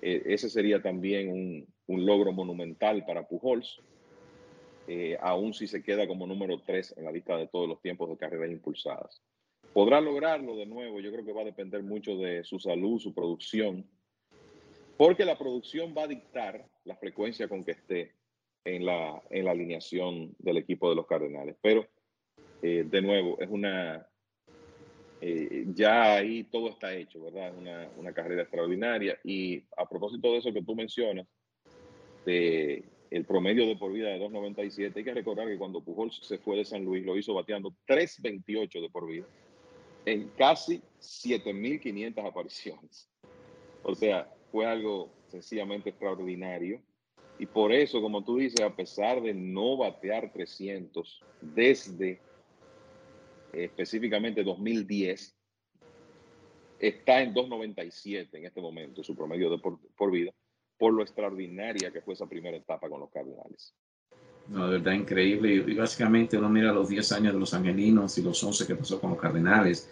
eh, 0.01 0.23
ese 0.27 0.49
sería 0.49 0.81
también 0.81 1.31
un, 1.31 2.07
logro 2.07 2.31
monumental 2.31 3.05
para 3.05 3.27
Pujols 3.27 3.83
eh, 4.87 5.19
aún 5.21 5.53
si 5.53 5.67
se 5.67 5.83
queda 5.83 6.07
como 6.07 6.25
número 6.25 6.63
3 6.63 6.95
en 6.99 7.05
la 7.05 7.11
lista 7.11 7.37
de 7.37 7.49
todos 7.49 7.69
los 7.69 7.83
tiempos 7.83 8.09
de 8.09 8.17
carreras 8.17 8.53
impulsadas. 8.53 9.21
¿Podrá 9.73 10.01
lograrlo 10.01 10.57
de 10.57 10.67
nuevo? 10.67 11.01
Yo 11.01 11.13
creo 11.13 11.25
que 11.25 11.33
va 11.33 11.43
a 11.43 11.45
depender 11.45 11.83
mucho 11.83 12.17
de 12.17 12.43
su 12.43 12.59
salud, 12.59 12.99
su 12.99 13.15
producción, 13.15 13.87
porque 14.97 15.25
la 15.25 15.39
producción 15.39 15.95
va 15.97 16.05
a 16.05 16.09
dictar 16.09 16.67
la 16.85 16.97
frecuencia 16.97 17.49
con 17.49 17.65
que 17.65 17.73
esté 17.73 18.15
en 18.65 18.85
la, 18.85 19.23
en 19.31 19.45
la 19.45 19.53
alineación 19.53 20.35
del 20.39 20.57
equipo 20.57 20.91
de 20.91 20.97
los 20.97 21.07
Cardenales. 21.07 21.57
Pero, 21.63 21.87
eh, 22.63 22.85
de 22.87 23.03
nuevo, 23.03 23.39
es 23.41 23.49
una... 23.49 24.07
Eh, 25.23 25.67
ya 25.75 26.15
ahí 26.15 26.45
todo 26.45 26.71
está 26.71 26.95
hecho, 26.95 27.23
¿verdad? 27.23 27.55
Una, 27.57 27.89
una 27.97 28.13
carrera 28.13 28.43
extraordinaria. 28.43 29.19
Y 29.23 29.63
a 29.77 29.89
propósito 29.89 30.33
de 30.33 30.39
eso 30.39 30.53
que 30.53 30.63
tú 30.63 30.75
mencionas, 30.75 31.27
de 32.27 32.85
el 33.11 33.25
promedio 33.25 33.67
de 33.67 33.77
por 33.77 33.93
vida 33.93 34.09
de 34.09 34.21
2.97. 34.21 34.97
Hay 34.97 35.05
que 35.05 35.15
recordar 35.15 35.47
que 35.47 35.59
cuando 35.59 35.83
Pujols 35.83 36.21
se 36.23 36.39
fue 36.39 36.57
de 36.57 36.65
San 36.65 36.85
Luis 36.85 37.05
lo 37.05 37.17
hizo 37.17 37.35
bateando 37.35 37.75
3.28 37.87 38.81
de 38.81 38.91
por 38.91 39.07
vida 39.07 39.27
en 40.05 40.29
casi 40.31 40.83
7.500 41.01 42.27
apariciones. 42.27 43.09
O 43.83 43.95
sea, 43.95 44.33
fue 44.51 44.67
algo 44.67 45.11
sencillamente 45.29 45.91
extraordinario. 45.91 46.83
Y 47.39 47.47
por 47.47 47.73
eso, 47.73 48.03
como 48.03 48.23
tú 48.23 48.37
dices, 48.37 48.61
a 48.61 48.75
pesar 48.77 49.23
de 49.23 49.33
no 49.33 49.77
batear 49.79 50.33
300 50.33 51.25
desde 51.41 52.21
específicamente 53.53 54.45
2010, 54.45 55.37
está 56.79 57.23
en 57.23 57.35
2.97 57.35 58.29
en 58.33 58.45
este 58.45 58.61
momento, 58.61 59.03
su 59.03 59.17
promedio 59.17 59.51
de 59.51 59.59
por 59.59 60.11
vida 60.11 60.33
por 60.81 60.95
lo 60.95 61.03
extraordinaria 61.03 61.93
que 61.93 62.01
fue 62.01 62.15
esa 62.15 62.27
primera 62.27 62.57
etapa 62.57 62.89
con 62.89 63.01
los 63.01 63.11
Cardenales. 63.11 63.75
No, 64.49 64.67
de 64.67 64.79
verdad 64.79 64.93
increíble. 64.93 65.55
Y, 65.55 65.75
básicamente 65.75 66.37
uno 66.37 66.49
mira 66.49 66.73
los 66.73 66.89
10 66.89 67.13
años 67.13 67.35
de 67.35 67.41
los 67.41 67.55
Angelinos 67.55 68.19
y 68.19 68.23
los 68.23 68.43
11 68.43 68.67
que 68.67 68.75
pasó 68.75 69.01
con 69.01 69.11
los 69.11 69.21
Cardenales. 69.21 69.89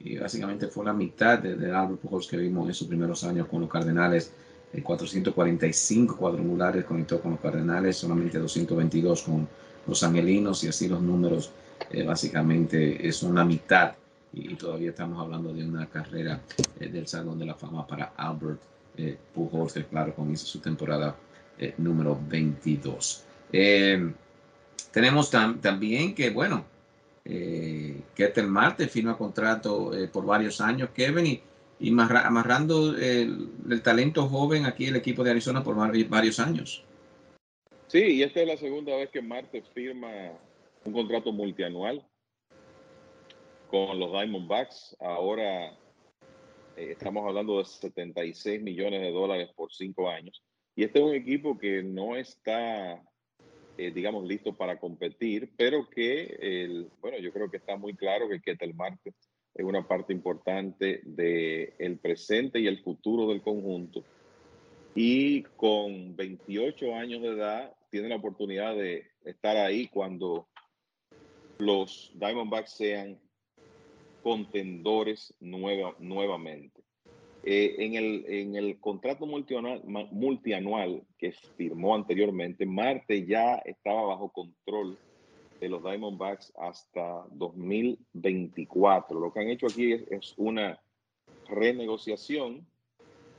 Y 0.00 0.18
básicamente 0.18 0.66
fue 0.68 0.84
la 0.84 0.92
mitad 0.92 1.38
de, 1.38 1.56
de 1.56 1.72
Albert 1.72 2.00
Pujols 2.00 2.26
que 2.26 2.36
vimos 2.36 2.68
en 2.68 2.74
sus 2.74 2.88
primeros 2.88 3.22
años 3.24 3.46
con 3.48 3.60
los 3.60 3.70
Cardenales. 3.70 4.32
445 4.80 6.16
cuadrangulares 6.16 6.84
conectó 6.84 7.20
con 7.20 7.32
los 7.32 7.40
Cardenales, 7.40 7.96
solamente 7.96 8.38
222 8.38 9.22
con 9.22 9.48
los 9.86 10.02
Angelinos 10.02 10.64
y 10.64 10.68
así 10.68 10.88
los 10.88 11.02
números 11.02 11.50
eh, 11.90 12.04
básicamente 12.04 13.10
son 13.12 13.34
la 13.34 13.44
mitad 13.44 13.92
y, 14.32 14.54
todavía 14.54 14.90
estamos 14.90 15.20
hablando 15.20 15.52
de 15.52 15.64
una 15.64 15.86
carrera 15.90 16.40
eh, 16.80 16.88
del 16.88 17.06
Salón 17.06 17.38
de 17.38 17.44
la 17.44 17.54
Fama 17.54 17.86
para 17.86 18.14
Albert 18.16 18.60
eh, 18.96 19.18
Pujols, 19.34 19.74
que 19.74 19.84
claro, 19.84 20.14
comienza 20.14 20.46
su 20.46 20.60
temporada 20.60 21.16
número 21.78 22.18
22. 22.28 23.24
Tenemos 24.90 25.30
también 25.30 26.14
que, 26.14 26.30
bueno, 26.30 26.64
eh, 27.24 28.00
Ketel 28.14 28.48
Marte 28.48 28.88
firma 28.88 29.16
contrato 29.16 29.92
por 30.12 30.26
varios 30.26 30.60
años, 30.60 30.90
Kevin, 30.94 31.26
y 31.26 31.42
y 31.82 31.90
amarrando 31.90 32.96
el, 32.96 33.82
talento 33.82 34.28
joven 34.28 34.66
aquí 34.66 34.86
el 34.86 34.94
equipo 34.94 35.24
de 35.24 35.32
Arizona 35.32 35.64
por 35.64 35.74
varios 35.74 36.38
años. 36.38 36.84
Sí, 37.88 37.98
y 37.98 38.22
esta 38.22 38.40
es 38.40 38.46
la 38.46 38.56
segunda 38.56 38.96
vez 38.96 39.10
que 39.10 39.20
Marte 39.20 39.62
firma 39.74 40.08
un 40.84 40.92
contrato 40.92 41.32
multianual 41.32 42.06
con 43.68 43.98
los 43.98 44.12
Diamondbacks. 44.12 44.96
Ahora 45.00 45.70
eh, 46.76 46.92
estamos 46.92 47.26
hablando 47.26 47.58
de 47.58 47.64
76 47.64 48.62
millones 48.62 49.00
de 49.00 49.10
dólares 49.10 49.50
por 49.56 49.72
cinco 49.72 50.08
años. 50.08 50.40
Y 50.76 50.84
este 50.84 51.00
es 51.00 51.04
un 51.04 51.14
equipo 51.14 51.58
que 51.58 51.82
no 51.82 52.16
está, 52.16 53.02
eh, 53.78 53.90
digamos, 53.90 54.26
listo 54.26 54.54
para 54.54 54.78
competir, 54.78 55.50
pero 55.56 55.88
que, 55.88 56.36
el, 56.40 56.88
bueno, 57.00 57.18
yo 57.18 57.32
creo 57.32 57.50
que 57.50 57.56
está 57.56 57.76
muy 57.76 57.94
claro 57.94 58.28
que 58.28 58.40
Ketel 58.40 58.74
Marte 58.74 59.14
es 59.54 59.64
una 59.64 59.86
parte 59.86 60.12
importante 60.12 61.00
del 61.04 61.72
el 61.78 61.98
presente 61.98 62.60
y 62.60 62.66
el 62.66 62.82
futuro 62.82 63.28
del 63.28 63.42
conjunto. 63.42 64.02
Y 64.94 65.42
con 65.56 66.14
28 66.16 66.94
años 66.94 67.22
de 67.22 67.28
edad, 67.28 67.72
tiene 67.90 68.08
la 68.08 68.16
oportunidad 68.16 68.74
de 68.74 69.06
estar 69.24 69.56
ahí 69.56 69.88
cuando 69.88 70.48
los 71.58 72.10
Diamondbacks 72.14 72.72
sean 72.72 73.18
contendores 74.22 75.34
nueva, 75.40 75.94
nuevamente. 75.98 76.81
Eh, 77.44 77.74
en, 77.78 77.94
el, 77.94 78.24
en 78.28 78.54
el 78.54 78.78
contrato 78.78 79.26
multianual, 79.26 81.02
que 81.18 81.32
firmó 81.56 81.94
anteriormente, 81.94 82.66
Marte 82.66 83.26
ya 83.26 83.56
estaba 83.64 84.02
bajo 84.02 84.30
control 84.30 84.96
de 85.62 85.68
los 85.68 85.82
Diamondbacks 85.82 86.52
hasta 86.56 87.24
2024. 87.30 89.18
Lo 89.18 89.32
que 89.32 89.40
han 89.40 89.48
hecho 89.48 89.66
aquí 89.66 89.92
es, 89.92 90.34
una 90.36 90.80
renegociación. 91.46 92.66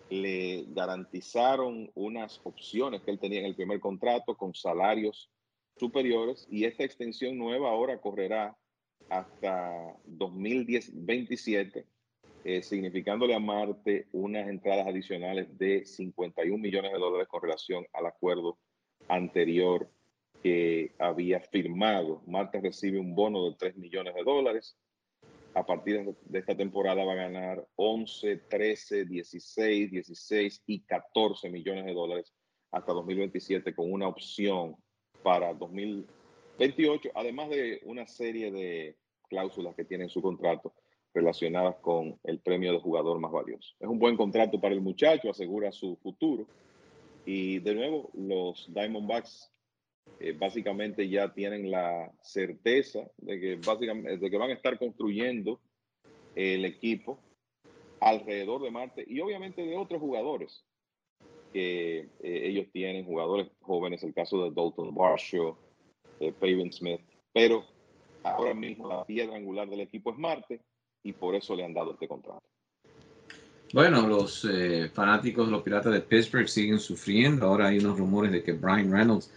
Le 0.10 0.66
garantizaron 0.70 1.90
unas 1.96 2.40
opciones 2.44 3.02
que 3.02 3.12
él 3.12 3.20
tenía 3.20 3.40
en 3.40 3.46
el 3.46 3.56
primer 3.56 3.80
contrato 3.80 4.36
con 4.36 4.54
salarios 4.54 5.32
superiores 5.78 6.46
y 6.50 6.66
esta 6.66 6.84
extensión 6.84 7.38
nueva 7.38 7.70
ahora 7.70 8.00
correrá 8.00 8.56
hasta 9.10 9.98
2027, 10.06 11.88
eh, 12.44 12.62
significándole 12.62 13.34
a 13.34 13.40
Marte 13.40 14.08
unas 14.12 14.50
entradas 14.50 14.86
adicionales 14.86 15.58
de 15.58 15.86
51 15.86 16.58
millones 16.58 16.92
de 16.92 17.00
dólares 17.00 17.28
con 17.30 17.42
relación 17.42 17.86
al 17.94 18.06
acuerdo 18.06 18.60
anterior 19.08 19.90
que 20.42 20.94
había 21.00 21.40
firmado. 21.40 22.22
Marte 22.28 22.60
recibe 22.60 23.00
un 23.00 23.16
bono 23.16 23.50
de 23.50 23.56
3 23.56 23.78
millones 23.78 24.14
de 24.14 24.24
dólares. 24.24 24.78
A 25.54 25.66
partir 25.66 26.04
de 26.26 26.40
esta 26.40 26.58
temporada 26.58 27.06
va 27.06 27.14
a 27.14 27.28
ganar 27.28 27.66
11, 27.76 28.38
13, 28.50 29.06
16, 29.06 29.92
16 29.92 30.64
y 30.66 30.82
14 30.82 31.50
millones 31.50 31.86
de 31.86 31.94
dólares 31.94 32.34
hasta 32.72 32.92
2027 32.92 33.74
con 33.74 33.90
una 33.90 34.08
opción 34.08 34.76
para 35.22 35.54
2028, 35.54 37.12
además 37.16 37.50
de 37.52 37.80
una 37.86 38.06
serie 38.06 38.52
de 38.52 38.98
cláusulas 39.30 39.76
que 39.76 39.86
tiene 39.86 40.06
en 40.06 40.10
su 40.10 40.22
contrato 40.22 40.74
relacionadas 41.14 41.76
con 41.78 42.20
el 42.24 42.40
premio 42.40 42.74
de 42.74 42.80
jugador 42.80 43.20
más 43.20 43.32
valioso. 43.32 43.76
Es 43.80 43.88
un 43.88 44.00
buen 44.00 44.18
contrato 44.18 44.60
para 44.60 44.74
el 44.74 44.82
muchacho, 44.82 45.30
asegura 45.30 45.72
su 45.72 45.96
futuro. 45.98 46.46
Y 47.26 47.60
de 47.60 47.76
nuevo, 47.76 48.10
los 48.14 48.68
Diamondbacks 48.74 49.52
eh, 50.20 50.34
básicamente 50.34 51.08
ya 51.08 51.34
tienen 51.34 51.72
la 51.72 52.12
certeza 52.22 53.10
de 53.18 53.40
que, 53.40 53.56
básicamente, 53.56 54.18
de 54.18 54.30
que 54.30 54.38
van 54.38 54.50
a 54.50 54.54
estar 54.54 54.78
construyendo 54.78 55.60
el 56.36 56.66
equipo 56.66 57.20
alrededor 58.00 58.62
de 58.62 58.72
Marte 58.72 59.06
y 59.08 59.20
obviamente 59.22 59.66
de 59.66 59.78
otros 59.78 60.02
jugadores 60.02 60.66
que 61.54 62.00
eh, 62.00 62.10
ellos 62.22 62.68
tienen, 62.74 63.06
jugadores 63.06 63.48
jóvenes, 63.62 64.04
el 64.04 64.14
caso 64.14 64.44
de 64.44 64.52
Dalton 64.52 64.94
Varsho, 64.94 65.58
de 66.20 66.34
Pavin 66.34 66.72
Smith, 66.74 67.02
pero 67.32 67.64
ahora 68.24 68.54
mismo 68.54 68.88
la 68.88 69.06
piedra 69.06 69.36
angular 69.36 69.70
del 69.70 69.82
equipo 69.82 70.12
es 70.12 70.18
Marte 70.18 70.62
y 71.04 71.14
por 71.14 71.36
eso 71.36 71.56
le 71.56 71.66
han 71.66 71.74
dado 71.74 71.94
este 71.94 72.08
contrato. 72.08 72.42
Bueno, 73.74 74.08
los 74.08 74.48
eh, 74.50 74.90
fanáticos 74.94 75.48
de 75.48 75.52
los 75.52 75.64
Piratas 75.64 75.94
de 75.94 76.02
Pittsburgh 76.02 76.48
siguen 76.48 76.80
sufriendo. 76.80 77.48
Ahora 77.48 77.68
hay 77.68 77.80
unos 77.80 77.98
rumores 77.98 78.32
de 78.32 78.44
que 78.44 78.54
Brian 78.54 78.92
Reynolds 78.92 79.32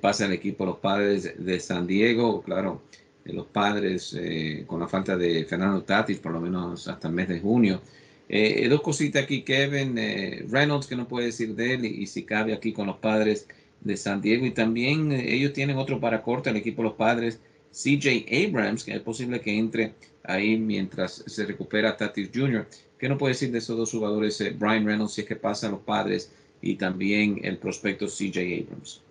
pasa 0.00 0.24
al 0.24 0.32
equipo 0.32 0.64
los 0.64 0.78
padres 0.78 1.34
de 1.36 1.60
San 1.60 1.86
Diego, 1.86 2.42
claro, 2.42 2.80
los 3.24 3.46
padres 3.46 4.16
eh, 4.18 4.64
con 4.66 4.80
la 4.80 4.88
falta 4.88 5.16
de 5.16 5.44
Fernando 5.44 5.82
Tatis, 5.82 6.18
por 6.18 6.32
lo 6.32 6.40
menos 6.40 6.88
hasta 6.88 7.08
el 7.08 7.14
mes 7.14 7.28
de 7.28 7.40
junio. 7.40 7.80
Eh, 8.28 8.66
dos 8.68 8.82
cositas 8.82 9.24
aquí, 9.24 9.42
Kevin 9.42 9.96
eh, 9.98 10.44
Reynolds, 10.48 10.86
que 10.86 10.96
no 10.96 11.08
puede 11.08 11.26
decir 11.26 11.54
de 11.54 11.74
él, 11.74 11.84
y, 11.84 12.06
si 12.06 12.24
cabe 12.24 12.52
aquí 12.54 12.72
con 12.72 12.86
los 12.86 12.96
padres 12.96 13.48
de 13.80 13.96
San 13.96 14.20
Diego. 14.20 14.46
Y 14.46 14.50
también 14.50 15.12
ellos 15.12 15.52
tienen 15.52 15.76
otro 15.76 16.00
para 16.00 16.22
corte, 16.22 16.50
el 16.50 16.56
equipo 16.56 16.82
los 16.82 16.94
padres, 16.94 17.40
CJ 17.72 18.26
Abrams, 18.46 18.84
que 18.84 18.94
es 18.94 19.00
posible 19.00 19.40
que 19.40 19.56
entre 19.56 19.94
ahí 20.24 20.56
mientras 20.56 21.24
se 21.26 21.46
recupera 21.46 21.96
Tatis 21.96 22.30
Jr. 22.34 22.66
¿Qué 22.98 23.08
no 23.08 23.16
puede 23.16 23.34
decir 23.34 23.50
de 23.52 23.58
esos 23.58 23.76
dos 23.76 23.90
jugadores, 23.90 24.38
Brian 24.58 24.86
Reynolds, 24.86 25.14
si 25.14 25.22
es 25.22 25.26
que 25.26 25.36
pasa 25.36 25.68
a 25.68 25.70
los 25.70 25.80
padres, 25.80 26.34
y 26.60 26.76
también 26.76 27.40
el 27.44 27.58
prospecto 27.58 28.06
CJ 28.06 28.62
Abrams? 28.62 29.02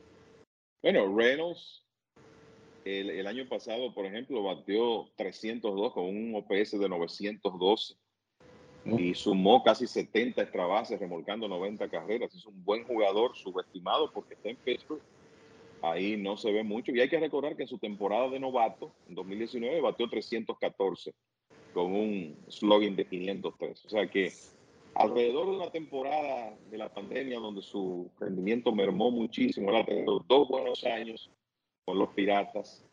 Bueno, 0.81 1.15
Reynolds 1.15 1.83
el, 2.85 3.27
año 3.27 3.47
pasado, 3.47 3.93
por 3.93 4.05
ejemplo, 4.05 4.43
batió 4.43 5.07
302 5.15 5.93
con 5.93 6.05
un 6.05 6.35
OPS 6.35 6.79
de 6.79 6.89
912 6.89 7.95
y 8.97 9.13
sumó 9.13 9.63
casi 9.63 9.87
70 9.87 10.41
extra 10.41 10.65
bases, 10.65 10.99
remolcando 10.99 11.47
90 11.47 11.89
carreras. 11.89 12.35
Es 12.35 12.45
un 12.45 12.63
buen 12.65 12.83
jugador, 12.83 13.35
subestimado 13.35 14.11
porque 14.11 14.33
está 14.33 14.49
en 14.49 14.57
Pittsburgh. 14.57 15.01
Ahí 15.83 16.15
no 16.15 16.37
se 16.37 16.49
ve 16.49 16.63
mucho. 16.63 16.93
Y 16.93 17.01
hay 17.01 17.09
que 17.09 17.19
recordar 17.19 17.57
que 17.57 17.63
en 17.63 17.67
su 17.67 17.77
temporada 17.77 18.29
de 18.29 18.39
novato, 18.39 18.95
en 19.09 19.15
2019, 19.15 19.81
batió 19.81 20.07
314 20.07 21.13
con 21.73 21.93
un 21.93 22.37
slogan 22.47 22.95
de 22.95 23.05
503. 23.05 23.85
O 23.85 23.89
sea 23.89 24.07
que 24.07 24.31
alrededor 24.95 25.47
de 25.47 25.57
una 25.57 25.71
temporada 25.71 26.57
de 26.71 26.77
la 26.77 26.87
pandemia 26.93 27.37
donde 27.37 27.61
su 27.61 28.09
rendimiento 28.17 28.71
mermó 28.71 29.11
muchísimo, 29.11 29.71
él 29.71 29.75
ha 29.75 29.85
tenido 29.85 30.23
dos 30.25 30.47
buenos 30.47 30.85
años 30.85 31.29
con 31.83 31.99
los 31.99 32.09
Piratas, 32.09 32.85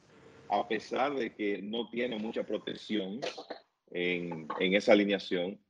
a 0.49 0.67
pesar 0.67 1.15
de 1.15 1.33
que 1.33 1.63
no 1.63 1.89
tiene 1.91 2.19
mucha 2.19 2.43
protección 2.43 3.21
en, 3.93 4.49
en 4.59 4.75
esa 4.75 4.95
alineación. 4.95 5.61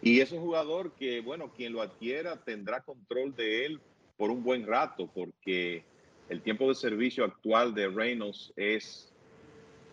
Y 0.00 0.20
es 0.20 0.32
un 0.32 0.40
jugador 0.40 0.94
que, 0.94 1.20
bueno, 1.20 1.52
quien 1.52 1.74
lo 1.74 1.82
adquiera 1.82 2.42
tendrá 2.42 2.80
control 2.80 3.36
de 3.36 3.66
él 3.66 3.80
por 4.16 4.30
un 4.30 4.42
buen 4.42 4.66
rato, 4.66 5.10
porque 5.12 5.84
el 6.28 6.42
tiempo 6.42 6.68
de 6.68 6.74
servicio 6.74 7.24
actual 7.24 7.74
de 7.74 7.88
Reynolds 7.88 8.52
es 8.56 9.12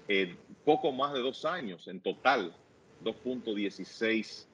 eh, 0.07 0.36
poco 0.65 0.91
más 0.91 1.13
de 1.13 1.19
dos 1.19 1.45
años 1.45 1.88
en 1.88 1.99
total, 1.99 2.55
2.16 3.03 4.45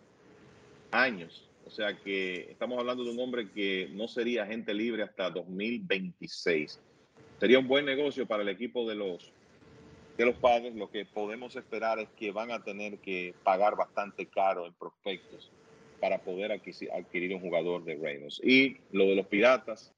años. 0.91 1.45
O 1.65 1.71
sea 1.71 1.95
que 1.95 2.51
estamos 2.51 2.79
hablando 2.79 3.03
de 3.03 3.11
un 3.11 3.19
hombre 3.19 3.49
que 3.51 3.89
no 3.93 4.07
sería 4.07 4.43
agente 4.43 4.73
libre 4.73 5.03
hasta 5.03 5.29
2026. 5.29 6.79
Sería 7.39 7.59
un 7.59 7.67
buen 7.67 7.85
negocio 7.85 8.25
para 8.25 8.43
el 8.43 8.49
equipo 8.49 8.87
de 8.89 8.95
los, 8.95 9.31
de 10.17 10.25
los 10.25 10.35
padres. 10.35 10.75
Lo 10.75 10.89
que 10.89 11.05
podemos 11.05 11.55
esperar 11.55 11.99
es 11.99 12.09
que 12.17 12.31
van 12.31 12.51
a 12.51 12.63
tener 12.63 12.97
que 12.97 13.33
pagar 13.43 13.75
bastante 13.75 14.25
caro 14.25 14.65
en 14.65 14.73
prospectos 14.73 15.51
para 16.01 16.17
poder 16.17 16.51
adquirir 16.51 17.35
un 17.35 17.41
jugador 17.41 17.83
de 17.83 17.95
Reynolds. 17.95 18.41
Y 18.43 18.77
lo 18.91 19.05
de 19.05 19.15
los 19.15 19.27
piratas, 19.27 19.93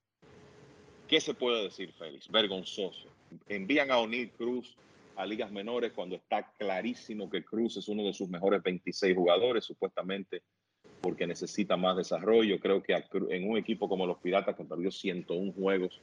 ¿qué 1.12 1.20
se 1.20 1.34
puede 1.34 1.64
decir, 1.64 1.92
Félix? 1.92 2.32
Vergonzoso. 2.32 3.10
Envían 3.50 3.92
a 3.92 4.00
O'Neill 4.00 4.32
Cruz 4.32 4.78
a 5.18 5.26
ligas 5.26 5.52
menores 5.52 5.92
cuando 5.92 6.16
está 6.16 6.50
clarísimo 6.58 7.30
que 7.30 7.44
Cruz 7.44 7.76
es 7.76 7.90
uno 7.90 8.04
de 8.04 8.14
sus 8.14 8.30
mejores 8.30 8.64
26 8.64 9.14
jugadores, 9.14 9.66
supuestamente 9.66 10.42
porque 11.02 11.28
necesita 11.28 11.76
más 11.76 11.98
desarrollo. 11.98 12.62
Creo 12.62 12.82
que 12.82 12.96
en 13.30 13.50
un 13.50 13.58
equipo 13.58 13.90
como 13.90 14.08
los 14.08 14.20
Piratas, 14.20 14.56
que 14.56 14.64
perdió 14.64 14.90
101 14.90 15.52
juegos 15.52 16.00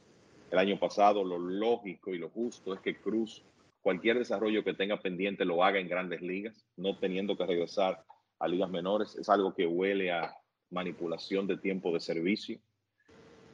el 0.51 0.59
año 0.59 0.77
pasado, 0.77 1.23
lo 1.23 1.39
lógico 1.39 2.13
y 2.13 2.19
lo 2.19 2.29
justo 2.29 2.75
es 2.75 2.79
que 2.81 2.95
Cruz, 2.95 3.41
cualquier 3.81 4.19
desarrollo 4.19 4.63
que 4.63 4.75
tenga 4.75 4.99
pendiente, 4.99 5.43
lo 5.43 5.63
haga 5.63 5.79
en 5.79 5.89
grandes 5.89 6.21
ligas, 6.21 6.67
no 6.77 6.99
teniendo 6.99 7.35
que 7.35 7.47
regresar 7.47 8.03
a 8.37 8.47
ligas 8.47 8.69
menores. 8.69 9.15
Es 9.15 9.27
algo 9.27 9.55
que 9.55 9.65
huele 9.65 10.11
a 10.11 10.35
manipulación 10.69 11.47
de 11.47 11.57
tiempo 11.57 11.91
de 11.91 11.99
servicio. 11.99 12.59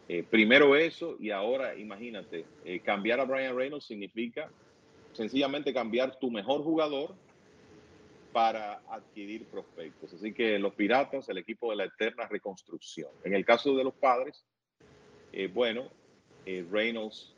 Eh, 0.08 0.24
primero 0.24 0.76
eso 0.76 1.18
y 1.20 1.32
ahora 1.32 1.76
imagínate, 1.76 2.45
eh, 2.64 2.80
cambiar 2.80 3.20
a 3.20 3.26
Brian 3.26 3.56
Reynolds 3.56 3.86
significa 3.86 4.49
sencillamente 5.14 5.74
cambiar 5.74 6.20
tu 6.20 6.30
mejor 6.30 6.62
jugador 6.62 7.16
para 8.32 8.82
adquirir 8.89 9.45
prospectos. 9.45 10.14
Así 10.14 10.34
que 10.34 10.60
los 10.60 10.74
Piratas, 10.76 11.28
el 11.30 11.38
equipo 11.38 11.72
de 11.72 11.78
la 11.78 11.86
eterna 11.86 12.28
reconstrucción. 12.28 13.10
En 13.24 13.34
el 13.34 13.45
caso 13.45 13.76
de 13.76 13.84
los 13.84 13.93
padres, 13.93 14.45
eh, 15.32 15.49
bueno, 15.51 15.89
Reynolds 16.45 17.34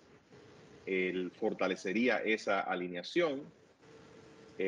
fortalecería 1.40 2.18
esa 2.18 2.62
alineación. 2.62 3.42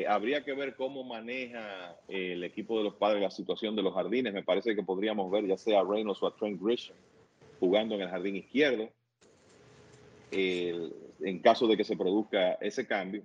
habría 0.08 0.44
que 0.44 0.54
ver 0.54 0.76
cómo 0.76 1.02
maneja 1.02 1.96
el 2.08 2.44
equipo 2.44 2.78
de 2.78 2.84
los 2.84 2.94
padres 2.94 3.20
la 3.20 3.30
situación 3.30 3.76
de 3.76 3.82
los 3.82 3.92
jardines. 3.92 4.32
Me 4.32 4.42
parece 4.42 4.74
que 4.74 4.82
podríamos 4.82 5.30
ver 5.30 5.46
ya 5.46 5.58
sea 5.58 5.80
a 5.80 5.84
Reynolds 5.84 6.22
o 6.22 6.28
a 6.28 6.34
Trent 6.34 6.58
Grisham 6.62 6.96
jugando 7.60 7.94
en 7.94 8.00
el 8.00 8.08
jardín 8.08 8.36
izquierdo, 8.36 8.90
en 10.32 11.38
caso 11.42 11.66
de 11.66 11.76
que 11.76 11.84
se 11.84 11.96
produzca 11.96 12.54
ese 12.54 12.86
cambio. 12.86 13.22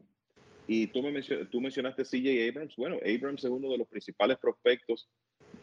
Y 0.67 0.87
tú, 0.87 1.01
me 1.03 1.21
tú 1.21 1.61
mencionaste 1.61 2.03
CJ 2.03 2.49
Abrams. 2.49 2.75
Bueno, 2.75 2.97
Abrams 2.97 3.43
es 3.43 3.49
uno 3.49 3.69
de 3.69 3.77
los 3.77 3.87
principales 3.87 4.37
prospectos 4.37 5.07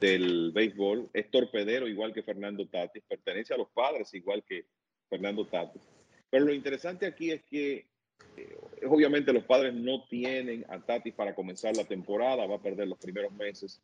del 0.01 0.53
béisbol. 0.53 1.11
Es 1.13 1.31
torpedero 1.31 1.89
igual 1.89 2.13
que 2.13 2.23
Fernando 2.23 2.67
Tatis. 2.69 3.03
Pertenece 3.09 3.53
a 3.53 3.57
los 3.57 3.69
padres 3.71 4.15
igual 4.15 4.45
que 4.45 4.67
Fernando 5.11 5.45
Tatis. 5.47 5.83
Pero 6.31 6.45
lo 6.45 6.55
interesante 6.55 7.07
aquí 7.07 7.33
es 7.33 7.43
que 7.45 7.89
eh, 8.37 8.57
obviamente 8.87 9.33
los 9.33 9.45
padres 9.45 9.75
no 9.75 10.05
tienen 10.09 10.65
a 10.69 10.81
Tatis 10.81 11.15
para 11.15 11.35
comenzar 11.35 11.77
la 11.77 11.85
temporada. 11.85 12.47
Va 12.47 12.57
a 12.57 12.63
perder 12.63 12.87
los 12.87 12.99
primeros 12.99 13.33
meses. 13.33 13.83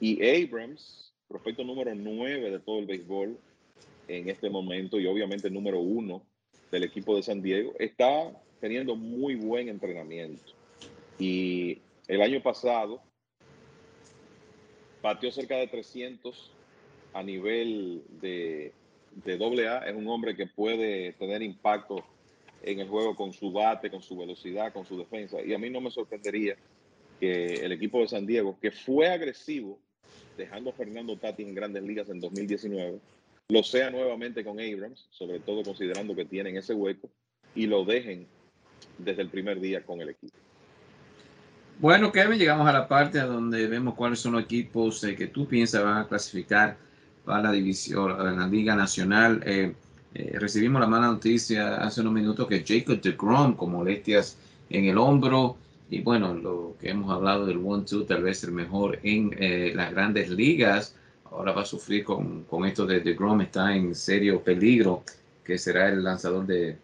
Y 0.00 0.24
Abrams, 0.26 1.14
prospecto 1.28 1.62
número 1.62 1.94
9 1.94 2.50
de 2.50 2.60
todo 2.60 2.78
el 2.78 2.86
béisbol, 2.86 3.38
en 4.08 4.28
este 4.28 4.50
momento 4.50 4.98
y 4.98 5.06
obviamente 5.06 5.50
número 5.50 5.80
uno 5.80 6.22
del 6.70 6.84
equipo 6.84 7.16
de 7.16 7.22
San 7.22 7.42
Diego, 7.42 7.72
está 7.78 8.32
teniendo 8.60 8.96
muy 8.96 9.36
buen 9.36 9.68
entrenamiento. 9.68 10.52
Y 11.18 11.78
el 12.06 12.22
año 12.22 12.42
pasado 12.42 13.00
batió 15.02 15.30
cerca 15.30 15.56
de 15.56 15.66
300 15.66 16.52
a 17.12 17.22
nivel 17.22 18.02
de, 18.20 18.72
de 19.24 19.32
AA. 19.34 19.88
Es 19.88 19.96
un 19.96 20.08
hombre 20.08 20.36
que 20.36 20.46
puede 20.46 21.12
tener 21.14 21.42
impacto 21.42 22.04
en 22.62 22.80
el 22.80 22.88
juego 22.88 23.14
con 23.14 23.32
su 23.32 23.52
bate, 23.52 23.90
con 23.90 24.02
su 24.02 24.16
velocidad, 24.16 24.72
con 24.72 24.84
su 24.84 24.98
defensa. 24.98 25.40
Y 25.42 25.54
a 25.54 25.58
mí 25.58 25.70
no 25.70 25.80
me 25.80 25.90
sorprendería 25.90 26.56
que 27.20 27.54
el 27.54 27.72
equipo 27.72 28.00
de 28.00 28.08
San 28.08 28.26
Diego, 28.26 28.58
que 28.60 28.70
fue 28.70 29.08
agresivo, 29.08 29.78
dejando 30.36 30.70
a 30.70 30.72
Fernando 30.72 31.16
Tati 31.16 31.42
en 31.42 31.54
grandes 31.54 31.82
ligas 31.82 32.08
en 32.08 32.20
2019, 32.20 33.00
lo 33.50 33.62
sea 33.62 33.90
nuevamente 33.90 34.44
con 34.44 34.60
Abrams, 34.60 35.06
sobre 35.10 35.40
todo 35.40 35.62
considerando 35.62 36.14
que 36.14 36.26
tienen 36.26 36.58
ese 36.58 36.74
hueco, 36.74 37.08
y 37.54 37.66
lo 37.66 37.82
dejen 37.82 38.26
desde 38.98 39.22
el 39.22 39.30
primer 39.30 39.58
día 39.58 39.82
con 39.84 40.02
el 40.02 40.10
equipo. 40.10 40.34
Bueno, 41.78 42.12
Kevin, 42.12 42.38
llegamos 42.38 42.68
a 42.68 42.72
la 42.72 42.86
parte 42.86 43.20
donde 43.20 43.66
vemos 43.66 43.94
cuáles 43.94 44.18
son 44.18 44.32
los 44.32 44.42
equipos 44.42 45.02
eh, 45.04 45.16
que 45.16 45.28
tú 45.28 45.46
piensas 45.46 45.82
van 45.82 45.96
a 45.96 46.08
clasificar 46.08 46.76
para 47.24 47.44
la 47.44 47.52
división, 47.52 48.18
la 48.18 48.46
Liga 48.46 48.76
Nacional. 48.76 49.42
Eh, 49.46 49.72
eh, 50.14 50.38
recibimos 50.38 50.80
la 50.80 50.86
mala 50.86 51.06
noticia 51.06 51.76
hace 51.76 52.02
unos 52.02 52.12
minutos 52.12 52.46
que 52.48 52.64
Jacob 52.66 53.00
DeGrom 53.00 53.54
con 53.54 53.72
molestias 53.72 54.36
en 54.68 54.84
el 54.84 54.98
hombro 54.98 55.56
y 55.88 56.02
bueno, 56.02 56.34
lo 56.34 56.76
que 56.78 56.90
hemos 56.90 57.10
hablado 57.10 57.46
del 57.46 57.64
one-two, 57.64 58.04
tal 58.04 58.24
vez 58.24 58.44
el 58.44 58.52
mejor 58.52 58.98
en 59.04 59.30
las 59.74 59.90
grandes 59.90 60.28
ligas 60.28 60.94
ahora 61.30 61.52
va 61.52 61.62
a 61.62 61.66
sufrir 61.66 62.04
con, 62.04 62.44
con 62.44 62.64
esto 62.64 62.86
de, 62.86 63.00
de 63.00 63.14
Grom, 63.14 63.40
está 63.40 63.74
en 63.74 63.94
serio 63.94 64.42
peligro, 64.42 65.02
que 65.44 65.58
será 65.58 65.88
el 65.88 66.02
lanzador 66.02 66.46
de 66.46 66.76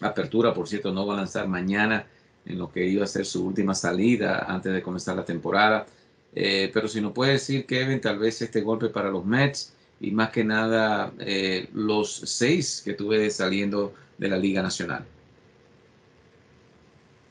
apertura, 0.00 0.54
por 0.54 0.68
cierto, 0.68 0.92
no 0.92 1.06
va 1.06 1.14
a 1.14 1.18
lanzar 1.18 1.48
mañana 1.48 2.06
en 2.44 2.58
lo 2.58 2.70
que 2.70 2.86
iba 2.86 3.04
a 3.04 3.06
ser 3.06 3.26
su 3.26 3.46
última 3.46 3.74
salida 3.74 4.46
antes 4.48 4.72
de 4.72 4.82
comenzar 4.82 5.16
la 5.16 5.24
temporada. 5.24 5.86
Eh, 6.34 6.70
pero 6.72 6.88
si 6.88 7.00
no 7.00 7.12
puede 7.12 7.32
decir, 7.32 7.66
Kevin, 7.66 8.00
tal 8.00 8.18
vez 8.18 8.40
este 8.40 8.60
golpe 8.60 8.88
para 8.88 9.10
los 9.10 9.24
Mets 9.24 9.74
y 10.00 10.12
más 10.12 10.30
que 10.30 10.44
nada 10.44 11.12
eh, 11.18 11.68
los 11.74 12.22
seis 12.24 12.82
que 12.84 12.94
tuve 12.94 13.30
saliendo 13.30 13.92
de 14.16 14.28
la 14.28 14.38
Liga 14.38 14.62
Nacional. 14.62 15.04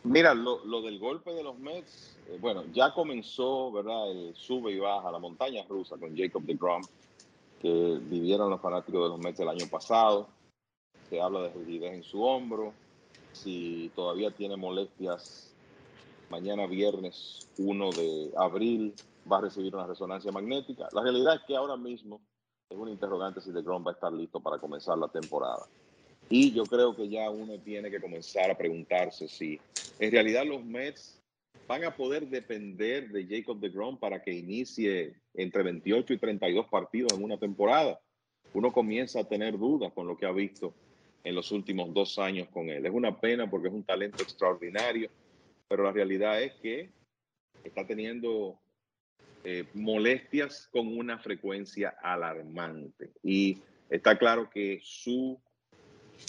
Mira, 0.10 0.34
lo, 0.34 0.66
lo 0.66 0.82
del 0.82 0.97
golpe 0.97 1.32
de 1.34 1.43
los 1.43 1.60
Mets 1.60 2.18
eh, 2.30 2.38
bueno, 2.39 2.64
ya 2.74 2.93
comenzó, 2.93 3.72
¿verdad? 3.72 4.12
El 4.12 4.36
sube 4.36 4.72
y 4.72 4.80
baja, 4.80 5.12
la 5.12 5.20
montaña 5.20 5.64
rusa 5.68 5.97
con 5.97 6.16
Jacob 6.16 6.43
de 6.43 6.55
Grom, 6.55 6.86
que 7.62 7.99
vivieron 8.01 8.49
los 8.49 8.60
fanáticos 8.60 9.03
de 9.03 9.10
los 9.10 9.20
Mets 9.20 9.39
el 9.39 9.49
año 9.49 9.68
pasado. 9.70 10.28
Se 11.10 11.22
habla 11.22 11.41
de 11.41 11.49
rigidez 11.49 11.93
en 11.93 12.03
su 12.03 12.24
hombro. 12.24 12.74
Si 13.34 13.91
todavía 13.95 14.32
tiene 14.32 14.57
molestias, 14.57 15.53
mañana 16.30 16.68
viernes 16.68 17.47
1 17.57 17.89
de 17.91 18.32
abril 18.38 18.93
va 19.32 19.38
a 19.38 19.41
recibir 19.41 19.76
una 19.76 19.88
resonancia 19.88 20.32
magnética. 20.32 20.89
La 20.91 21.01
realidad 21.01 21.36
es 21.36 21.41
que 21.47 21.55
ahora 21.55 21.78
mismo 21.78 22.20
es 22.68 22.78
un 22.78 22.89
interrogante 22.89 23.41
si 23.41 23.51
de 23.51 23.62
Grom 23.62 23.86
va 23.86 23.91
a 23.91 23.93
estar 23.93 24.12
listo 24.12 24.39
para 24.39 24.60
comenzar 24.60 24.97
la 24.97 25.07
temporada. 25.07 25.68
Y 26.30 26.52
yo 26.52 26.64
creo 26.64 26.96
que 26.96 27.10
ya 27.10 27.30
uno 27.32 27.58
tiene 27.60 27.90
que 27.90 28.00
comenzar 28.00 28.52
a 28.52 28.58
preguntarse 28.58 29.28
si 29.28 29.60
en 30.00 30.12
realidad 30.12 30.46
los 30.46 30.64
Mets 30.64 31.20
van 31.68 31.84
a 31.84 31.96
poder 31.96 32.28
depender 32.28 33.10
de 33.10 33.26
Jacob 33.26 33.60
de 33.60 33.70
Grom 33.70 33.98
para 33.98 34.22
que 34.22 34.32
inicie 34.32 35.16
entre 35.34 35.64
28 35.64 36.14
y 36.14 36.18
32 36.18 36.68
partidos 36.68 37.14
en 37.14 37.24
una 37.24 37.38
temporada. 37.38 38.00
Uno 38.54 38.72
comienza 38.72 39.22
a 39.22 39.28
tener 39.28 39.58
dudas 39.58 39.92
con 39.94 40.08
lo 40.08 40.18
que 40.18 40.26
ha 40.26 40.32
visto 40.32 40.74
en 41.24 41.36
los 41.36 41.52
últimos 41.52 41.94
dos 41.94 42.18
años 42.20 42.48
con 42.50 42.70
él. 42.70 42.86
Es 42.86 42.92
una 42.92 43.20
pena 43.20 43.50
porque 43.50 43.68
es 43.68 43.74
un 43.74 43.84
talento 43.84 44.24
extraordinario, 44.24 45.10
pero 45.68 45.84
la 45.84 45.92
realidad 45.92 46.42
es 46.42 46.54
que 46.56 46.90
está 47.64 47.86
teniendo 47.86 48.60
eh, 49.44 49.66
molestias 49.74 50.68
con 50.72 50.98
una 50.98 51.18
frecuencia 51.20 51.96
alarmante. 52.02 53.12
Y 53.24 53.60
está 53.90 54.18
claro 54.18 54.50
que 54.50 54.80
su 54.82 55.40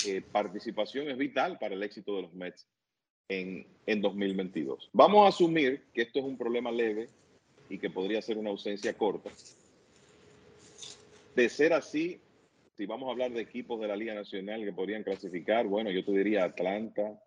eh, 0.06 0.22
participación 0.22 1.08
es 1.08 1.16
vital 1.16 1.58
para 1.58 1.74
el 1.74 1.82
éxito 1.82 2.16
de 2.16 2.22
los 2.22 2.34
Mets 2.34 2.66
en, 3.28 3.66
en 3.86 4.00
2022. 4.00 4.90
Vamos 4.92 5.24
a 5.24 5.28
asumir 5.28 5.84
que 5.92 6.02
esto 6.02 6.18
es 6.18 6.24
un 6.24 6.36
problema 6.36 6.70
leve 6.70 7.08
y 7.68 7.78
que 7.78 7.90
podría 7.90 8.20
ser 8.20 8.38
una 8.38 8.50
ausencia 8.50 8.92
corta. 8.94 9.30
De 11.34 11.48
ser 11.48 11.72
así, 11.72 12.20
si 12.76 12.86
vamos 12.86 13.08
a 13.08 13.12
hablar 13.12 13.30
de 13.30 13.40
equipos 13.40 13.80
de 13.80 13.88
la 13.88 13.96
Liga 13.96 14.14
Nacional 14.14 14.64
que 14.64 14.72
podrían 14.72 15.04
clasificar, 15.04 15.66
bueno, 15.66 15.90
yo 15.90 16.04
te 16.04 16.12
diría 16.12 16.44
Atlanta, 16.44 17.20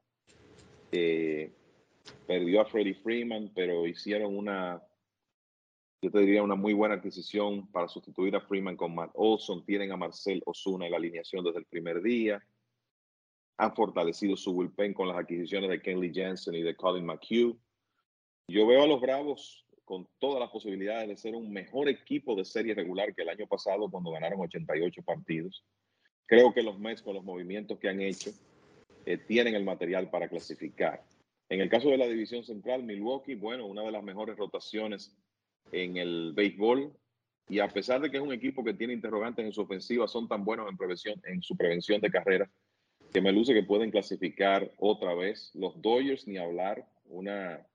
perdió 2.28 2.62
a 2.62 2.66
Freddie 2.66 2.96
Freeman, 2.96 3.52
pero 3.56 3.88
hicieron 3.88 4.36
una, 4.36 4.82
yo 6.02 6.12
te 6.12 6.20
diría 6.20 6.44
una 6.44 6.56
muy 6.56 6.74
buena 6.74 6.96
adquisición 6.96 7.72
para 7.72 7.88
sustituir 7.88 8.36
a 8.36 8.42
Freeman 8.42 8.76
con 8.76 8.94
Matt 8.94 9.12
Olson. 9.14 9.66
Tienen 9.66 9.92
a 9.92 9.98
Marcel 9.98 10.42
Osuna 10.46 10.86
en 10.86 10.92
la 10.92 10.98
alineación 10.98 11.46
desde 11.46 11.60
el 11.60 11.66
primer 11.66 12.02
día 12.02 12.44
han 13.58 13.76
fortalecido 13.76 14.36
su 14.36 14.54
bullpen 14.54 14.94
con 14.94 15.08
las 15.08 15.18
adquisiciones 15.18 15.70
de 15.70 15.82
Kenley 15.82 16.14
Jensen 16.14 16.56
y 16.56 16.62
de 16.62 16.76
Colin 16.76 17.06
McHugh. 17.06 17.58
Yo 18.48 18.68
veo 18.68 18.84
a 18.84 18.88
los 18.88 19.00
Bravos 19.00 19.66
con 19.86 20.08
todas 20.20 20.40
las 20.40 20.50
posibilidades 20.50 21.08
de 21.08 21.18
ser 21.18 21.36
un 21.36 21.52
mejor 21.52 21.90
equipo 21.90 22.36
de 22.36 22.46
serie 22.46 22.74
regular 22.74 23.14
que 23.14 23.22
el 23.22 23.30
año 23.30 23.48
pasado 23.48 23.90
cuando 23.90 24.12
ganaron 24.12 24.40
88 24.40 25.04
partidos. 25.04 25.64
Creo 26.26 26.54
que 26.54 26.64
los 26.64 26.80
Mets 26.80 27.02
con 27.02 27.16
los 27.16 27.24
movimientos 27.24 27.78
que 27.80 27.90
han 27.90 28.02
hecho 28.02 28.32
eh, 29.06 29.18
tienen 29.18 29.56
el 29.56 29.64
material 29.64 30.10
para 30.10 30.30
clasificar. 30.30 31.04
En 31.50 31.60
el 31.60 31.70
caso 31.70 31.90
de 31.90 31.98
la 31.98 32.08
división 32.08 32.44
central, 32.44 32.84
Milwaukee, 32.84 33.36
bueno, 33.36 33.66
una 33.68 33.84
de 33.84 33.92
las 33.92 34.04
mejores 34.04 34.38
rotaciones 34.38 35.16
en 35.72 35.98
el 35.98 36.34
béisbol. 36.34 36.94
Y 37.50 37.60
a 37.60 37.68
pesar 37.68 38.00
de 38.00 38.10
que 38.10 38.18
es 38.18 38.24
un 38.24 38.32
equipo 38.32 38.64
que 38.64 38.74
tiene 38.74 38.94
interrogantes 38.94 39.46
en 39.46 39.52
su 39.52 39.62
ofensiva, 39.62 40.08
son 40.08 40.30
tan 40.30 40.46
buenos 40.46 40.70
en, 40.70 40.78
prevención, 40.78 41.22
en 41.26 41.42
su 41.44 41.58
prevención 41.58 42.00
de 42.00 42.10
carreras 42.10 42.50
que 43.14 43.22
me 43.22 43.32
luce 43.32 43.54
que 43.54 43.64
pueden 43.64 43.92
clasificar 43.92 44.72
otra 44.78 45.14
vez. 45.14 45.52
Los 45.54 45.80
Dodgers, 45.82 46.28
ni 46.28 46.38
hablar. 46.38 46.86
Una, 47.06 47.66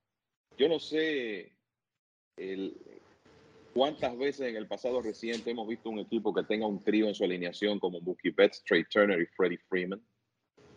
yo 0.59 0.69
no 0.69 0.81
sé 0.81 1.53
cuántas 3.73 4.19
veces 4.19 4.49
en 4.49 4.57
el 4.57 4.67
pasado 4.67 5.01
reciente 5.01 5.51
hemos 5.51 5.69
visto 5.69 5.91
un 5.91 6.01
equipo 6.01 6.35
que 6.35 6.43
tenga 6.43 6.67
un 6.67 6.83
trío 6.83 7.07
en 7.07 7.15
su 7.15 7.25
alineación 7.25 7.79
como 7.79 8.01
Mookie 8.01 8.31
Betts, 8.31 8.65
Trey 8.65 8.85
Turner 8.85 9.21
y 9.21 9.27
Freddie 9.27 9.61
Freeman. 9.69 10.03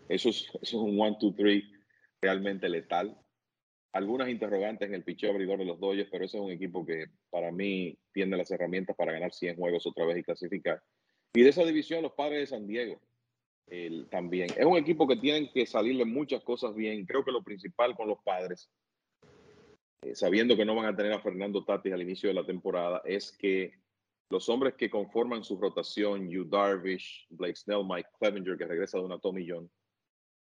Eso 0.07 0.29
es, 0.29 0.47
eso 0.61 0.61
es 0.61 0.73
un 0.73 0.95
1-2-3 0.95 1.63
realmente 2.21 2.69
letal. 2.69 3.17
Algunas 3.93 4.29
interrogantes 4.29 4.87
en 4.87 4.93
el 4.93 5.03
picheo 5.03 5.31
abridor 5.31 5.57
de 5.57 5.65
los 5.65 5.79
Dodgers, 5.79 6.09
pero 6.11 6.25
ese 6.25 6.37
es 6.37 6.43
un 6.43 6.51
equipo 6.51 6.85
que 6.85 7.07
para 7.31 7.51
mí 7.51 7.97
tiene 8.13 8.37
las 8.37 8.51
herramientas 8.51 8.95
para 8.95 9.11
ganar 9.11 9.33
100 9.33 9.57
juegos 9.57 9.87
otra 9.87 10.05
vez 10.05 10.19
y 10.19 10.23
clasificar. 10.23 10.81
Y 11.33 11.41
de 11.41 11.49
esa 11.49 11.65
división, 11.65 12.03
los 12.03 12.13
padres 12.13 12.41
de 12.41 12.55
San 12.55 12.67
Diego 12.67 13.01
también. 14.09 14.49
Es 14.57 14.65
un 14.65 14.77
equipo 14.77 15.07
que 15.07 15.15
tienen 15.15 15.49
que 15.51 15.65
salirle 15.65 16.05
muchas 16.05 16.43
cosas 16.43 16.75
bien. 16.75 17.05
Creo 17.05 17.23
que 17.23 17.31
lo 17.31 17.43
principal 17.43 17.95
con 17.95 18.07
los 18.07 18.19
padres, 18.23 18.69
eh, 20.01 20.15
sabiendo 20.15 20.57
que 20.57 20.65
no 20.65 20.75
van 20.75 20.87
a 20.87 20.95
tener 20.95 21.13
a 21.13 21.21
Fernando 21.21 21.63
Tatis 21.63 21.93
al 21.93 22.01
inicio 22.01 22.29
de 22.29 22.35
la 22.35 22.45
temporada, 22.45 23.01
es 23.05 23.31
que 23.31 23.73
los 24.29 24.49
hombres 24.49 24.75
que 24.75 24.89
conforman 24.89 25.43
su 25.43 25.57
rotación, 25.57 26.29
Yu 26.29 26.45
Darvish, 26.45 27.27
Blake 27.29 27.55
Snell, 27.55 27.85
Mike 27.85 28.09
Clevenger, 28.19 28.57
que 28.57 28.65
regresa 28.65 28.97
de 28.97 29.05
una 29.05 29.19
Tommy 29.19 29.47
John, 29.47 29.69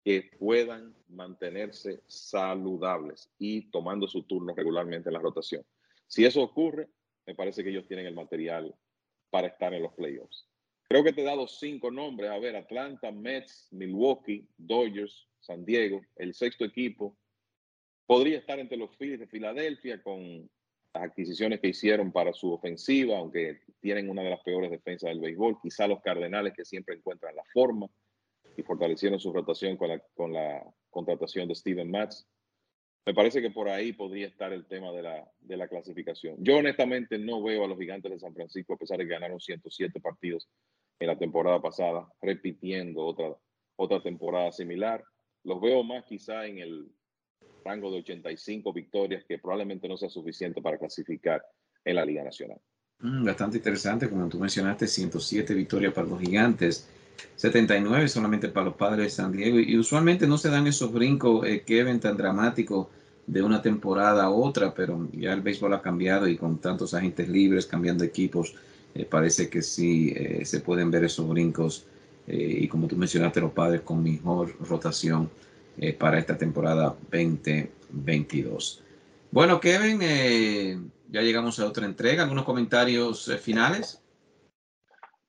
que 0.04 0.30
puedan 0.38 0.96
mantenerse 1.08 2.02
saludables 2.08 3.32
y 3.40 3.70
tomando 3.72 4.08
su 4.08 4.24
turno 4.24 4.54
regularmente 4.56 5.10
en 5.10 5.14
la 5.14 5.20
rotación. 5.20 5.64
Si 6.08 6.26
eso 6.26 6.44
ocurre, 6.44 6.88
me 7.26 7.34
parece 7.34 7.64
que 7.64 7.70
ellos 7.70 7.88
tienen 7.88 8.06
el 8.06 8.14
material 8.14 8.76
para 9.32 9.48
estar 9.48 9.74
en 9.74 9.84
los 9.84 9.94
playoffs. 9.94 10.48
Creo 10.88 11.04
que 11.04 11.14
te 11.14 11.22
he 11.22 11.26
dado 11.26 11.48
cinco 11.48 11.90
nombres. 11.90 12.30
A 12.30 12.38
ver, 12.38 12.56
Atlanta, 12.56 13.12
Mets, 13.12 13.68
Milwaukee, 13.72 14.48
Dodgers, 14.58 15.28
San 15.40 15.66
Diego, 15.66 16.02
el 16.16 16.34
sexto 16.34 16.64
equipo. 16.64 17.18
Podría 18.06 18.38
estar 18.38 18.60
entre 18.60 18.78
los 18.78 18.96
Phillies 18.98 19.20
de 19.20 19.28
Filadelfia 19.28 20.02
con 20.04 20.48
las 20.94 21.04
adquisiciones 21.04 21.60
que 21.60 21.70
hicieron 21.70 22.12
para 22.12 22.34
su 22.34 22.52
ofensiva, 22.54 23.18
aunque 23.18 23.62
tienen 23.82 24.10
una 24.10 24.22
de 24.22 24.30
las 24.30 24.42
peores 24.42 24.70
defensas 24.70 25.10
del 25.10 25.20
béisbol. 25.20 25.58
Quizá 25.62 25.88
los 25.88 26.02
Cardenales 26.02 26.54
que 26.54 26.66
siempre 26.66 26.96
encuentran 26.96 27.36
la 27.36 27.44
forma 27.52 27.88
y 28.56 28.62
fortalecieron 28.62 29.20
su 29.20 29.34
rotación 29.34 29.78
con 29.78 29.90
la, 29.90 30.00
con 30.14 30.34
la 30.34 30.64
contratación 30.92 31.48
de 31.48 31.56
Steven 31.56 31.90
Matz. 31.90 32.28
Me 33.08 33.14
parece 33.14 33.42
que 33.42 33.52
por 33.52 33.70
ahí 33.70 33.94
podría 33.94 34.28
estar 34.28 34.54
el 34.54 34.66
tema 34.68 34.92
de 34.92 35.04
la, 35.04 35.32
de 35.40 35.58
la 35.58 35.68
clasificación. 35.68 36.38
Yo 36.40 36.58
honestamente 36.58 37.18
no 37.18 37.44
veo 37.44 37.66
a 37.66 37.68
los 37.68 37.78
gigantes 37.78 38.12
de 38.12 38.20
San 38.20 38.34
Francisco, 38.34 38.74
a 38.74 38.78
pesar 38.78 38.98
de 38.98 39.06
que 39.06 39.14
ganaron 39.14 39.40
107 39.40 40.00
partidos 40.00 40.48
en 41.00 41.08
la 41.08 41.18
temporada 41.18 41.62
pasada, 41.62 42.08
repitiendo 42.22 43.06
otra, 43.06 43.36
otra 43.76 44.02
temporada 44.02 44.52
similar. 44.52 45.04
Los 45.44 45.62
veo 45.62 45.84
más 45.84 46.06
quizá 46.06 46.46
en 46.46 46.60
el 46.60 46.92
rango 47.64 47.92
de 47.92 48.00
85 48.00 48.72
victorias, 48.74 49.24
que 49.28 49.40
probablemente 49.40 49.88
no 49.88 49.98
sea 49.98 50.10
suficiente 50.10 50.62
para 50.62 50.78
clasificar 50.78 51.44
en 51.84 51.96
la 51.96 52.06
Liga 52.06 52.24
Nacional. 52.24 52.60
Mm, 53.00 53.26
bastante 53.26 53.58
interesante, 53.58 54.10
como 54.10 54.28
tú 54.30 54.40
mencionaste, 54.40 54.88
107 54.88 55.54
victorias 55.54 55.94
para 55.94 56.08
los 56.08 56.20
gigantes, 56.20 56.90
79 57.36 58.08
solamente 58.08 58.50
para 58.50 58.68
los 58.68 58.76
padres 58.76 59.06
de 59.06 59.10
San 59.10 59.32
Diego, 59.32 59.60
y 59.60 59.78
usualmente 59.78 60.28
no 60.28 60.38
se 60.38 60.50
dan 60.50 60.68
esos 60.68 60.92
brincos, 60.92 61.46
eh, 61.46 61.64
Kevin, 61.66 62.00
tan 62.00 62.18
dramáticos 62.18 62.88
de 63.28 63.42
una 63.42 63.62
temporada 63.62 64.26
a 64.26 64.30
otra, 64.30 64.74
pero 64.74 65.10
ya 65.12 65.34
el 65.34 65.42
béisbol 65.42 65.74
ha 65.74 65.82
cambiado 65.82 66.28
y 66.28 66.38
con 66.38 66.60
tantos 66.60 66.94
agentes 66.94 67.28
libres 67.28 67.66
cambiando 67.66 68.04
equipos, 68.04 68.56
eh, 68.96 69.04
parece 69.04 69.50
que 69.50 69.62
sí 69.62 70.14
eh, 70.16 70.46
se 70.46 70.62
pueden 70.62 70.90
ver 70.90 71.04
esos 71.04 71.28
brincos 71.28 71.86
eh, 72.28 72.60
y 72.62 72.68
como 72.70 72.88
tú 72.88 72.96
mencionaste, 72.96 73.42
los 73.42 73.52
padres 73.52 73.82
con 73.82 74.02
mejor 74.02 74.56
rotación 74.62 75.30
para 76.00 76.18
esta 76.18 76.38
temporada 76.38 76.96
2022. 77.12 78.82
Bueno, 79.30 79.60
Kevin, 79.60 80.00
ya 81.10 81.22
llegamos 81.22 81.60
a 81.60 81.66
otra 81.66 81.86
entrega. 81.86 82.24
¿Algunos 82.24 82.46
comentarios 82.46 83.30
finales? 83.42 84.02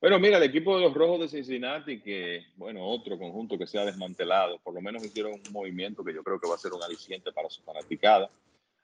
Bueno, 0.00 0.20
mira, 0.20 0.36
el 0.36 0.44
equipo 0.44 0.76
de 0.76 0.82
los 0.82 0.94
Rojos 0.94 1.18
de 1.18 1.28
Cincinnati, 1.28 2.00
que, 2.00 2.44
bueno, 2.54 2.86
otro 2.86 3.18
conjunto 3.18 3.58
que 3.58 3.66
se 3.66 3.76
ha 3.76 3.84
desmantelado, 3.84 4.60
por 4.60 4.72
lo 4.72 4.80
menos 4.80 5.04
hicieron 5.04 5.32
un 5.32 5.52
movimiento 5.52 6.04
que 6.04 6.14
yo 6.14 6.22
creo 6.22 6.38
que 6.38 6.48
va 6.48 6.54
a 6.54 6.58
ser 6.58 6.72
un 6.72 6.82
aliciente 6.84 7.32
para 7.32 7.50
su 7.50 7.60
fanaticada. 7.64 8.30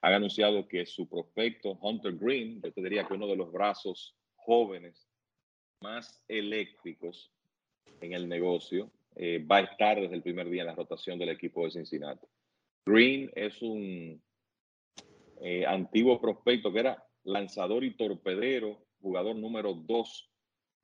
Han 0.00 0.14
anunciado 0.14 0.66
que 0.66 0.84
su 0.84 1.06
prospecto, 1.06 1.78
Hunter 1.80 2.16
Green, 2.16 2.60
yo 2.60 2.72
te 2.72 2.82
diría 2.82 3.06
que 3.06 3.14
uno 3.14 3.28
de 3.28 3.36
los 3.36 3.52
brazos 3.52 4.16
jóvenes 4.44 5.08
más 5.80 6.22
eléctricos 6.28 7.32
en 8.00 8.12
el 8.12 8.28
negocio, 8.28 8.90
eh, 9.16 9.44
va 9.44 9.58
a 9.58 9.62
estar 9.62 10.00
desde 10.00 10.14
el 10.14 10.22
primer 10.22 10.48
día 10.48 10.62
en 10.62 10.68
la 10.68 10.74
rotación 10.74 11.18
del 11.18 11.30
equipo 11.30 11.64
de 11.64 11.72
Cincinnati. 11.72 12.26
Green 12.86 13.30
es 13.34 13.60
un 13.62 14.22
eh, 15.40 15.66
antiguo 15.66 16.20
prospecto 16.20 16.72
que 16.72 16.80
era 16.80 17.04
lanzador 17.24 17.84
y 17.84 17.96
torpedero, 17.96 18.84
jugador 19.00 19.36
número 19.36 19.74
2 19.74 20.30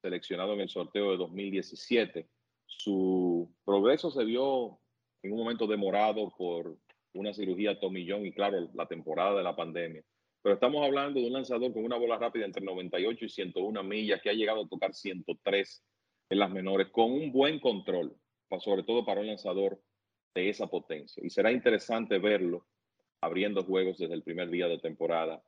seleccionado 0.02 0.54
en 0.54 0.60
el 0.60 0.68
sorteo 0.68 1.10
de 1.10 1.16
2017. 1.16 2.28
Su 2.66 3.52
progreso 3.64 4.10
se 4.10 4.24
vio 4.24 4.78
en 5.22 5.32
un 5.32 5.38
momento 5.38 5.66
demorado 5.66 6.32
por 6.36 6.76
una 7.14 7.32
cirugía 7.32 7.80
tomillón 7.80 8.26
y 8.26 8.32
claro, 8.32 8.68
la 8.74 8.86
temporada 8.86 9.36
de 9.36 9.42
la 9.42 9.56
pandemia. 9.56 10.04
Pero 10.48 10.54
estamos 10.54 10.82
hablando 10.82 11.20
de 11.20 11.26
un 11.26 11.34
lanzador 11.34 11.74
con 11.74 11.84
una 11.84 11.98
bola 11.98 12.16
rápida 12.16 12.46
entre 12.46 12.64
98 12.64 13.22
y 13.22 13.28
101 13.28 13.82
millas 13.82 14.22
que 14.22 14.30
ha 14.30 14.32
llegado 14.32 14.62
a 14.62 14.66
tocar 14.66 14.94
103 14.94 15.84
en 16.30 16.38
las 16.38 16.50
menores 16.50 16.88
con 16.88 17.12
un 17.12 17.30
buen 17.30 17.60
control, 17.60 18.16
sobre 18.58 18.82
todo 18.82 19.04
para 19.04 19.20
un 19.20 19.26
lanzador 19.26 19.78
de 20.34 20.48
esa 20.48 20.66
potencia. 20.66 21.22
Y 21.22 21.28
será 21.28 21.52
interesante 21.52 22.18
verlo 22.18 22.66
abriendo 23.20 23.62
juegos 23.62 23.98
desde 23.98 24.14
el 24.14 24.22
primer 24.22 24.48
día 24.48 24.68
de 24.68 24.78
temporada 24.78 25.42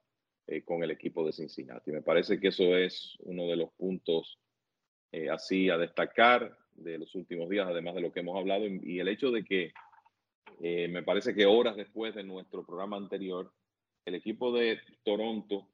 eh, 0.46 0.62
con 0.64 0.82
el 0.82 0.90
equipo 0.90 1.24
de 1.24 1.32
Cincinnati. 1.32 1.92
Me 1.92 2.02
parece 2.02 2.38
que 2.38 2.48
eso 2.48 2.76
es 2.76 3.16
uno 3.20 3.46
de 3.46 3.56
los 3.56 3.70
puntos 3.70 4.38
eh, 5.12 5.30
así 5.30 5.70
a 5.70 5.78
destacar 5.78 6.58
de 6.72 6.98
los 6.98 7.14
últimos 7.14 7.48
días, 7.48 7.66
además 7.66 7.94
de 7.94 8.02
lo 8.02 8.12
que 8.12 8.20
hemos 8.20 8.38
hablado, 8.38 8.66
y, 8.66 9.00
el 9.00 9.08
hecho 9.08 9.30
de 9.30 9.44
que 9.44 9.72
eh, 10.60 10.88
me 10.88 11.02
parece 11.02 11.34
que 11.34 11.46
horas 11.46 11.74
después 11.74 12.14
de 12.14 12.22
nuestro 12.22 12.66
programa 12.66 12.98
anterior, 12.98 13.50
el 14.04 14.14
equipo 14.14 14.52
de 14.52 14.78
Toronto 15.04 15.68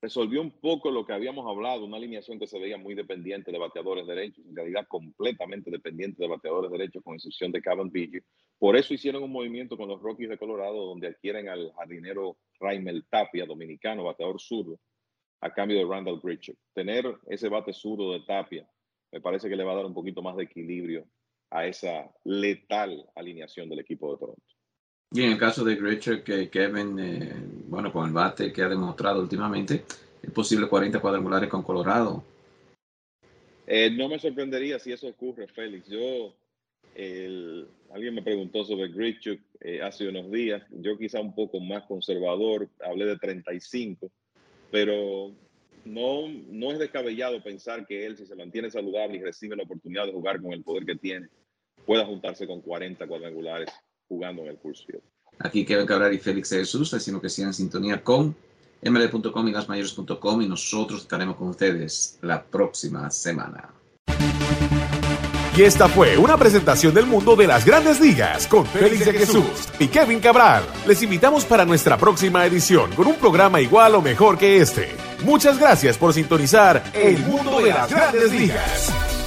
resolvió 0.00 0.40
un 0.40 0.52
poco 0.52 0.90
lo 0.90 1.04
que 1.04 1.12
habíamos 1.12 1.46
hablado, 1.46 1.84
una 1.84 1.96
alineación 1.96 2.38
que 2.38 2.46
se 2.46 2.58
veía 2.58 2.78
muy 2.78 2.94
dependiente 2.94 3.50
de 3.50 3.58
bateadores 3.58 4.06
derechos, 4.06 4.44
en 4.46 4.54
realidad 4.54 4.86
completamente 4.86 5.70
dependiente 5.70 6.22
de 6.22 6.28
bateadores 6.28 6.70
derechos, 6.70 7.02
con 7.02 7.14
excepción 7.14 7.50
de 7.50 7.60
Cavan 7.60 7.90
Biggio. 7.90 8.22
Por 8.58 8.76
eso 8.76 8.94
hicieron 8.94 9.24
un 9.24 9.32
movimiento 9.32 9.76
con 9.76 9.88
los 9.88 10.00
Rockies 10.00 10.28
de 10.28 10.38
Colorado, 10.38 10.86
donde 10.86 11.08
adquieren 11.08 11.48
al 11.48 11.72
jardinero 11.72 12.38
Raimel 12.60 13.06
Tapia, 13.08 13.44
dominicano, 13.44 14.04
bateador 14.04 14.40
zurdo, 14.40 14.78
a 15.40 15.52
cambio 15.52 15.78
de 15.78 15.84
Randall 15.84 16.20
Bridger. 16.20 16.56
Tener 16.74 17.18
ese 17.26 17.48
bate 17.48 17.72
zurdo 17.72 18.12
de 18.12 18.20
Tapia 18.20 18.68
me 19.10 19.20
parece 19.20 19.48
que 19.48 19.56
le 19.56 19.64
va 19.64 19.72
a 19.72 19.76
dar 19.76 19.86
un 19.86 19.94
poquito 19.94 20.22
más 20.22 20.36
de 20.36 20.44
equilibrio 20.44 21.06
a 21.50 21.66
esa 21.66 22.12
letal 22.24 23.08
alineación 23.14 23.68
del 23.68 23.80
equipo 23.80 24.12
de 24.12 24.18
Toronto. 24.18 24.57
Y 25.10 25.22
en 25.22 25.32
el 25.32 25.38
caso 25.38 25.64
de 25.64 25.76
Gritcher, 25.76 26.22
que 26.22 26.50
Kevin, 26.50 26.98
eh, 26.98 27.32
bueno, 27.66 27.90
con 27.90 28.06
el 28.06 28.12
bate 28.12 28.52
que 28.52 28.62
ha 28.62 28.68
demostrado 28.68 29.22
últimamente, 29.22 29.84
es 30.22 30.30
posible 30.30 30.68
40 30.68 31.00
cuadrangulares 31.00 31.48
con 31.48 31.62
Colorado. 31.62 32.22
Eh, 33.66 33.90
no 33.90 34.08
me 34.08 34.18
sorprendería 34.18 34.78
si 34.78 34.92
eso 34.92 35.08
ocurre, 35.08 35.46
Félix. 35.48 35.88
Yo, 35.88 36.34
alguien 36.94 38.14
me 38.14 38.22
preguntó 38.22 38.64
sobre 38.64 38.88
Gritchuk 38.88 39.40
eh, 39.60 39.80
hace 39.80 40.08
unos 40.08 40.30
días. 40.30 40.62
Yo 40.70 40.98
quizá 40.98 41.20
un 41.20 41.34
poco 41.34 41.58
más 41.58 41.84
conservador, 41.84 42.68
hablé 42.84 43.06
de 43.06 43.16
35, 43.16 44.10
pero 44.70 45.32
no, 45.86 46.28
no 46.28 46.70
es 46.70 46.78
descabellado 46.78 47.42
pensar 47.42 47.86
que 47.86 48.04
él, 48.04 48.18
si 48.18 48.26
se 48.26 48.36
mantiene 48.36 48.70
saludable 48.70 49.16
y 49.16 49.22
recibe 49.22 49.56
la 49.56 49.62
oportunidad 49.62 50.04
de 50.04 50.12
jugar 50.12 50.42
con 50.42 50.52
el 50.52 50.62
poder 50.62 50.84
que 50.84 50.96
tiene, 50.96 51.28
pueda 51.86 52.04
juntarse 52.04 52.46
con 52.46 52.60
40 52.60 53.06
cuadrangulares 53.06 53.70
jugando 54.08 54.42
en 54.42 54.48
el 54.48 54.58
Coors 54.58 54.84
Field. 54.84 55.02
Aquí 55.38 55.64
Kevin 55.64 55.86
Cabral 55.86 56.14
y 56.14 56.18
Félix 56.18 56.50
Jesús, 56.50 56.90
decimos 56.90 57.22
que 57.22 57.28
sigan 57.28 57.50
en 57.50 57.54
sintonía 57.54 58.02
con 58.02 58.34
ml.com 58.82 59.48
y 59.48 59.52
lasmayores.com 59.52 60.42
y 60.42 60.48
nosotros 60.48 61.02
estaremos 61.02 61.36
con 61.36 61.48
ustedes 61.48 62.18
la 62.22 62.42
próxima 62.42 63.10
semana. 63.10 63.70
Y 65.56 65.62
esta 65.62 65.88
fue 65.88 66.16
una 66.16 66.36
presentación 66.36 66.94
del 66.94 67.06
mundo 67.06 67.34
de 67.34 67.48
las 67.48 67.64
grandes 67.64 68.00
ligas 68.00 68.46
con 68.46 68.64
Félix 68.64 69.06
de 69.06 69.12
Jesús 69.12 69.68
y 69.80 69.88
Kevin 69.88 70.20
Cabral. 70.20 70.62
Les 70.86 71.02
invitamos 71.02 71.44
para 71.44 71.64
nuestra 71.64 71.96
próxima 71.96 72.46
edición 72.46 72.92
con 72.92 73.08
un 73.08 73.16
programa 73.16 73.60
igual 73.60 73.96
o 73.96 74.02
mejor 74.02 74.38
que 74.38 74.58
este. 74.58 74.94
Muchas 75.24 75.58
gracias 75.58 75.98
por 75.98 76.14
sintonizar 76.14 76.84
El 76.94 77.18
mundo 77.26 77.60
de 77.60 77.70
las 77.70 77.90
grandes 77.90 78.32
ligas. 78.32 79.17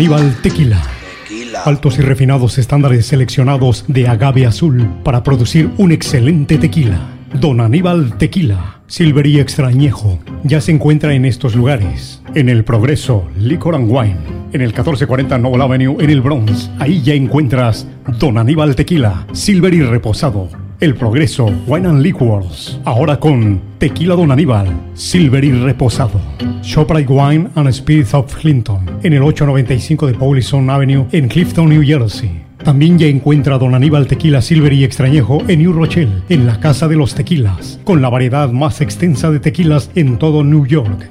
Aníbal 0.00 0.34
Tequila. 0.40 0.82
Altos 1.66 1.98
y 1.98 2.00
refinados 2.00 2.56
estándares 2.56 3.04
seleccionados 3.04 3.84
de 3.86 4.08
agave 4.08 4.46
azul 4.46 4.88
para 5.04 5.22
producir 5.22 5.68
un 5.76 5.92
excelente 5.92 6.56
tequila. 6.56 6.98
Don 7.38 7.60
Aníbal 7.60 8.16
Tequila, 8.16 8.80
Silver 8.86 9.26
y 9.26 9.40
Extrañejo, 9.40 10.18
ya 10.42 10.62
se 10.62 10.72
encuentra 10.72 11.12
en 11.12 11.26
estos 11.26 11.54
lugares. 11.54 12.22
En 12.34 12.48
el 12.48 12.64
Progreso, 12.64 13.28
Liquor 13.36 13.74
and 13.74 13.90
Wine. 13.90 14.16
en 14.54 14.62
el 14.62 14.68
1440 14.68 15.36
Noble 15.36 15.64
Avenue 15.64 16.02
en 16.02 16.08
el 16.08 16.22
Bronx. 16.22 16.70
Ahí 16.78 17.02
ya 17.02 17.12
encuentras 17.12 17.86
Don 18.18 18.38
Aníbal 18.38 18.74
Tequila, 18.74 19.26
Silver 19.34 19.74
y 19.74 19.82
Reposado. 19.82 20.48
El 20.80 20.94
Progreso, 20.94 21.44
Wine 21.66 21.88
and 21.88 22.02
Liquors. 22.02 22.80
Ahora 22.86 23.20
con 23.20 23.60
Tequila 23.76 24.14
Don 24.14 24.32
Aníbal, 24.32 24.66
Silver 24.94 25.44
y 25.44 25.52
Reposado. 25.52 26.18
Shoprite 26.62 27.12
Wine 27.12 27.48
and 27.54 27.70
Spirits 27.70 28.14
of 28.14 28.34
Clinton, 28.34 28.86
en 29.02 29.12
el 29.12 29.22
895 29.22 30.06
de 30.06 30.14
Paulison 30.14 30.70
Avenue 30.70 31.04
en 31.12 31.28
Clifton, 31.28 31.68
New 31.68 31.82
Jersey. 31.84 32.30
También 32.64 32.98
ya 32.98 33.08
encuentra 33.08 33.58
Don 33.58 33.74
Aníbal 33.74 34.06
Tequila 34.06 34.40
Silver 34.40 34.72
y 34.72 34.84
Extrañejo 34.84 35.42
en 35.48 35.58
New 35.60 35.74
Rochelle, 35.74 36.22
en 36.30 36.46
la 36.46 36.60
Casa 36.60 36.88
de 36.88 36.96
los 36.96 37.14
Tequilas, 37.14 37.78
con 37.84 38.00
la 38.00 38.08
variedad 38.08 38.50
más 38.50 38.80
extensa 38.80 39.30
de 39.30 39.40
tequilas 39.40 39.90
en 39.94 40.16
todo 40.16 40.44
New 40.44 40.66
York 40.66 41.10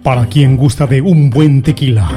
para 0.03 0.25
quien 0.27 0.57
gusta 0.57 0.87
de 0.87 1.01
un 1.01 1.29
buen 1.29 1.61
tequila. 1.61 2.09